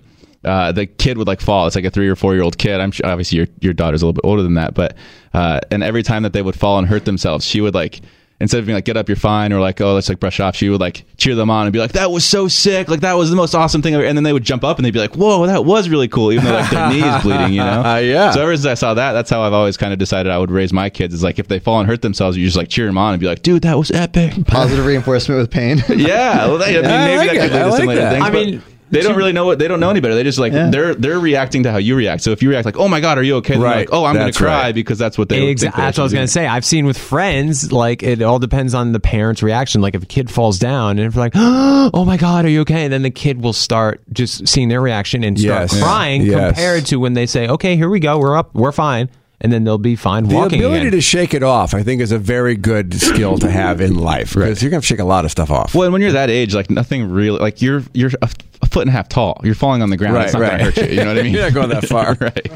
[0.45, 1.67] uh, the kid would like fall.
[1.67, 2.81] It's like a three or four year old kid.
[2.81, 4.97] I'm sure obviously your your daughter's a little bit older than that, but
[5.33, 8.01] uh, and every time that they would fall and hurt themselves, she would like.
[8.41, 10.57] Instead of being like, get up, you're fine, or like, oh, let's like brush off,
[10.57, 12.89] she would like cheer them on and be like, that was so sick.
[12.89, 14.05] Like, that was the most awesome thing ever.
[14.05, 16.33] And then they would jump up and they'd be like, whoa, that was really cool,
[16.33, 17.83] even though like their knee is bleeding, you know?
[18.05, 18.33] Yeah.
[18.33, 20.51] So ever since I saw that, that's how I've always kind of decided I would
[20.51, 22.87] raise my kids is like, if they fall and hurt themselves, you just like cheer
[22.87, 24.33] them on and be like, dude, that was epic.
[24.47, 25.79] Positive reinforcement with pain.
[25.89, 27.51] Yeah, well, they, I mean, I maybe like that it.
[27.51, 28.13] could lead to like similar that.
[28.13, 28.25] things.
[28.25, 28.63] I but mean,
[28.95, 30.15] they don't really know what they don't know any better.
[30.15, 30.71] They just like Yeah.
[30.71, 32.23] they're they're reacting to how you react.
[32.23, 33.77] So if you react like, "Oh my god, are you okay?" They're Right.
[33.79, 34.75] like, "Oh, I'm going to cry right.
[34.75, 35.81] because that's what they." would think Exactly.
[35.83, 36.47] they That's what I was going to say.
[36.47, 39.81] I've seen with friends, like it all depends on the parent's reaction.
[39.83, 42.61] Like if a kid falls down and if they're like, "Oh my god, are you
[42.63, 45.83] okay?" and then the kid will start just seeing their reaction and start Yes.
[45.83, 46.55] crying Yes.
[46.55, 49.09] compared to when they say, "Okay, here we go, we're up, we're fine,"
[49.45, 50.93] and then they'll be fine The walking ability again.
[50.93, 54.33] to shake it off, I think, is a very good skill to have in life
[54.35, 55.75] because you're going to shake a lot of stuff off.
[55.75, 58.29] Well, and when you're that age, like nothing really, like you're you're a,
[58.63, 59.41] a foot and a half tall.
[59.45, 60.15] You're falling on the ground.
[60.15, 60.59] Right, it's not right.
[60.59, 60.97] going to hurt you.
[60.97, 61.33] You know what I mean?
[61.35, 62.15] You're not going that far.
[62.21, 62.51] right.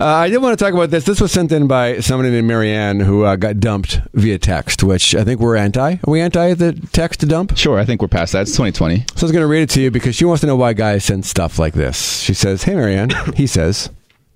[0.00, 1.04] Uh, I did want to talk about this.
[1.04, 5.14] This was sent in by somebody named Marianne who uh, got dumped via text, which
[5.16, 5.94] I think we're anti.
[5.94, 7.56] Are we anti the text dump?
[7.56, 8.42] Sure, I think we're past that.
[8.42, 8.98] It's 2020.
[8.98, 10.72] So I was going to read it to you because she wants to know why
[10.74, 12.20] guys send stuff like this.
[12.20, 13.10] She says, Hey, Marianne.
[13.34, 13.88] he says,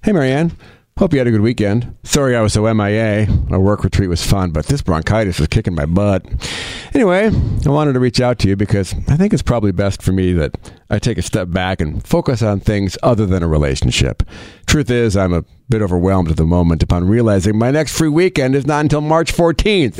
[0.03, 0.57] Hey, Marianne.
[1.03, 1.97] Hope you had a good weekend.
[2.05, 3.27] Sorry I was so MIA.
[3.51, 6.25] Our work retreat was fun, but this bronchitis was kicking my butt.
[6.95, 7.29] Anyway,
[7.67, 10.33] I wanted to reach out to you because I think it's probably best for me
[10.35, 10.55] that
[10.91, 14.23] I take a step back and focus on things other than a relationship.
[14.67, 18.55] Truth is, I'm a bit overwhelmed at the moment upon realizing my next free weekend
[18.55, 19.97] is not until March 14th.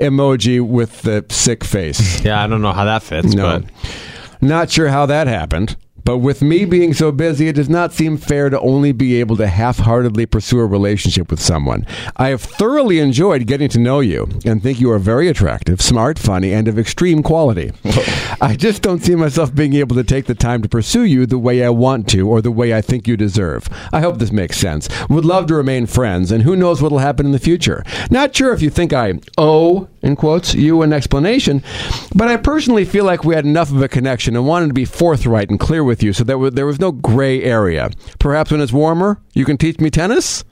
[0.00, 2.24] Emoji with the sick face.
[2.24, 3.60] yeah, I don't know how that fits, No.
[3.60, 3.70] but
[4.40, 5.76] Not sure how that happened.
[6.04, 9.36] But with me being so busy, it does not seem fair to only be able
[9.38, 11.86] to half heartedly pursue a relationship with someone.
[12.16, 16.18] I have thoroughly enjoyed getting to know you and think you are very attractive, smart,
[16.18, 17.72] funny, and of extreme quality.
[18.40, 21.38] I just don't see myself being able to take the time to pursue you the
[21.38, 23.68] way I want to or the way I think you deserve.
[23.92, 24.88] I hope this makes sense.
[25.08, 27.82] Would love to remain friends, and who knows what'll happen in the future.
[28.10, 31.62] Not sure if you think I owe, in quotes, you an explanation,
[32.14, 34.84] but I personally feel like we had enough of a connection and wanted to be
[34.84, 37.90] forthright and clear with you so that there was no gray area.
[38.18, 40.44] Perhaps when it's warmer, you can teach me tennis?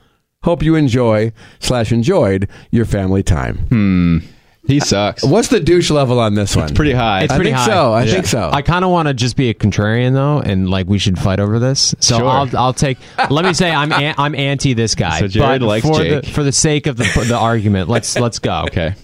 [0.44, 3.58] Hope you enjoy, slash enjoyed, your family time.
[3.68, 4.18] Hmm.
[4.64, 5.24] He sucks.
[5.24, 6.66] What's the douche level on this one?
[6.66, 7.24] It's pretty high.
[7.24, 7.66] It's I pretty think high.
[7.66, 7.92] so.
[7.92, 8.12] I Yeah.
[8.12, 8.48] think so.
[8.52, 11.40] I kind of want to just be a contrarian though, and like we should fight
[11.40, 11.96] over this.
[11.98, 12.28] So Sure.
[12.28, 12.98] I'll I'll take.
[13.28, 15.18] let me say I'm an, I'm anti this guy.
[15.18, 16.22] So Jared but likes for Jake.
[16.22, 17.88] the for the sake of the the argument.
[17.88, 18.62] Let's let's go.
[18.68, 18.94] Okay.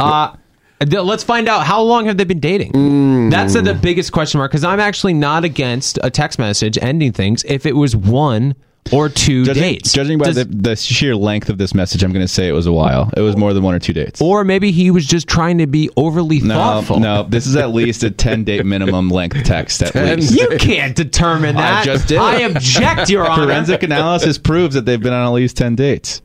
[0.00, 0.38] Uh, th-
[0.80, 2.72] let's find out how long have they been dating.
[2.72, 3.30] Mm.
[3.30, 7.12] That's the, the biggest question mark because I'm actually not against a text message ending
[7.12, 8.54] things if it was one
[8.92, 9.92] or two Judging, dates.
[9.94, 12.52] judging by Does- the, the sheer length of this message, I'm going to say it
[12.52, 13.10] was a while.
[13.16, 14.20] It was more than one or two dates.
[14.20, 17.00] or maybe he was just trying to be overly No, thoughtful.
[17.00, 20.34] no, this is at least a 10 date minimum length text at 10 least.
[20.38, 21.80] You can't determine that.
[21.80, 22.18] I just did.
[22.18, 23.44] I object, Your Honor.
[23.46, 26.20] Forensic analysis proves that they've been on at least 10 dates.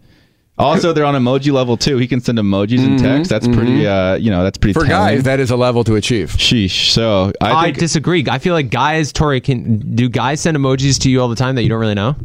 [0.60, 1.98] Also, they're on emoji level too.
[1.98, 3.30] He can send emojis and text.
[3.30, 5.16] That's pretty, uh, you know, that's pretty For telling.
[5.16, 6.32] guys, that is a level to achieve.
[6.34, 6.90] Sheesh.
[6.92, 8.26] So I I, think disagree.
[8.30, 11.56] I feel like guys, Tori, can do guys send emojis to you all the time
[11.56, 12.16] that you don't really know?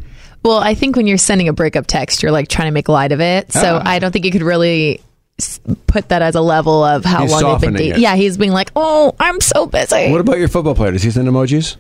[0.45, 3.13] Well, I think when you're sending a breakup text, you're like trying to make light
[3.13, 3.53] of it.
[3.53, 3.89] So Ah.
[3.89, 5.01] I don't think you could really
[5.39, 8.03] s- put that as a level of how He's long they've been softening dating.
[8.03, 10.91] Yeah, he's being like, "Oh, I'm so busy." What about your football player?
[10.93, 11.77] Does he send emojis?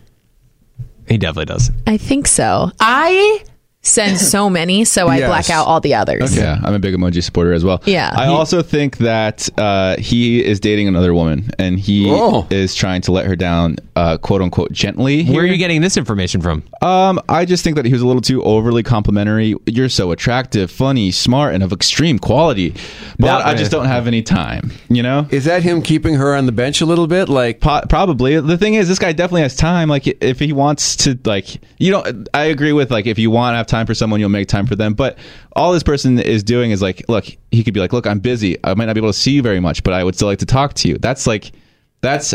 [1.08, 1.70] He definitely does.
[1.86, 2.70] I think so.
[2.80, 3.42] I
[3.84, 5.28] send so many, so I Yes.
[5.28, 6.36] black out all the others.
[6.36, 7.80] Yeah, I'm a big emoji supporter as well.
[7.86, 8.12] Yeah.
[8.16, 12.46] I also think that uh, he is dating another woman, and he Oh.
[12.50, 15.24] is trying to let her down, uh, quote unquote, gently.
[15.24, 15.52] Where are here.
[15.52, 16.64] you getting this information from?
[16.82, 19.54] Um, I just think that he was a little too overly complimentary.
[19.66, 22.70] You're so attractive, funny, smart, and of extreme quality,
[23.18, 24.72] but That- I just don't have any time.
[24.88, 25.26] You know.
[25.30, 27.28] Is that him keeping her on the bench a little bit?
[27.28, 30.96] Like, Po- probably the thing is this guy definitely has time like if he wants
[30.96, 33.94] to like you know i agree with like if you want to have time for
[33.94, 34.94] someone you'll make time for them.
[34.94, 35.18] But
[35.56, 38.56] all this person is doing is like look he could be like look i'm busy.
[38.64, 40.38] I might not be able to see you very much but i would still like
[40.38, 40.98] to talk to you.
[40.98, 41.52] That's like
[42.00, 42.34] that's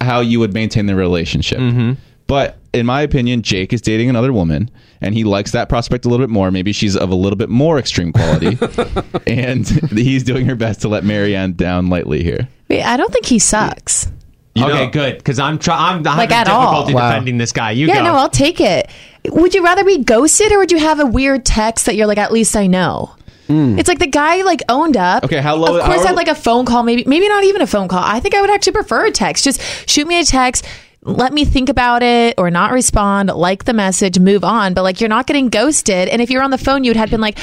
[0.00, 1.58] how you would maintain the relationship.
[1.58, 1.92] Mm-hmm.
[2.26, 4.70] But in my opinion jake is dating another woman
[5.02, 6.50] and he likes that prospect a little bit more.
[6.50, 8.58] Maybe she's of a little bit more extreme quality
[9.26, 12.48] and he's doing her best to let marianne down lightly here.
[12.68, 14.10] Wait, I don't think he sucks.
[14.54, 15.18] You okay, know- good.
[15.18, 15.98] Because I'm trying.
[15.98, 16.62] I'm Like, having at all.
[16.84, 17.08] difficulty Wow.
[17.10, 17.70] defending this guy.
[17.70, 17.92] You go.
[17.92, 18.04] yeah, go.
[18.06, 18.90] no, I'll take it.
[19.28, 22.18] Would you rather be ghosted or would you have a weird text that you're like,
[22.18, 23.14] at least I know?
[23.46, 23.78] Hmm.
[23.78, 25.24] It's like the guy like owned up.
[25.24, 27.66] Okay, how low- Of course, I'd like a phone call, maybe maybe not even a
[27.66, 28.02] phone call.
[28.02, 29.44] I think I would actually prefer a text.
[29.44, 30.64] Just shoot me a text.
[31.02, 34.74] Let me think about it or not respond, like the message, move on.
[34.74, 36.08] But like, you're not getting ghosted.
[36.08, 37.38] And if you're on the phone, you'd have been like,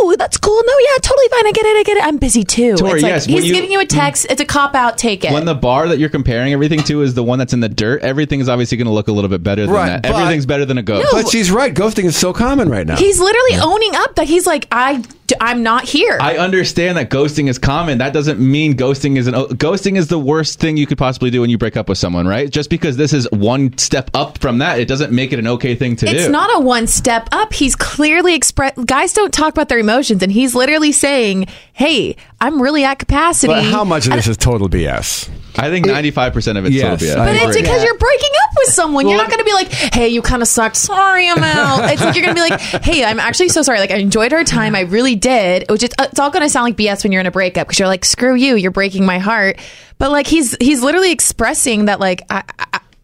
[0.00, 0.62] oh, that's cool.
[0.64, 1.46] No, yeah, totally fine.
[1.46, 1.76] I get it.
[1.76, 2.04] I get it.
[2.04, 2.74] I'm busy too.
[2.76, 4.26] Tori, it's like, yes, when he's you- giving you a text.
[4.30, 4.96] It's a cop out.
[4.96, 5.32] Take it.
[5.32, 8.02] When the bar that you're comparing everything to is the one that's in the dirt,
[8.02, 10.06] everything is obviously going to look a little bit better than Right, that.
[10.06, 11.08] Everything's better than a ghost.
[11.12, 11.74] But she's right.
[11.74, 12.96] Ghosting is so common right now.
[12.96, 15.04] He's literally owning up that he's like, I,
[15.40, 16.18] I'm not here.
[16.20, 17.98] I understand that ghosting is common.
[17.98, 21.40] That doesn't mean ghosting is an ghosting is the worst thing you could possibly do
[21.40, 22.50] when you break up with someone, right?
[22.50, 25.74] Just because this is one step up from that, it doesn't make it an okay
[25.74, 26.18] thing to it's do.
[26.20, 27.52] It's not a one step up.
[27.52, 28.76] He's clearly express.
[28.84, 33.52] Guys don't talk about their emotions, and he's literally saying, "Hey, I'm really at capacity."
[33.52, 35.28] But how much of this is total BS?
[35.56, 37.16] I think 95% of it's Yes, total BS.
[37.16, 37.62] But it's agree.
[37.62, 39.08] because you're breaking up with someone.
[39.08, 40.76] you're not going to be like, "Hey, you kind of sucked.
[40.76, 43.78] Sorry, I'm out." It's like you're going to be like, "Hey, I'm actually so sorry.
[43.78, 44.74] Like, I enjoyed our time.
[44.74, 47.26] I really did." Which is, it's all going to sound like BS when you're in
[47.26, 48.56] a breakup because you're like, "Screw you.
[48.56, 49.60] You're breaking my heart."
[49.98, 52.42] But like, he's he's literally expressing that like, I,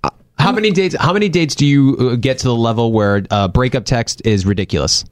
[0.05, 0.97] I, How many dates?
[0.99, 4.47] How many dates do you uh, get to the level where uh, breakup text is
[4.47, 5.05] ridiculous?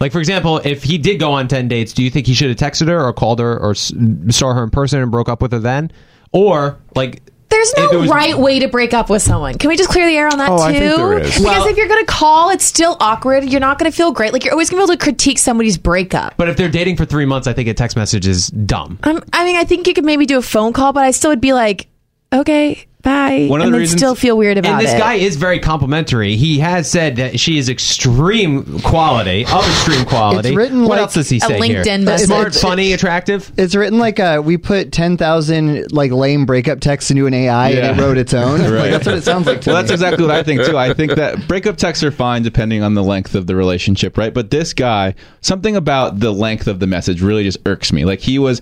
[0.00, 2.48] Like, for example, if he did go on ten dates, do you think he should
[2.48, 5.52] have texted her or called her or saw her in person and broke up with
[5.52, 5.90] her then?
[6.32, 9.56] Or like, There's no was- right way to break up with someone.
[9.58, 10.62] Can we just clear the air on that Oh, too?
[10.64, 11.28] I think there is.
[11.28, 13.44] Because Well- if you're going to call, it's still awkward.
[13.44, 14.32] You're not going to feel great.
[14.32, 16.34] Like you're always going to be able to critique somebody's breakup.
[16.36, 18.98] but if they're dating for three months, I think a text message is dumb.
[19.04, 21.30] I'm, I mean, I think you could maybe do a phone call, but I still
[21.30, 21.86] would be like,
[22.32, 24.72] okay, bye, One of and the reasons- still feel weird about it.
[24.72, 24.98] and this it.
[24.98, 26.36] guy is very complimentary.
[26.36, 30.48] He has said that she is extreme quality, of extreme quality.
[30.50, 31.82] It's written what like else does he a say here?
[31.84, 32.26] LinkedIn message.
[32.26, 33.50] Smart, It's- funny, attractive.
[33.56, 37.70] It's written like uh, we put ten thousand like lame breakup texts into an AI
[37.70, 38.60] and it wrote its own.
[38.76, 39.60] Like, that's what it sounds like.
[39.62, 39.82] To well, me.
[39.82, 40.76] that's exactly what I think too.
[40.76, 44.34] I think that breakup texts are fine depending on the length of the relationship, right?
[44.34, 48.04] But this guy, something about the length of the message really just irks me.
[48.04, 48.60] Like he was.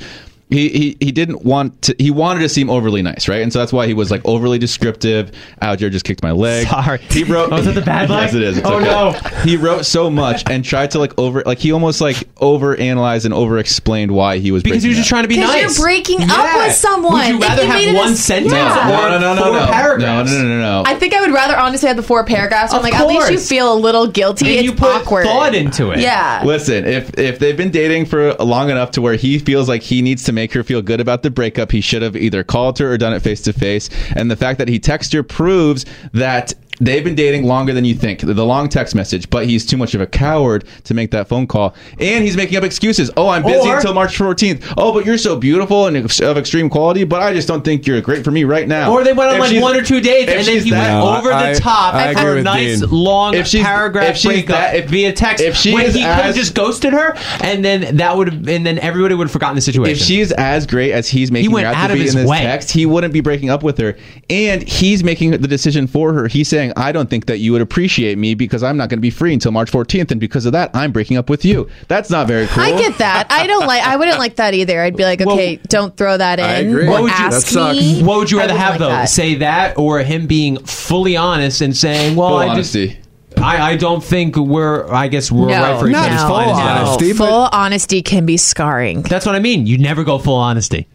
[0.54, 3.58] He, he, he didn't want to he wanted to seem overly nice right and so
[3.58, 6.98] that's why he was like overly descriptive Alger just kicked my leg Sorry.
[7.10, 8.26] he wrote Oh, is that the bad leg?
[8.26, 8.84] yes it is It's Oh, okay.
[8.84, 9.12] no.
[9.42, 13.24] he wrote so much and tried to like over like he almost like over analyzed
[13.24, 15.10] and over explained why he was Because he was just up.
[15.10, 15.76] trying to be nice.
[15.76, 17.14] you're breaking up with someone.
[17.14, 19.06] Would you If rather you have made one a- sentence Yeah.
[19.06, 20.30] or no no no four no paragraphs?
[20.30, 22.72] no no no no no I think I would rather honestly have the four paragraphs.
[22.72, 24.46] I'm Of like, at least you feel a little guilty.
[24.46, 25.24] And it's you put awkward.
[25.24, 25.98] thought into it.
[25.98, 26.42] Yeah.
[26.44, 30.00] Listen, if if they've been dating for long enough to where he feels like he
[30.02, 32.92] needs to make her feel good about the breakup, he should have either called her
[32.92, 33.88] or done it face to face.
[34.14, 37.94] And the fact that he texted her proves that they've been dating longer than you
[37.94, 38.20] think.
[38.20, 41.46] The long text message, but he's too much of a coward to make that phone
[41.46, 41.74] call.
[41.98, 43.10] And he's making up excuses.
[43.16, 44.62] Oh, I'm busy Or- until March 14th.
[44.76, 48.00] Oh, but you're so beautiful and of extreme quality, but I just don't think you're
[48.00, 48.92] great for me right now.
[48.92, 51.18] Or they went on If like one or two dates, and then he that- went
[51.18, 52.90] over I- the top I agree for a nice Dean.
[52.90, 55.42] long If she's- paragraph if she's breakup that- if- via text.
[55.44, 58.48] if she when is he could have just ghosted her, and then that would have,
[58.48, 59.92] and then everybody would have forgotten the situation.
[59.92, 62.14] If she's as great as he's making went her out out to of be his
[62.14, 62.38] in this way.
[62.42, 63.96] text, he wouldn't be breaking up with her.
[64.30, 66.26] And he's making the decision for her.
[66.28, 69.02] He's saying, "I don't think that you would appreciate me because I'm not going to
[69.02, 72.10] be free until March 14th, and because of that, I'm breaking up with you." That's
[72.10, 72.62] not very cool.
[72.62, 73.26] I get that.
[73.30, 73.82] I don't like.
[73.82, 74.80] I wouldn't like that either.
[74.80, 76.44] I'd be like, okay, don't throw that in.
[76.44, 76.88] I agree.
[76.88, 78.02] What would you- ask that me.
[78.02, 78.88] what would you rather wouldn't have like though?
[78.88, 79.08] that.
[79.08, 82.98] Say that, or him being fully honest and saying, "Well, Full I just, honesty.
[83.36, 84.86] I, I don't think we're.
[84.92, 87.12] I guess we're No, right for each not other's full fine as well." honesty.
[87.12, 89.02] but- Full honesty can be scarring.
[89.02, 89.66] That's what I mean.
[89.66, 90.86] You never go full honesty.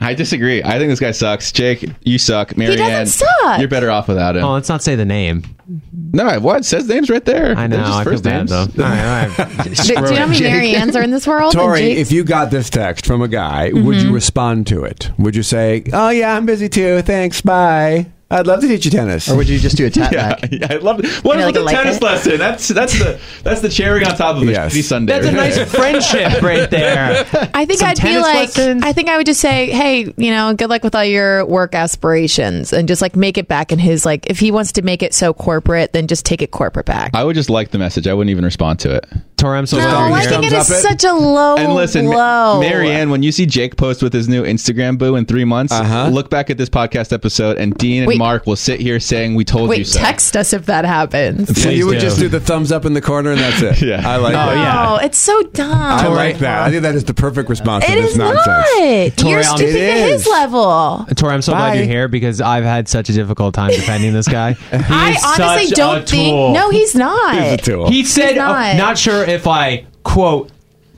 [0.00, 0.62] I disagree.
[0.62, 1.52] I think this guy sucks.
[1.52, 2.56] Jake, you suck.
[2.56, 3.58] Marianne, doesn't suck.
[3.60, 4.44] You're better off without him.
[4.44, 5.44] Oh, let's not say the name.
[5.92, 6.60] no, what?
[6.60, 7.56] It says names right there.
[7.56, 7.76] I know.
[7.76, 8.50] They're just I feel first bad names.
[8.74, 8.84] though.
[8.84, 9.56] All right, all right.
[9.64, 11.52] Do, do you know how many Marianne's are in this world?
[11.52, 14.08] Tori, And Jake's- if you got this text from a guy, would Mm-hmm.
[14.08, 15.10] you respond to it?
[15.18, 17.00] Would you say, "Oh yeah, I'm busy too.
[17.02, 18.06] Thanks, bye.
[18.30, 20.48] I'd love to teach you tennis." or would you just do a tap Yeah, back?
[20.50, 21.06] yeah, I love it.
[21.24, 22.38] What You know, about the like a tennis like lesson?
[22.38, 24.74] That's that's the that's the cherry on top of a Yes.
[24.74, 25.12] shitty Sunday.
[25.12, 27.26] That's a nice friendship right there.
[27.54, 28.82] I think Some I'd be like, lessons.
[28.84, 31.74] I think I would just say, hey, you know, good luck with all your work
[31.74, 34.28] aspirations, and just like make it back in his like.
[34.30, 37.10] If he wants to make it so corporate, then just take it corporate back.
[37.14, 38.06] I would just like the message.
[38.06, 39.06] I wouldn't even respond to it.
[39.36, 40.74] Tori, I'm so no, glad you're liking it is it.
[40.80, 42.60] such a low And listen, Ma- blow.
[42.60, 46.08] Marianne, when you see Jake post with his new Instagram boo in three months, Uh-huh.
[46.08, 48.18] look back at this podcast episode, and Dean and Wait.
[48.18, 51.48] Mark will sit here saying, "We told you Wait, so." text us if that happens.
[51.48, 52.00] so Please you would do.
[52.00, 53.82] just do the thumbs up in the corner and that's it.
[53.86, 54.02] Yeah.
[54.08, 54.56] I like Oh, that.
[54.56, 54.86] yeah.
[54.92, 55.70] Oh, it's so dumb.
[55.72, 56.62] I like that.
[56.62, 58.46] I think that is the perfect response to It this is nonsense.
[58.46, 59.16] not.
[59.16, 60.28] Tori, You're I'll- stooping It to his is.
[60.28, 61.06] level.
[61.16, 61.74] Tori, I'm so glad Bye.
[61.76, 64.52] you're here because I've had such a difficult time defending this guy.
[64.70, 66.30] He I is honestly such a don't think.
[66.30, 66.52] tool.
[66.54, 67.34] No, he's not.
[67.34, 67.88] He's a tool.
[67.90, 68.76] He said, He's oh, not.
[68.76, 70.50] not sure if I quote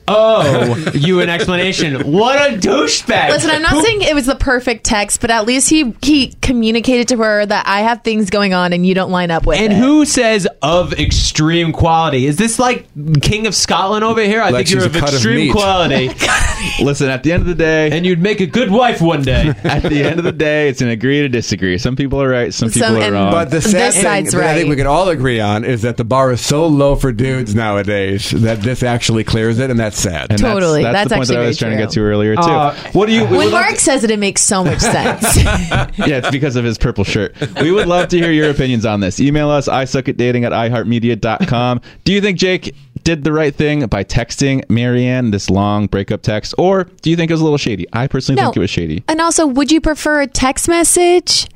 [0.07, 2.11] owe you an explanation.
[2.11, 3.29] What a douchebag!
[3.29, 6.33] Listen, I'm not Who- saying it was the perfect text, but at least he he
[6.41, 9.59] communicated to her that I have things going on and you don't line up with
[9.59, 9.75] And it.
[9.77, 12.25] who says of extreme quality?
[12.25, 12.87] Is this like
[13.21, 14.41] King of Scotland over here?
[14.41, 15.51] I Like think you're she's of a cut of extreme meat.
[15.51, 16.09] quality.
[16.83, 19.53] Listen, at the end of the day, and you'd make a good wife one day.
[19.63, 21.77] at the end of the day, it's an agree to disagree.
[21.77, 23.31] Some people are right, some people are and- wrong.
[23.31, 24.69] But the sad This thing side's that I think right.
[24.69, 28.31] we can all agree on is that the bar is so low for dudes nowadays
[28.31, 30.27] that this actually clears it, and that's sad.
[30.31, 30.83] And Totally.
[30.83, 32.41] That's, That's the point that I was trying very to get to earlier too.
[32.41, 33.21] Uh, what do you?
[33.23, 35.35] we when would love Mark says it, it makes so much sense.
[35.45, 37.35] yeah, it's because of his purple shirt.
[37.61, 39.19] We would love to hear your opinions on this.
[39.19, 39.67] Email us.
[39.67, 41.81] I suck at dating at iheartmedia.com.
[42.03, 46.53] Do you think Jake did the right thing by texting Marianne this long breakup text,
[46.57, 47.85] or do you think it was a little shady?
[47.93, 48.47] I personally No.
[48.47, 49.03] think it was shady.
[49.07, 51.47] and also, would you prefer a text message,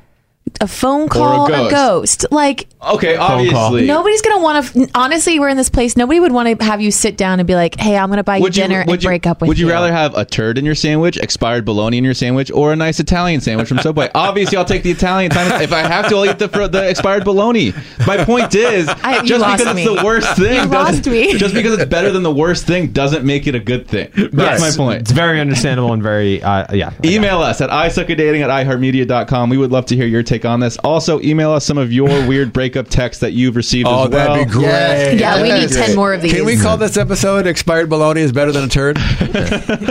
[0.59, 1.71] a phone call, ghost.
[1.71, 2.25] ghost?
[2.31, 3.85] Like Okay, obviously.
[3.85, 4.89] nobody's gonna want to.
[4.95, 5.95] Honestly, we're in this place.
[5.95, 8.37] Nobody would want to have you sit down and be like, "Hey, I'm gonna buy
[8.37, 10.15] you Would you, dinner would and you, break up with would you you." rather have
[10.17, 13.67] a turd in your sandwich, expired bologna in your sandwich, or a nice Italian sandwich
[13.67, 14.09] from Subway?
[14.15, 15.29] Obviously, I'll take the Italian.
[15.31, 17.71] Time if I have to, I'll eat the fr- the expired bologna.
[18.07, 19.83] My point is, I- you just lost because me.
[19.85, 21.37] it's the worst thing, You doesn't- lost me.
[21.37, 24.09] just because it's better than the worst thing, doesn't make it a good thing.
[24.33, 25.01] That's my point.
[25.01, 26.91] It's very understandable and very uh, yeah.
[27.05, 29.49] Email us at isuckatdating at iheartmedia.com.
[29.49, 30.77] We would love to hear your take on this.
[30.77, 34.33] Also, email us some of your weird breakup texts that you've received Oh, as well.
[34.35, 34.63] that'd be great.
[34.63, 35.19] Yes.
[35.19, 35.75] Yeah, we need Yes.
[35.75, 36.33] ten more of these.
[36.33, 38.95] Can we call this episode "Expired Bologna is better than a turd"?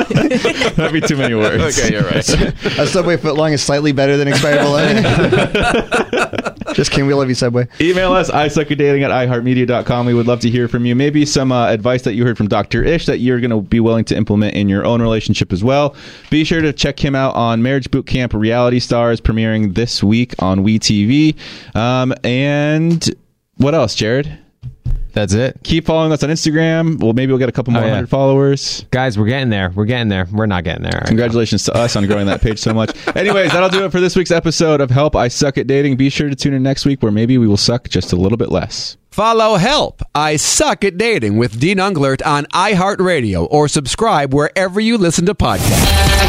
[0.01, 1.61] That'd be too many words.
[1.81, 2.27] Okay, you're right.
[2.79, 5.03] A Subway footlong is slightly better than expired bologna.
[6.75, 7.07] Just kidding.
[7.07, 7.67] We love you, Subway.
[7.81, 10.07] Email us, isuckatdating at iheartmedia.com.
[10.07, 10.95] We would love to hear from you.
[10.95, 12.85] Maybe some uh, advice that you heard from Dr.
[12.85, 15.95] Ish that you're going to be willing to implement in your own relationship as well.
[16.31, 20.35] Be sure to check him out on Marriage Boot Camp Reality Stars, premiering this week
[20.39, 21.37] on WeTV.
[21.75, 23.09] Um, and
[23.57, 24.40] what else, Jared?
[25.13, 25.59] That's it.
[25.65, 27.01] Keep following us on Instagram.
[27.03, 27.95] Well, maybe we'll get a couple oh, more Oh, yeah.
[27.95, 28.85] hundred followers.
[28.91, 29.71] Guys, we're getting there.
[29.75, 30.27] We're getting there.
[30.33, 30.93] We're not getting there.
[30.93, 31.09] right now.
[31.09, 32.95] Congratulations to us on growing that page so much.
[33.17, 35.97] Anyways, that'll do it for this week's episode of Help I Suck at Dating.
[35.97, 38.39] Be sure to tune in next week where maybe we will suck just a little
[38.39, 38.97] bit less.
[39.11, 44.97] Follow Help I Suck at Dating with Dean Unglert on iHeartRadio or subscribe wherever you
[44.99, 46.21] listen to podcasts.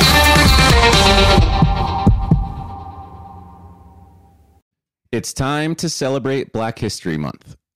[5.11, 7.57] It's time to celebrate Black History Month